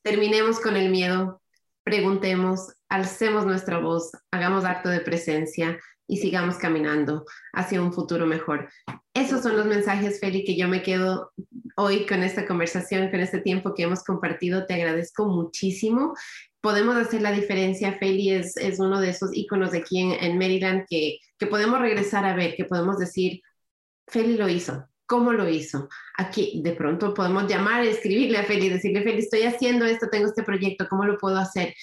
terminemos 0.03 0.61
con 0.61 0.77
el 0.77 0.91
miedo, 0.91 1.41
preguntemos, 1.85 2.75
alcemos 2.89 3.47
nuestra 3.47 3.79
voz, 3.79 4.11
hagamos 4.31 4.65
acto 4.65 4.89
de 4.89 5.01
presencia 5.01 5.79
y 6.07 6.17
sigamos 6.17 6.57
caminando 6.57 7.25
hacia 7.53 7.81
un 7.81 7.93
futuro 7.93 8.27
mejor. 8.27 8.69
Esos 9.15 9.43
son 9.43 9.57
los 9.57 9.67
mensajes, 9.67 10.19
Feli, 10.21 10.45
que 10.45 10.57
yo 10.57 10.69
me 10.69 10.83
quedo 10.83 11.33
hoy 11.77 12.05
con 12.07 12.23
esta 12.23 12.47
conversación, 12.47 13.11
con 13.11 13.21
este 13.21 13.41
tiempo 13.41 13.75
que 13.75 13.85
hemos 13.85 14.03
compartido. 14.03 14.67
Te 14.67 14.75
agradezco 14.75 15.27
muchísimo. 15.27 16.15
Podemos 16.61 16.97
hacer 16.97 17.23
la 17.23 17.33
diferencia. 17.33 17.97
Feli 17.99 18.31
es, 18.31 18.57
uno 18.79 19.01
de 19.01 19.11
esos 19.11 19.31
íconos 19.33 19.71
de 19.71 19.79
aquí 19.79 20.01
en, 20.01 20.13
en 20.13 20.37
Maryland 20.37 20.85
que, 20.89 21.19
que 21.39 21.47
podemos 21.47 21.81
regresar 21.81 22.25
a 22.25 22.35
ver, 22.35 22.57
que 22.57 22.65
podemos 22.65 22.99
decir, 22.99 23.41
Feli 24.09 24.37
lo 24.37 24.49
hizo, 24.49 24.89
¿Cómo 25.11 25.33
lo 25.33 25.49
hizo? 25.49 25.89
Aquí 26.17 26.63
de 26.63 26.71
pronto 26.71 27.13
podemos 27.15 27.49
llamar, 27.49 27.83
escribirle 27.85 28.39
a 28.39 28.45
Feli, 28.45 28.69
decirle, 28.69 29.03
Feli, 29.03 29.19
estoy 29.19 29.43
haciendo 29.43 29.85
esto, 29.85 30.09
tengo 30.09 30.29
este 30.29 30.45
proyecto, 30.45 30.87
¿cómo 30.89 31.05
lo 31.05 31.19
puedo 31.19 31.37
hacer? 31.37 31.75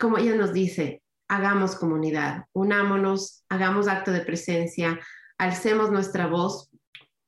Como 0.00 0.18
ella 0.18 0.34
nos 0.34 0.52
dice, 0.52 1.00
hagamos 1.28 1.76
comunidad, 1.76 2.46
unámonos, 2.52 3.44
hagamos 3.48 3.86
acto 3.86 4.10
de 4.10 4.22
presencia, 4.22 4.98
alcemos 5.38 5.92
nuestra 5.92 6.26
voz 6.26 6.68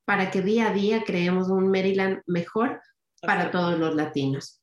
para 0.03 0.29
que 0.29 0.41
día 0.41 0.67
a 0.67 0.73
día 0.73 1.05
creemos 1.05 1.47
un 1.47 1.71
Maryland 1.71 2.19
mejor 2.27 2.81
para 3.21 3.49
todos 3.49 3.79
los 3.79 3.95
latinos. 3.95 4.61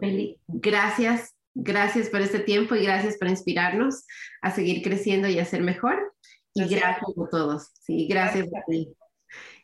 Feli, 0.00 0.38
gracias, 0.48 1.34
gracias 1.54 2.10
por 2.10 2.20
este 2.20 2.40
tiempo 2.40 2.74
y 2.74 2.84
gracias 2.84 3.16
por 3.16 3.28
inspirarnos 3.28 4.04
a 4.42 4.50
seguir 4.50 4.82
creciendo 4.82 5.28
y 5.28 5.38
a 5.38 5.46
ser 5.46 5.62
mejor. 5.62 6.12
Y 6.52 6.68
gracias, 6.68 7.08
a 7.08 7.30
todos. 7.30 7.70
Sí, 7.80 8.06
gracias, 8.06 8.50
gracias. 8.50 8.62
a 8.62 8.70
ti. 8.70 8.94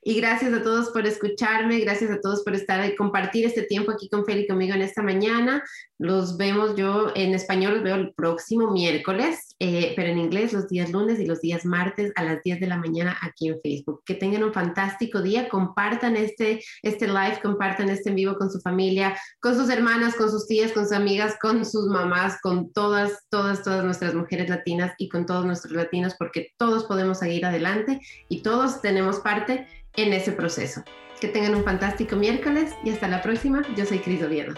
Y 0.02 0.14
gracias 0.14 0.52
a 0.52 0.62
todos 0.62 0.90
por 0.90 1.06
escucharme, 1.06 1.80
gracias 1.80 2.10
a 2.10 2.20
todos 2.20 2.42
por 2.42 2.54
estar 2.54 2.84
y 2.88 2.96
compartir 2.96 3.44
este 3.44 3.62
tiempo 3.62 3.92
aquí 3.92 4.08
con 4.08 4.24
Feli 4.24 4.46
conmigo 4.46 4.74
en 4.74 4.82
esta 4.82 5.02
mañana. 5.02 5.62
Los 6.00 6.38
vemos 6.38 6.76
yo 6.76 7.12
en 7.14 7.34
español, 7.34 7.74
los 7.74 7.82
veo 7.82 7.94
el 7.94 8.14
próximo 8.14 8.70
miércoles, 8.70 9.54
eh, 9.58 9.92
pero 9.94 10.08
en 10.08 10.16
inglés 10.16 10.54
los 10.54 10.66
días 10.66 10.90
lunes 10.90 11.20
y 11.20 11.26
los 11.26 11.42
días 11.42 11.66
martes 11.66 12.10
a 12.16 12.24
las 12.24 12.42
10 12.42 12.58
de 12.58 12.66
la 12.66 12.78
mañana 12.78 13.18
aquí 13.20 13.48
en 13.48 13.60
Facebook. 13.60 14.02
Que 14.06 14.14
tengan 14.14 14.42
un 14.42 14.54
fantástico 14.54 15.20
día, 15.20 15.50
compartan 15.50 16.16
este, 16.16 16.64
este 16.80 17.06
live, 17.06 17.40
compartan 17.42 17.90
este 17.90 18.08
en 18.08 18.14
vivo 18.14 18.36
con 18.38 18.50
su 18.50 18.62
familia, 18.62 19.14
con 19.40 19.54
sus 19.54 19.68
hermanas, 19.68 20.14
con 20.14 20.30
sus 20.30 20.46
tías, 20.46 20.72
con 20.72 20.84
sus 20.84 20.92
amigas, 20.92 21.36
con 21.38 21.66
sus 21.66 21.86
mamás, 21.88 22.40
con 22.40 22.72
todas, 22.72 23.26
todas, 23.28 23.62
todas 23.62 23.84
nuestras 23.84 24.14
mujeres 24.14 24.48
latinas 24.48 24.94
y 24.96 25.10
con 25.10 25.26
todos 25.26 25.44
nuestros 25.44 25.74
latinos, 25.74 26.14
porque 26.18 26.54
todos 26.56 26.84
podemos 26.84 27.18
seguir 27.18 27.44
adelante 27.44 28.00
y 28.30 28.40
todos 28.40 28.80
tenemos 28.80 29.18
parte 29.20 29.66
en 29.96 30.14
ese 30.14 30.32
proceso. 30.32 30.82
Que 31.20 31.28
tengan 31.28 31.56
un 31.56 31.64
fantástico 31.64 32.16
miércoles 32.16 32.72
y 32.86 32.88
hasta 32.88 33.06
la 33.06 33.20
próxima. 33.20 33.60
Yo 33.76 33.84
soy 33.84 33.98
Cris 33.98 34.22
Oviedo. 34.22 34.54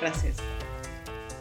Gracias. 0.00 0.38